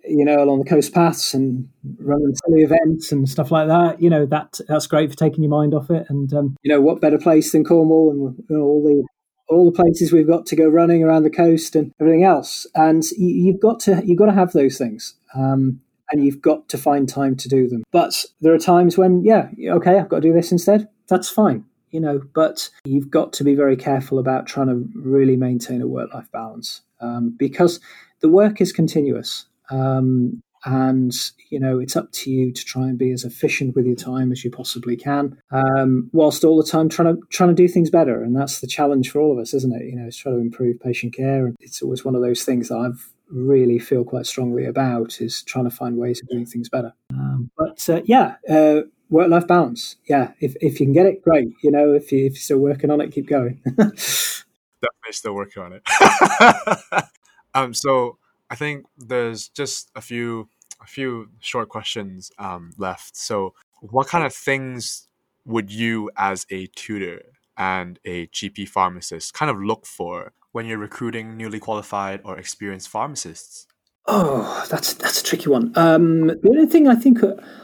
you 0.04 0.26
know, 0.26 0.42
along 0.42 0.60
the 0.60 0.70
coast 0.70 0.94
paths 0.94 1.34
and 1.34 1.70
running 2.00 2.34
silly 2.46 2.62
events 2.62 3.12
and 3.12 3.28
stuff 3.28 3.52
like 3.52 3.68
that. 3.68 4.02
You 4.02 4.10
know, 4.10 4.26
that 4.28 4.60
that's 4.68 4.88
great 4.88 5.10
for 5.10 5.18
taking 5.18 5.44
your 5.44 5.52
mind 5.52 5.74
off 5.74 5.90
it. 5.90 6.06
And 6.10 6.34
um, 6.34 6.56
you 6.64 6.72
know, 6.72 6.82
what 6.82 7.02
better 7.02 7.18
place 7.18 7.52
than 7.52 7.64
Cornwall 7.64 8.12
and 8.12 8.36
you 8.50 8.58
know, 8.58 8.64
all 8.64 8.84
the 8.84 9.06
all 9.54 9.66
the 9.66 9.76
places 9.76 10.14
we've 10.14 10.28
got 10.28 10.46
to 10.46 10.56
go 10.56 10.68
running 10.68 11.04
around 11.04 11.24
the 11.24 11.30
coast 11.30 11.76
and 11.76 11.92
everything 12.00 12.24
else. 12.24 12.68
And 12.76 13.04
you, 13.12 13.52
have 13.52 13.62
got 13.62 13.80
to 13.82 14.02
you've 14.06 14.20
got 14.20 14.28
to 14.28 14.34
have 14.34 14.54
those 14.54 14.78
things. 14.78 15.16
Um, 15.36 15.82
and 16.12 16.26
you've 16.26 16.42
got 16.42 16.68
to 16.70 16.78
find 16.78 17.08
time 17.08 17.36
to 17.36 17.48
do 17.48 17.68
them. 17.68 17.84
But 17.92 18.26
there 18.42 18.52
are 18.52 18.58
times 18.58 18.98
when, 18.98 19.24
yeah, 19.24 19.50
okay, 19.74 20.00
I've 20.00 20.10
got 20.10 20.24
to 20.24 20.28
do 20.28 20.34
this 20.34 20.52
instead. 20.52 20.90
That's 21.08 21.30
fine 21.30 21.66
you 21.92 22.00
know, 22.00 22.22
but 22.34 22.70
you've 22.86 23.10
got 23.10 23.34
to 23.34 23.44
be 23.44 23.56
very 23.56 23.76
careful 23.76 24.20
about 24.20 24.46
trying 24.46 24.68
to 24.68 24.88
really 24.96 25.36
maintain 25.36 25.82
a 25.82 25.88
work 25.88 26.14
life 26.14 26.32
balance 26.32 26.82
um, 27.02 27.36
because 27.38 27.80
the 28.22 28.30
work 28.30 28.62
is 28.62 28.72
continuous. 28.72 29.46
Um, 29.70 30.42
and 30.66 31.14
you 31.50 31.60
know 31.60 31.80
it's 31.80 31.96
up 31.96 32.12
to 32.12 32.30
you 32.30 32.52
to 32.52 32.66
try 32.66 32.84
and 32.84 32.98
be 32.98 33.12
as 33.12 33.24
efficient 33.24 33.76
with 33.76 33.86
your 33.86 33.96
time 33.96 34.32
as 34.32 34.44
you 34.44 34.52
possibly 34.52 34.98
can 34.98 35.38
um, 35.52 36.10
whilst 36.12 36.44
all 36.44 36.58
the 36.58 36.70
time 36.70 36.90
trying 36.90 37.16
to 37.16 37.22
trying 37.30 37.50
to 37.50 37.56
do 37.56 37.68
things 37.68 37.90
better. 37.90 38.22
And 38.24 38.36
that's 38.36 38.60
the 38.60 38.68
challenge 38.68 39.10
for 39.10 39.20
all 39.20 39.32
of 39.32 39.40
us 39.40 39.54
isn't 39.54 39.74
it? 39.74 39.86
You 39.86 39.96
know 39.96 40.08
it's 40.08 40.18
trying 40.18 40.36
to 40.36 40.42
improve 40.42 40.80
patient 40.80 41.14
care 41.16 41.46
and 41.46 41.56
it's 41.60 41.82
always 41.82 42.04
one 42.04 42.16
of 42.16 42.22
those 42.22 42.44
things 42.44 42.70
that 42.70 42.78
i've 42.78 43.12
really 43.32 43.78
feel 43.78 44.04
quite 44.04 44.26
strongly 44.26 44.66
about 44.66 45.22
is 45.22 45.44
trying 45.44 45.70
to 45.70 45.76
find 45.76 45.96
ways 45.98 46.20
of 46.22 46.28
doing 46.30 46.48
things 46.48 46.68
better. 46.68 46.94
Um, 47.14 47.52
but 47.58 47.88
uh, 47.88 48.02
yeah 48.06 48.36
uh, 48.50 48.82
work 49.10 49.30
life 49.30 49.48
balance. 49.48 49.96
Yeah 50.08 50.32
if, 50.40 50.56
if 50.62 50.80
you 50.80 50.88
can 50.88 50.94
get 50.94 51.06
it 51.06 51.22
great. 51.22 51.50
You 51.64 51.72
know 51.72 51.94
if, 51.94 52.12
you, 52.12 52.26
if 52.26 52.34
you're 52.34 52.42
still 52.42 52.58
working 52.58 52.92
on 52.92 53.00
it 53.02 53.12
keep 53.12 53.28
going. 53.28 53.62
Definitely 53.78 55.12
still 55.12 55.36
working 55.36 55.64
on 55.64 55.74
it 55.74 55.84
Um, 57.64 57.74
so 57.74 58.18
I 58.50 58.56
think 58.56 58.86
there's 58.98 59.50
just 59.50 59.92
a 59.96 60.02
few 60.02 60.50
a 60.82 60.88
few 60.88 61.30
short 61.40 61.70
questions 61.70 62.32
um, 62.38 62.72
left. 62.78 63.16
So, 63.16 63.54
what 63.82 64.08
kind 64.08 64.26
of 64.26 64.34
things 64.34 65.08
would 65.46 65.72
you, 65.72 66.10
as 66.18 66.46
a 66.50 66.68
tutor 66.68 67.22
and 67.58 68.00
a 68.06 68.28
GP 68.28 68.68
pharmacist, 68.70 69.34
kind 69.34 69.50
of 69.50 69.62
look 69.62 69.86
for 69.86 70.34
when 70.52 70.66
you're 70.66 70.78
recruiting 70.78 71.38
newly 71.38 71.60
qualified 71.60 72.22
or 72.24 72.38
experienced 72.38 72.90
pharmacists? 72.90 73.68
Oh, 74.08 74.66
that's 74.70 74.94
that's 74.94 75.22
a 75.22 75.24
tricky 75.24 75.50
one. 75.50 75.72
Um, 75.76 76.28
the 76.28 76.50
only 76.50 76.66
thing 76.66 76.88
I 76.88 76.96
think 76.96 77.20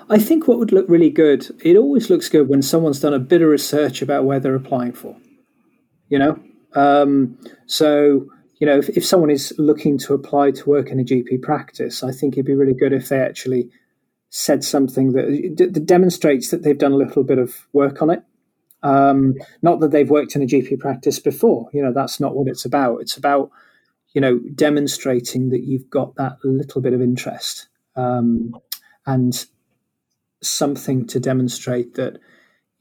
I 0.09 0.19
think 0.19 0.47
what 0.47 0.59
would 0.59 0.71
look 0.71 0.87
really 0.87 1.09
good. 1.09 1.49
It 1.63 1.77
always 1.77 2.09
looks 2.09 2.29
good 2.29 2.49
when 2.49 2.61
someone's 2.61 2.99
done 2.99 3.13
a 3.13 3.19
bit 3.19 3.41
of 3.41 3.49
research 3.49 4.01
about 4.01 4.25
where 4.25 4.39
they're 4.39 4.55
applying 4.55 4.93
for. 4.93 5.17
You 6.09 6.19
know, 6.19 6.39
um, 6.75 7.39
so 7.65 8.27
you 8.57 8.67
know, 8.67 8.77
if, 8.77 8.89
if 8.89 9.05
someone 9.05 9.29
is 9.29 9.53
looking 9.57 9.97
to 9.99 10.13
apply 10.13 10.51
to 10.51 10.69
work 10.69 10.89
in 10.89 10.99
a 10.99 11.03
GP 11.03 11.41
practice, 11.41 12.03
I 12.03 12.11
think 12.11 12.33
it'd 12.33 12.45
be 12.45 12.55
really 12.55 12.73
good 12.73 12.93
if 12.93 13.09
they 13.09 13.19
actually 13.19 13.69
said 14.29 14.63
something 14.63 15.13
that, 15.13 15.71
that 15.73 15.85
demonstrates 15.85 16.51
that 16.51 16.63
they've 16.63 16.77
done 16.77 16.91
a 16.91 16.97
little 16.97 17.23
bit 17.23 17.37
of 17.37 17.67
work 17.73 18.01
on 18.01 18.09
it. 18.09 18.23
Um, 18.83 19.35
not 19.61 19.79
that 19.79 19.91
they've 19.91 20.09
worked 20.09 20.35
in 20.35 20.43
a 20.43 20.45
GP 20.45 20.79
practice 20.79 21.19
before. 21.19 21.69
You 21.73 21.81
know, 21.81 21.93
that's 21.93 22.19
not 22.19 22.35
what 22.35 22.47
it's 22.47 22.65
about. 22.65 23.01
It's 23.01 23.17
about 23.17 23.49
you 24.13 24.21
know 24.21 24.39
demonstrating 24.55 25.49
that 25.49 25.63
you've 25.63 25.89
got 25.89 26.15
that 26.15 26.37
little 26.43 26.81
bit 26.81 26.93
of 26.93 27.01
interest 27.01 27.67
um, 27.95 28.55
and 29.05 29.45
something 30.41 31.05
to 31.07 31.19
demonstrate 31.19 31.95
that 31.95 32.19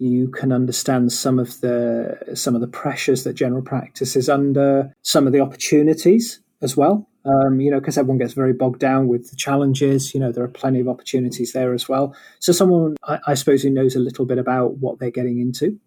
you 0.04 0.28
can 0.28 0.52
understand 0.52 1.12
some 1.12 1.38
of 1.38 1.60
the 1.60 2.18
some 2.34 2.54
of 2.54 2.60
the 2.60 2.66
pressures 2.66 3.24
that 3.24 3.32
general 3.34 3.62
practice 3.62 4.16
is 4.16 4.28
under, 4.28 4.92
some 5.02 5.26
of 5.26 5.32
the 5.32 5.40
opportunities 5.40 6.40
as 6.60 6.76
well. 6.76 7.08
Um, 7.24 7.58
you 7.58 7.70
know, 7.70 7.80
because 7.80 7.96
everyone 7.96 8.18
gets 8.18 8.34
very 8.34 8.52
bogged 8.52 8.80
down 8.80 9.08
with 9.08 9.30
the 9.30 9.36
challenges. 9.36 10.12
You 10.12 10.20
know, 10.20 10.30
there 10.30 10.44
are 10.44 10.48
plenty 10.48 10.80
of 10.80 10.88
opportunities 10.88 11.54
there 11.54 11.72
as 11.72 11.88
well. 11.88 12.14
So, 12.38 12.52
someone, 12.52 12.96
I, 13.04 13.18
I 13.28 13.34
suppose, 13.34 13.62
who 13.62 13.70
knows 13.70 13.96
a 13.96 14.00
little 14.00 14.26
bit 14.26 14.36
about 14.36 14.76
what 14.76 14.98
they're 14.98 15.10
getting 15.10 15.40
into, 15.40 15.80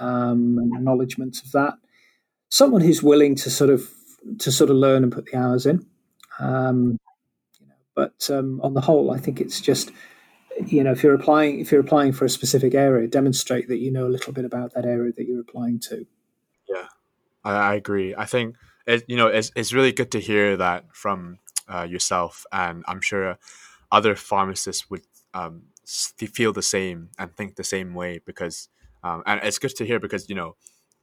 um, 0.00 0.56
and 0.58 0.74
acknowledgement 0.74 1.42
of 1.44 1.52
that. 1.52 1.74
Someone 2.48 2.80
who's 2.80 3.02
willing 3.02 3.34
to 3.34 3.50
sort 3.50 3.68
of 3.68 3.90
to 4.38 4.50
sort 4.50 4.70
of 4.70 4.76
learn 4.76 5.02
and 5.02 5.12
put 5.12 5.26
the 5.26 5.36
hours 5.36 5.66
in. 5.66 5.84
Um, 6.38 6.96
but 7.94 8.30
um, 8.32 8.60
on 8.62 8.72
the 8.72 8.80
whole, 8.80 9.10
I 9.10 9.18
think 9.18 9.42
it's 9.42 9.60
just 9.60 9.90
you 10.66 10.82
know 10.84 10.92
if 10.92 11.02
you're 11.02 11.14
applying 11.14 11.60
if 11.60 11.70
you're 11.72 11.80
applying 11.80 12.12
for 12.12 12.24
a 12.24 12.30
specific 12.30 12.74
area, 12.74 13.06
demonstrate 13.08 13.68
that 13.68 13.78
you 13.78 13.90
know 13.90 14.06
a 14.06 14.08
little 14.08 14.32
bit 14.32 14.44
about 14.44 14.74
that 14.74 14.84
area 14.84 15.12
that 15.16 15.26
you're 15.26 15.40
applying 15.40 15.78
to. 15.80 16.06
Yeah, 16.68 16.86
I, 17.44 17.52
I 17.52 17.74
agree. 17.74 18.14
I 18.16 18.24
think 18.24 18.56
it, 18.86 19.04
you 19.08 19.16
know 19.16 19.28
it's 19.28 19.50
it's 19.54 19.72
really 19.72 19.92
good 19.92 20.10
to 20.12 20.20
hear 20.20 20.56
that 20.56 20.84
from 20.94 21.38
uh, 21.72 21.86
yourself, 21.88 22.44
and 22.52 22.84
I'm 22.86 23.00
sure 23.00 23.38
other 23.90 24.14
pharmacists 24.14 24.90
would 24.90 25.02
um, 25.34 25.62
feel 25.84 26.52
the 26.52 26.62
same 26.62 27.10
and 27.18 27.34
think 27.34 27.56
the 27.56 27.64
same 27.64 27.94
way 27.94 28.20
because 28.24 28.68
um, 29.02 29.22
and 29.26 29.40
it's 29.42 29.58
good 29.58 29.74
to 29.76 29.86
hear 29.86 30.00
because 30.00 30.28
you 30.28 30.34
know 30.34 30.56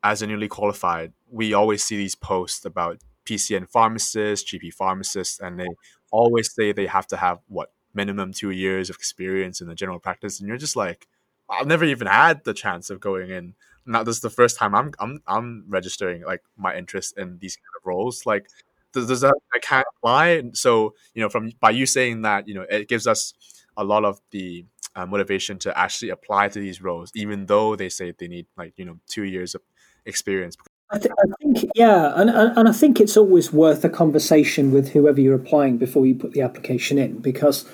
as 0.03 0.21
a 0.21 0.27
newly 0.27 0.47
qualified, 0.47 1.13
we 1.31 1.53
always 1.53 1.83
see 1.83 1.97
these 1.97 2.13
posts 2.13 2.63
about 2.63 3.01
PCN 3.25 3.67
pharmacists, 3.67 4.53
GP 4.53 4.71
pharmacists, 4.73 5.39
and 5.39 5.59
they 5.59 5.67
always 6.11 6.53
say 6.53 6.71
they 6.71 6.85
have 6.85 7.07
to 7.07 7.17
have 7.17 7.39
what 7.47 7.71
minimum 7.95 8.33
two 8.33 8.51
years 8.51 8.89
of 8.89 8.95
experience 8.95 9.61
in 9.61 9.67
the 9.67 9.75
general 9.75 9.99
practice, 9.99 10.39
and 10.39 10.47
you're 10.47 10.57
just 10.57 10.75
like, 10.75 11.07
I've 11.49 11.67
never 11.67 11.85
even 11.85 12.07
had 12.07 12.43
the 12.43 12.53
chance 12.53 12.89
of 12.89 12.99
going 12.99 13.29
in. 13.29 13.55
Now 13.85 14.03
this 14.03 14.17
is 14.17 14.21
the 14.21 14.29
first 14.29 14.57
time 14.57 14.73
I'm 14.75 14.91
I'm 14.99 15.21
I'm 15.27 15.65
registering 15.67 16.23
like 16.23 16.41
my 16.57 16.75
interest 16.75 17.17
in 17.17 17.37
these 17.39 17.55
kind 17.55 17.73
of 17.79 17.85
roles. 17.85 18.25
Like, 18.25 18.47
does, 18.93 19.07
does 19.07 19.21
that 19.21 19.35
I 19.53 19.59
can't 19.59 19.85
apply? 19.97 20.41
So 20.53 20.95
you 21.13 21.21
know, 21.21 21.29
from 21.29 21.51
by 21.59 21.69
you 21.71 21.85
saying 21.85 22.23
that, 22.23 22.47
you 22.47 22.55
know, 22.55 22.65
it 22.69 22.87
gives 22.87 23.07
us 23.07 23.33
a 23.77 23.83
lot 23.83 24.05
of 24.05 24.19
the 24.31 24.65
uh, 24.95 25.05
motivation 25.05 25.59
to 25.59 25.77
actually 25.77 26.09
apply 26.09 26.47
to 26.49 26.59
these 26.59 26.81
roles, 26.81 27.11
even 27.15 27.45
though 27.45 27.75
they 27.75 27.89
say 27.89 28.13
they 28.17 28.27
need 28.27 28.47
like 28.57 28.73
you 28.77 28.85
know 28.85 28.99
two 29.07 29.23
years 29.23 29.53
of 29.55 29.61
experience. 30.05 30.57
I, 30.91 30.99
th- 30.99 31.11
I 31.17 31.23
think, 31.41 31.71
yeah, 31.75 32.13
and, 32.15 32.29
and 32.29 32.69
I 32.69 32.71
think 32.71 32.99
it's 32.99 33.17
always 33.17 33.51
worth 33.51 33.83
a 33.83 33.89
conversation 33.89 34.71
with 34.71 34.89
whoever 34.89 35.19
you're 35.19 35.35
applying 35.35 35.77
before 35.77 36.05
you 36.05 36.13
put 36.13 36.33
the 36.33 36.41
application 36.41 36.99
in, 36.99 37.17
because 37.19 37.67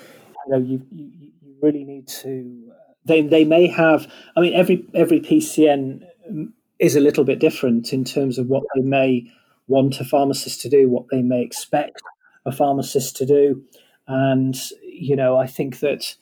know 0.50 0.58
you 0.58 0.82
you, 0.90 1.10
really 1.60 1.84
need 1.84 2.08
to. 2.08 2.72
They 3.04 3.22
they 3.22 3.44
may 3.44 3.66
have. 3.68 4.10
I 4.36 4.40
mean, 4.40 4.54
every 4.54 4.84
every 4.94 5.20
PCN 5.20 6.02
is 6.78 6.96
a 6.96 7.00
little 7.00 7.24
bit 7.24 7.38
different 7.38 7.92
in 7.92 8.04
terms 8.04 8.38
of 8.38 8.48
what 8.48 8.64
they 8.74 8.82
may 8.82 9.30
want 9.68 10.00
a 10.00 10.04
pharmacist 10.04 10.60
to 10.62 10.68
do, 10.68 10.88
what 10.88 11.06
they 11.10 11.22
may 11.22 11.42
expect 11.42 12.02
a 12.44 12.52
pharmacist 12.52 13.16
to 13.16 13.26
do, 13.26 13.62
and 14.06 14.56
you 14.82 15.16
know, 15.16 15.36
I 15.36 15.46
think 15.46 15.80
that 15.80 16.16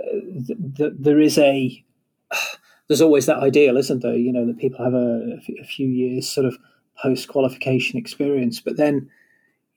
uh, 0.00 0.20
th- 0.46 0.58
th- 0.76 0.92
there 0.98 1.20
is 1.20 1.38
a 1.38 1.84
there's 2.88 3.02
always 3.02 3.26
that 3.26 3.38
ideal, 3.38 3.76
isn't 3.76 4.02
there? 4.02 4.16
You 4.16 4.32
know, 4.32 4.46
that 4.46 4.58
people 4.58 4.84
have 4.84 4.94
a, 4.94 5.38
a 5.60 5.64
few 5.64 5.88
years 5.88 6.28
sort 6.28 6.46
of 6.46 6.56
post 7.00 7.28
qualification 7.28 7.98
experience, 7.98 8.60
but 8.60 8.76
then, 8.76 9.10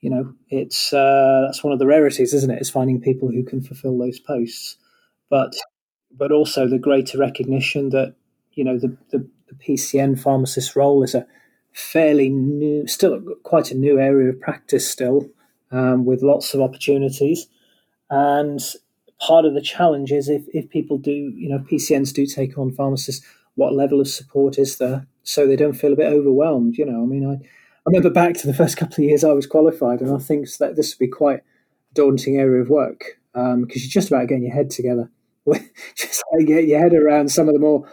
you 0.02 0.10
know, 0.10 0.34
it's 0.50 0.92
uh, 0.92 1.42
that's 1.46 1.64
one 1.64 1.72
of 1.72 1.78
the 1.78 1.86
rarities, 1.86 2.34
isn't 2.34 2.50
it? 2.50 2.60
Is 2.60 2.68
finding 2.68 3.00
people 3.00 3.28
who 3.30 3.44
can 3.44 3.62
fulfil 3.62 3.96
those 3.96 4.18
posts, 4.18 4.76
but 5.30 5.54
but 6.10 6.32
also 6.32 6.68
the 6.68 6.78
greater 6.78 7.16
recognition 7.16 7.90
that 7.90 8.14
you 8.52 8.64
know 8.64 8.78
the 8.78 8.96
the, 9.10 9.26
the 9.48 9.54
PCN 9.54 10.20
pharmacist 10.20 10.76
role 10.76 11.02
is 11.04 11.14
a 11.14 11.26
fairly 11.72 12.28
new, 12.28 12.86
still 12.86 13.22
quite 13.44 13.70
a 13.70 13.76
new 13.76 13.98
area 13.98 14.28
of 14.28 14.40
practice, 14.40 14.90
still 14.90 15.30
um, 15.70 16.04
with 16.04 16.20
lots 16.20 16.52
of 16.52 16.60
opportunities, 16.60 17.46
and 18.10 18.60
part 19.20 19.44
of 19.44 19.54
the 19.54 19.62
challenge 19.62 20.10
is 20.10 20.28
if, 20.28 20.42
if 20.52 20.68
people 20.68 20.98
do, 20.98 21.12
you 21.12 21.48
know, 21.48 21.58
PCNs 21.60 22.12
do 22.12 22.26
take 22.26 22.58
on 22.58 22.72
pharmacists, 22.72 23.24
what 23.54 23.72
level 23.72 24.00
of 24.00 24.08
support 24.08 24.58
is 24.58 24.78
there 24.78 25.06
so 25.22 25.46
they 25.46 25.54
don't 25.54 25.74
feel 25.74 25.92
a 25.92 25.96
bit 25.96 26.12
overwhelmed? 26.12 26.76
You 26.76 26.86
know, 26.86 27.02
I 27.02 27.06
mean, 27.06 27.24
I, 27.24 27.34
I 27.34 27.61
remember 27.86 28.10
back 28.10 28.34
to 28.34 28.46
the 28.46 28.54
first 28.54 28.76
couple 28.76 28.96
of 28.96 29.08
years 29.08 29.24
I 29.24 29.32
was 29.32 29.46
qualified, 29.46 30.00
and 30.00 30.14
I 30.14 30.18
think 30.18 30.48
that 30.58 30.76
this 30.76 30.94
would 30.94 31.04
be 31.04 31.08
quite 31.08 31.40
a 31.40 31.94
daunting 31.94 32.36
area 32.36 32.62
of 32.62 32.68
work 32.68 33.18
because 33.32 33.52
um, 33.54 33.66
you're 33.68 33.88
just 33.88 34.08
about 34.08 34.28
getting 34.28 34.44
your 34.44 34.54
head 34.54 34.70
together, 34.70 35.10
just 35.96 36.22
like 36.32 36.46
get 36.46 36.66
your 36.66 36.80
head 36.80 36.94
around 36.94 37.30
some 37.30 37.48
of 37.48 37.54
the 37.54 37.60
more 37.60 37.90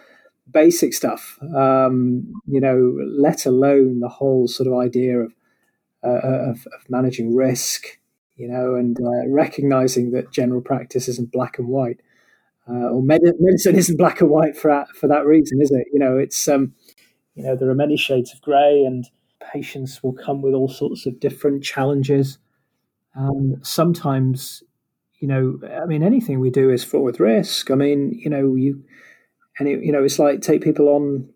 basic 0.52 0.94
stuff, 0.94 1.38
um, 1.56 2.34
you 2.48 2.60
know, 2.60 2.98
let 3.08 3.46
alone 3.46 4.00
the 4.00 4.10
whole 4.10 4.48
sort 4.48 4.68
of 4.68 4.74
idea 4.74 5.20
of, 5.20 5.34
uh, 6.04 6.50
of, 6.50 6.68
of 6.74 6.90
managing 6.90 7.36
risk 7.36 8.00
you 8.40 8.48
know, 8.48 8.76
and 8.76 8.98
uh, 9.02 9.28
recognizing 9.28 10.12
that 10.12 10.32
general 10.32 10.62
practice 10.62 11.10
isn't 11.10 11.32
black 11.32 11.60
and 11.60 11.68
white, 11.68 12.00
uh, 12.70 12.88
or 12.88 13.04
med- 13.04 13.22
medicine 13.38 13.76
isn't 13.76 13.98
black 13.98 14.22
and 14.22 14.30
white 14.30 14.56
for 14.56 14.86
for 14.96 15.08
that 15.08 15.26
reason, 15.26 15.62
is 15.62 15.72
it? 15.72 15.86
You 15.92 16.00
know, 16.00 16.18
it's 16.18 16.48
um, 16.48 16.74
you 17.36 17.44
know, 17.44 17.58
there 17.58 17.70
are 17.70 17.76
many 17.76 17.98
shades 17.98 18.34
of 18.34 18.42
grey, 18.42 18.86
and 18.86 19.06
patients 19.40 20.04
will 20.04 20.14
come 20.14 20.42
with 20.42 20.54
all 20.54 20.70
sorts 20.70 21.06
of 21.06 21.20
different 21.20 21.64
challenges. 21.64 22.38
Um, 23.16 23.58
sometimes, 23.64 24.64
you 25.20 25.28
know, 25.28 25.60
I 25.82 25.86
mean, 25.86 26.04
anything 26.04 26.40
we 26.40 26.50
do 26.50 26.70
is 26.70 26.84
fraught 26.84 27.04
with 27.04 27.20
risk. 27.20 27.72
I 27.72 27.76
mean, 27.76 28.12
you 28.14 28.30
know, 28.30 28.56
you 28.56 28.84
and 29.60 29.68
it, 29.68 29.84
you 29.84 29.92
know, 29.92 30.04
it's 30.04 30.20
like 30.20 30.42
take 30.42 30.62
people 30.62 30.90
on 30.90 31.30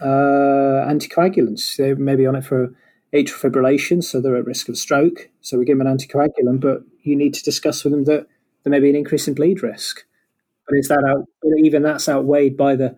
uh, 0.00 0.86
anticoagulants. 0.88 1.76
They 1.76 1.94
may 1.94 2.16
be 2.16 2.26
on 2.26 2.36
it 2.36 2.44
for 2.44 2.74
atrial 3.12 3.50
fibrillation, 3.50 4.02
so 4.02 4.20
they're 4.20 4.36
at 4.36 4.46
risk 4.46 4.68
of 4.68 4.76
stroke. 4.76 5.30
So 5.40 5.58
we 5.58 5.64
give 5.64 5.78
them 5.78 5.86
an 5.86 5.96
anticoagulant, 5.96 6.60
but 6.60 6.82
you 7.02 7.16
need 7.16 7.34
to 7.34 7.42
discuss 7.42 7.84
with 7.84 7.92
them 7.92 8.04
that 8.04 8.26
there 8.62 8.70
may 8.70 8.80
be 8.80 8.90
an 8.90 8.96
increase 8.96 9.28
in 9.28 9.34
bleed 9.34 9.62
risk. 9.62 10.04
But 10.66 10.78
is 10.78 10.88
that 10.88 11.04
out, 11.06 11.26
even 11.58 11.82
that's 11.82 12.08
outweighed 12.08 12.56
by 12.56 12.76
the 12.76 12.96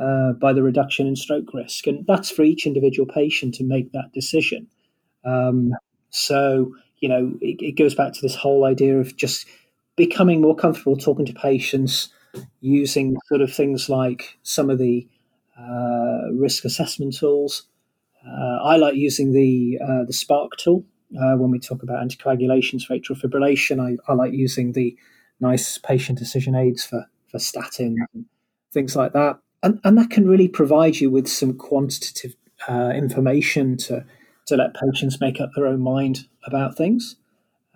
uh, 0.00 0.32
by 0.32 0.52
the 0.52 0.62
reduction 0.62 1.06
in 1.06 1.16
stroke 1.16 1.52
risk, 1.54 1.86
and 1.86 2.06
that's 2.06 2.30
for 2.30 2.42
each 2.42 2.66
individual 2.66 3.06
patient 3.06 3.54
to 3.54 3.64
make 3.64 3.92
that 3.92 4.12
decision. 4.12 4.66
Um, 5.24 5.72
so 6.10 6.74
you 6.98 7.08
know, 7.08 7.34
it, 7.40 7.60
it 7.60 7.72
goes 7.72 7.94
back 7.94 8.12
to 8.14 8.20
this 8.22 8.34
whole 8.34 8.64
idea 8.64 8.98
of 8.98 9.16
just 9.16 9.46
becoming 9.96 10.40
more 10.40 10.56
comfortable 10.56 10.96
talking 10.96 11.26
to 11.26 11.32
patients 11.34 12.08
using 12.60 13.16
sort 13.26 13.40
of 13.40 13.52
things 13.52 13.88
like 13.88 14.38
some 14.42 14.70
of 14.70 14.78
the 14.78 15.06
uh, 15.58 16.32
risk 16.32 16.64
assessment 16.64 17.14
tools 17.16 17.66
uh, 18.26 18.58
I 18.62 18.76
like 18.76 18.94
using 18.94 19.32
the 19.32 19.78
uh, 19.82 20.04
the 20.04 20.12
SPARC 20.12 20.50
tool 20.58 20.84
uh, 21.18 21.36
when 21.36 21.50
we 21.50 21.58
talk 21.58 21.82
about 21.82 22.02
anticoagulations 22.02 22.84
for 22.84 22.94
atrial 22.96 23.20
fibrillation. 23.20 23.80
I, 23.80 23.96
I, 24.10 24.14
like 24.14 24.32
using 24.32 24.72
the 24.72 24.96
NICE 25.40 25.78
patient 25.78 26.18
decision 26.18 26.54
aids 26.54 26.84
for 26.84 27.06
for 27.30 27.38
statins 27.38 27.96
and 28.14 28.24
things 28.72 28.96
like 28.96 29.12
that, 29.12 29.38
and 29.64 29.80
and 29.82 29.98
that 29.98 30.10
can 30.10 30.28
really 30.28 30.48
provide 30.48 30.96
you 30.96 31.10
with 31.10 31.26
some 31.26 31.54
quantitative 31.54 32.36
uh, 32.68 32.92
information 32.94 33.76
to 33.78 34.04
to 34.46 34.56
let 34.56 34.74
patients 34.74 35.20
make 35.20 35.40
up 35.40 35.50
their 35.56 35.66
own 35.66 35.80
mind 35.80 36.26
about 36.46 36.76
things. 36.76 37.16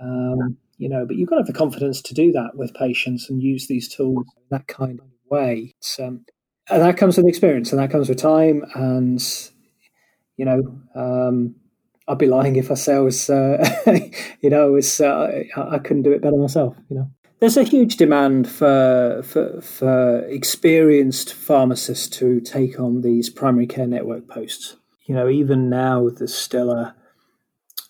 Um, 0.01 0.59
you 0.77 0.89
know, 0.89 1.05
but 1.07 1.17
you've 1.17 1.29
got 1.29 1.37
to 1.37 1.41
have 1.41 1.47
the 1.47 1.53
confidence 1.53 2.01
to 2.03 2.15
do 2.15 2.31
that 2.33 2.51
with 2.55 2.75
patients 2.75 3.29
and 3.29 3.43
use 3.43 3.67
these 3.67 3.89
tools 3.89 4.27
in 4.37 4.45
that 4.51 4.69
kind 4.69 5.01
of 5.01 5.07
way. 5.29 5.75
Um, 5.99 6.25
and 6.71 6.83
that 6.83 6.97
comes 6.97 7.17
with 7.17 7.27
experience, 7.27 7.73
and 7.73 7.81
that 7.81 7.91
comes 7.91 8.09
with 8.09 8.19
time, 8.19 8.63
and 8.75 9.21
you 10.37 10.45
know, 10.45 10.81
um, 10.95 11.57
I'd 12.07 12.19
be 12.19 12.27
lying 12.27 12.57
if 12.57 12.71
I 12.71 12.75
say 12.75 12.95
I 12.95 13.01
was, 13.01 13.29
uh, 13.29 13.69
you 14.41 14.51
know, 14.51 14.73
was, 14.73 15.01
uh, 15.01 15.43
I 15.57 15.79
couldn't 15.79 16.05
do 16.05 16.13
it 16.13 16.23
better 16.23 16.37
myself. 16.37 16.77
You 16.89 16.97
know, 16.97 17.11
there's 17.41 17.57
a 17.57 17.63
huge 17.63 17.97
demand 17.97 18.49
for, 18.49 19.23
for 19.25 19.61
for 19.61 20.21
experienced 20.29 21.33
pharmacists 21.33 22.09
to 22.19 22.41
take 22.41 22.81
on 22.81 23.03
these 23.03 23.31
primary 23.31 23.67
care 23.67 23.87
network 23.87 24.29
posts. 24.29 24.77
You 25.07 25.15
know, 25.15 25.29
even 25.29 25.71
now 25.71 26.09
there's 26.09 26.35
still 26.35 26.71
a 26.71 26.95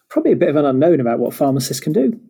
probably 0.08 0.32
a 0.32 0.36
bit 0.36 0.50
of 0.50 0.56
an 0.56 0.64
unknown 0.64 1.00
about 1.00 1.18
what 1.18 1.34
pharmacists 1.34 1.82
can 1.82 1.92
do. 1.92 2.20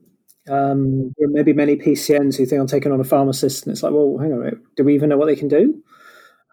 Um, 0.48 1.12
there 1.18 1.28
may 1.28 1.42
be 1.42 1.52
many 1.52 1.76
PCNs 1.76 2.36
who 2.36 2.46
think 2.46 2.60
I'm 2.60 2.66
taking 2.66 2.92
on 2.92 3.00
a 3.00 3.04
pharmacist, 3.04 3.66
and 3.66 3.72
it's 3.72 3.82
like, 3.82 3.92
well, 3.92 4.16
hang 4.18 4.32
on 4.32 4.38
a 4.38 4.44
minute, 4.44 4.58
do 4.76 4.84
we 4.84 4.94
even 4.94 5.10
know 5.10 5.18
what 5.18 5.26
they 5.26 5.36
can 5.36 5.48
do? 5.48 5.82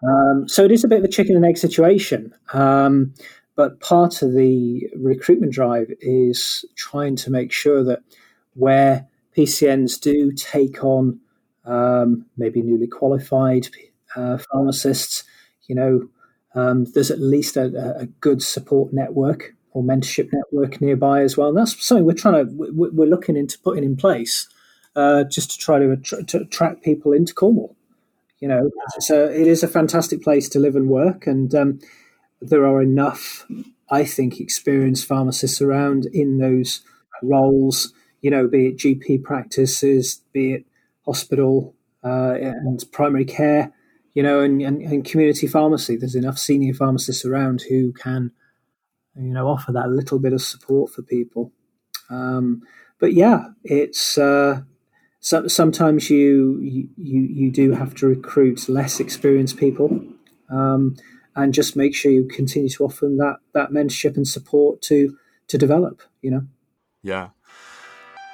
Um, 0.06 0.48
so 0.48 0.64
it 0.64 0.70
is 0.70 0.84
a 0.84 0.88
bit 0.88 0.98
of 0.98 1.04
a 1.04 1.08
chicken 1.08 1.36
and 1.36 1.44
egg 1.44 1.56
situation. 1.56 2.34
Um, 2.52 3.14
but 3.54 3.80
part 3.80 4.20
of 4.20 4.34
the 4.34 4.86
recruitment 4.94 5.52
drive 5.52 5.90
is 6.00 6.64
trying 6.76 7.16
to 7.16 7.30
make 7.30 7.50
sure 7.52 7.82
that 7.84 8.00
where 8.52 9.08
PCNs 9.36 10.00
do 10.00 10.32
take 10.32 10.82
on 10.82 11.20
um, 11.64 12.26
maybe 12.36 12.62
newly 12.62 12.86
qualified 12.86 13.68
uh, 14.14 14.38
pharmacists, 14.50 15.24
you 15.68 15.74
know, 15.74 16.08
um, 16.54 16.84
there's 16.94 17.10
at 17.10 17.20
least 17.20 17.56
a, 17.56 17.96
a, 18.00 18.06
good 18.06 18.42
support 18.42 18.92
network 18.92 19.54
or 19.72 19.82
mentorship 19.82 20.30
network 20.32 20.80
nearby 20.80 21.20
as 21.20 21.36
well. 21.36 21.48
And 21.48 21.58
that's 21.58 21.84
something 21.84 22.06
we're 22.06 22.14
trying 22.14 22.46
to 22.46 22.52
we're 22.54 23.08
looking 23.08 23.36
into 23.36 23.58
putting 23.58 23.84
in 23.84 23.94
place 23.94 24.48
uh, 24.94 25.24
just 25.24 25.50
to 25.50 25.58
try 25.58 25.78
to, 25.78 25.96
to, 25.96 26.38
attract 26.38 26.82
people 26.82 27.12
into 27.12 27.34
Cornwall. 27.34 27.76
You 28.40 28.48
know, 28.48 28.70
so 29.00 29.26
it 29.26 29.46
is 29.46 29.62
a 29.62 29.68
fantastic 29.68 30.22
place 30.22 30.48
to 30.50 30.58
live 30.58 30.76
and 30.76 30.88
work, 30.88 31.26
and 31.26 31.54
um, 31.54 31.80
there 32.40 32.66
are 32.66 32.82
enough, 32.82 33.46
I 33.90 34.04
think, 34.04 34.40
experienced 34.40 35.06
pharmacists 35.06 35.62
around 35.62 36.06
in 36.06 36.38
those 36.38 36.82
roles, 37.22 37.94
you 38.26 38.30
know, 38.32 38.48
be 38.48 38.66
it 38.66 38.76
GP 38.76 39.22
practices, 39.22 40.20
be 40.32 40.54
it 40.54 40.66
hospital 41.04 41.76
uh, 42.02 42.34
and 42.34 42.84
primary 42.90 43.24
care, 43.24 43.72
you 44.14 44.22
know, 44.24 44.40
and, 44.40 44.60
and, 44.60 44.82
and, 44.82 45.04
community 45.04 45.46
pharmacy. 45.46 45.94
There's 45.94 46.16
enough 46.16 46.36
senior 46.36 46.74
pharmacists 46.74 47.24
around 47.24 47.62
who 47.68 47.92
can, 47.92 48.32
you 49.14 49.32
know, 49.32 49.46
offer 49.46 49.70
that 49.70 49.90
little 49.90 50.18
bit 50.18 50.32
of 50.32 50.42
support 50.42 50.92
for 50.92 51.02
people. 51.02 51.52
Um, 52.10 52.62
but 52.98 53.12
yeah, 53.12 53.50
it's 53.62 54.18
uh, 54.18 54.62
so, 55.20 55.46
sometimes 55.46 56.10
you, 56.10 56.58
you 56.60 56.88
you 56.96 57.52
do 57.52 57.74
have 57.74 57.94
to 57.94 58.08
recruit 58.08 58.68
less 58.68 58.98
experienced 58.98 59.56
people, 59.56 60.04
um, 60.50 60.96
and 61.36 61.54
just 61.54 61.76
make 61.76 61.94
sure 61.94 62.10
you 62.10 62.26
continue 62.26 62.70
to 62.70 62.86
offer 62.86 63.04
them 63.04 63.18
that 63.18 63.36
that 63.54 63.70
mentorship 63.70 64.16
and 64.16 64.26
support 64.26 64.82
to 64.82 65.16
to 65.46 65.56
develop. 65.56 66.02
You 66.22 66.32
know. 66.32 66.46
Yeah. 67.04 67.28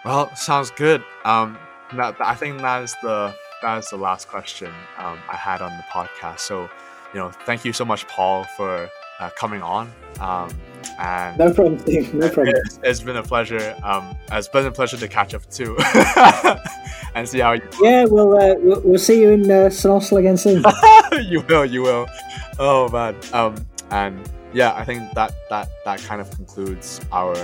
Well, 0.04 0.34
sounds 0.34 0.70
good. 0.70 1.04
Um, 1.24 1.58
that, 1.94 2.16
I 2.20 2.34
think 2.34 2.60
that 2.60 2.82
is 2.82 2.94
the 3.02 3.34
that 3.62 3.78
is 3.78 3.90
the 3.90 3.96
last 3.96 4.28
question 4.28 4.72
um, 4.98 5.18
I 5.30 5.36
had 5.36 5.62
on 5.62 5.70
the 5.76 5.84
podcast. 5.84 6.40
So, 6.40 6.68
you 7.14 7.20
know, 7.20 7.30
thank 7.46 7.64
you 7.64 7.72
so 7.72 7.84
much, 7.84 8.08
Paul, 8.08 8.44
for 8.56 8.90
uh, 9.20 9.30
coming 9.36 9.62
on. 9.62 9.92
Um, 10.18 10.50
and 10.98 11.38
no 11.38 11.52
problem, 11.52 11.78
Steve. 11.78 12.12
No 12.22 12.28
problem. 12.28 12.56
It's, 12.66 12.80
it's 12.82 13.00
been 13.00 13.16
a 13.16 13.22
pleasure. 13.22 13.76
Um, 13.84 14.16
it's 14.32 14.48
been 14.48 14.66
a 14.66 14.72
pleasure 14.72 14.96
to 14.96 15.06
catch 15.06 15.34
up 15.34 15.48
too, 15.48 15.76
and 17.14 17.28
see 17.28 17.38
how. 17.38 17.52
You 17.52 17.62
yeah, 17.80 18.04
we'll, 18.04 18.36
uh, 18.36 18.54
we'll 18.58 18.80
we'll 18.80 18.98
see 18.98 19.20
you 19.20 19.30
in 19.30 19.50
uh, 19.50 19.70
again 20.16 20.36
soon. 20.36 20.64
you 21.22 21.42
will, 21.42 21.64
you 21.64 21.82
will. 21.82 22.06
Oh 22.58 22.88
man. 22.88 23.14
Um, 23.32 23.54
and 23.90 24.28
yeah, 24.52 24.74
I 24.74 24.84
think 24.84 25.12
that 25.14 25.32
that 25.50 25.68
that 25.84 26.00
kind 26.00 26.20
of 26.20 26.30
concludes 26.32 27.00
our 27.12 27.34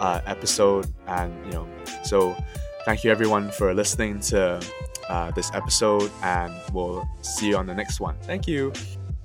uh, 0.00 0.20
episode, 0.26 0.86
and 1.06 1.34
you 1.46 1.52
know, 1.52 1.68
so 2.02 2.36
thank 2.84 3.04
you 3.04 3.10
everyone 3.10 3.50
for 3.50 3.74
listening 3.74 4.20
to 4.20 4.60
uh, 5.08 5.30
this 5.32 5.50
episode, 5.54 6.10
and 6.22 6.52
we'll 6.72 7.08
see 7.22 7.48
you 7.48 7.56
on 7.56 7.66
the 7.66 7.74
next 7.74 8.00
one. 8.00 8.16
Thank 8.22 8.46
you. 8.46 8.72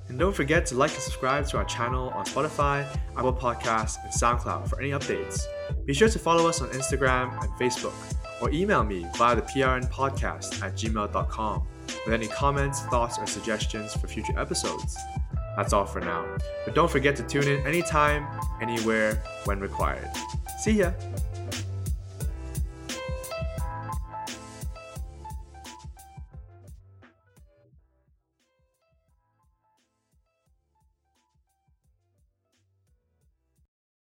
And 0.08 0.18
don't 0.18 0.34
forget 0.34 0.66
to 0.66 0.76
like 0.76 0.92
and 0.92 1.00
subscribe 1.00 1.46
to 1.48 1.56
our 1.56 1.64
channel 1.64 2.10
on 2.10 2.24
Spotify, 2.26 2.86
Apple 3.16 3.32
Podcasts, 3.32 3.96
and 4.04 4.12
SoundCloud 4.12 4.68
for 4.68 4.80
any 4.80 4.90
updates. 4.90 5.42
Be 5.86 5.94
sure 5.94 6.08
to 6.08 6.18
follow 6.18 6.46
us 6.48 6.60
on 6.60 6.68
Instagram 6.68 7.32
and 7.42 7.50
Facebook, 7.52 7.94
or 8.40 8.50
email 8.50 8.84
me 8.84 9.06
via 9.16 9.34
the 9.34 9.42
PRN 9.42 9.90
podcast 9.90 10.62
at 10.62 10.74
gmail.com 10.74 11.66
with 12.04 12.14
any 12.14 12.28
comments, 12.28 12.82
thoughts, 12.82 13.18
or 13.18 13.26
suggestions 13.26 13.94
for 13.94 14.06
future 14.06 14.38
episodes. 14.38 14.96
That's 15.56 15.72
all 15.72 15.86
for 15.86 16.00
now. 16.00 16.26
But 16.64 16.74
don't 16.74 16.90
forget 16.90 17.16
to 17.16 17.22
tune 17.22 17.48
in 17.48 17.66
anytime, 17.66 18.26
anywhere, 18.60 19.22
when 19.44 19.60
required. 19.60 20.10
See 20.64 20.80
ya! 20.80 20.94